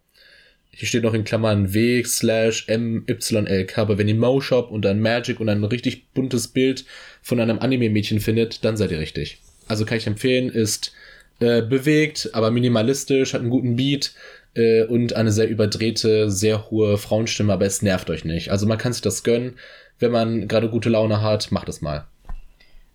Hier 0.80 0.88
steht 0.88 1.02
noch 1.02 1.16
in 1.16 1.24
Klammern 1.24 1.74
W 1.74 2.04
slash 2.04 2.68
MYLK, 2.68 3.80
aber 3.80 3.98
wenn 3.98 4.08
ihr 4.08 4.14
Mo 4.14 4.40
Shop 4.42 4.70
und 4.70 4.86
dann 4.86 5.00
Magic 5.00 5.40
und 5.40 5.50
ein 5.50 5.64
richtig 5.64 6.14
buntes 6.14 6.50
Bild 6.50 6.86
von 7.24 7.40
einem 7.40 7.58
Anime-Mädchen 7.58 8.20
findet, 8.20 8.64
dann 8.64 8.78
seid 8.78 8.92
ihr 8.92 9.00
richtig. 9.00 9.40
Also 9.68 9.86
kann 9.86 9.98
ich 9.98 10.06
empfehlen, 10.06 10.50
ist 10.50 10.94
äh, 11.40 11.64
bewegt, 11.64 12.30
aber 12.34 12.52
minimalistisch, 12.52 13.34
hat 13.34 13.42
einen 13.42 13.50
guten 13.50 13.76
Beat 13.76 14.14
äh, 14.54 14.84
und 14.84 15.16
eine 15.16 15.32
sehr 15.32 15.50
überdrehte, 15.50 16.30
sehr 16.30 16.70
hohe 16.70 17.00
Frauenstimme, 17.00 17.54
aber 17.54 17.66
es 17.66 17.82
nervt 17.82 18.12
euch 18.12 18.24
nicht. 18.24 18.52
Also 18.52 18.68
man 18.68 18.78
kann 18.78 18.94
sich 18.94 19.02
das 19.02 19.24
gönnen. 19.24 19.56
Wenn 19.98 20.12
man 20.12 20.48
gerade 20.48 20.70
gute 20.70 20.90
Laune 20.90 21.24
hat, 21.24 21.52
macht 21.52 21.70
es 21.70 21.82
mal. 21.82 22.06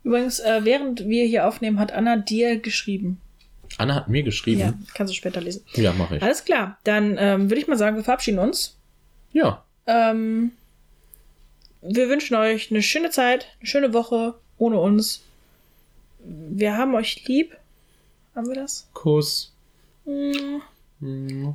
Übrigens, 0.04 0.38
äh, 0.38 0.60
während 0.62 1.08
wir 1.08 1.24
hier 1.24 1.48
aufnehmen, 1.48 1.80
hat 1.80 1.90
Anna 1.90 2.16
dir 2.16 2.60
geschrieben. 2.60 3.20
Anna 3.78 3.94
hat 3.94 4.08
mir 4.08 4.22
geschrieben. 4.22 4.60
Ja, 4.60 4.74
kannst 4.94 5.12
du 5.12 5.16
später 5.16 5.40
lesen. 5.40 5.64
Ja, 5.74 5.92
mache 5.92 6.16
ich. 6.16 6.22
Alles 6.22 6.44
klar, 6.44 6.78
dann 6.84 7.16
ähm, 7.18 7.50
würde 7.50 7.60
ich 7.60 7.68
mal 7.68 7.78
sagen, 7.78 7.96
wir 7.96 8.04
verabschieden 8.04 8.38
uns. 8.38 8.76
Ja. 9.32 9.64
Ähm, 9.86 10.52
wir 11.80 12.08
wünschen 12.08 12.36
euch 12.36 12.70
eine 12.70 12.82
schöne 12.82 13.10
Zeit, 13.10 13.48
eine 13.60 13.66
schöne 13.66 13.92
Woche 13.92 14.34
ohne 14.58 14.78
uns. 14.78 15.22
Wir 16.24 16.76
haben 16.76 16.94
euch 16.94 17.26
lieb. 17.26 17.56
Haben 18.34 18.48
wir 18.48 18.54
das? 18.54 18.88
Kuss. 18.94 19.52
Hm. 20.04 20.62
Mm. 21.00 21.50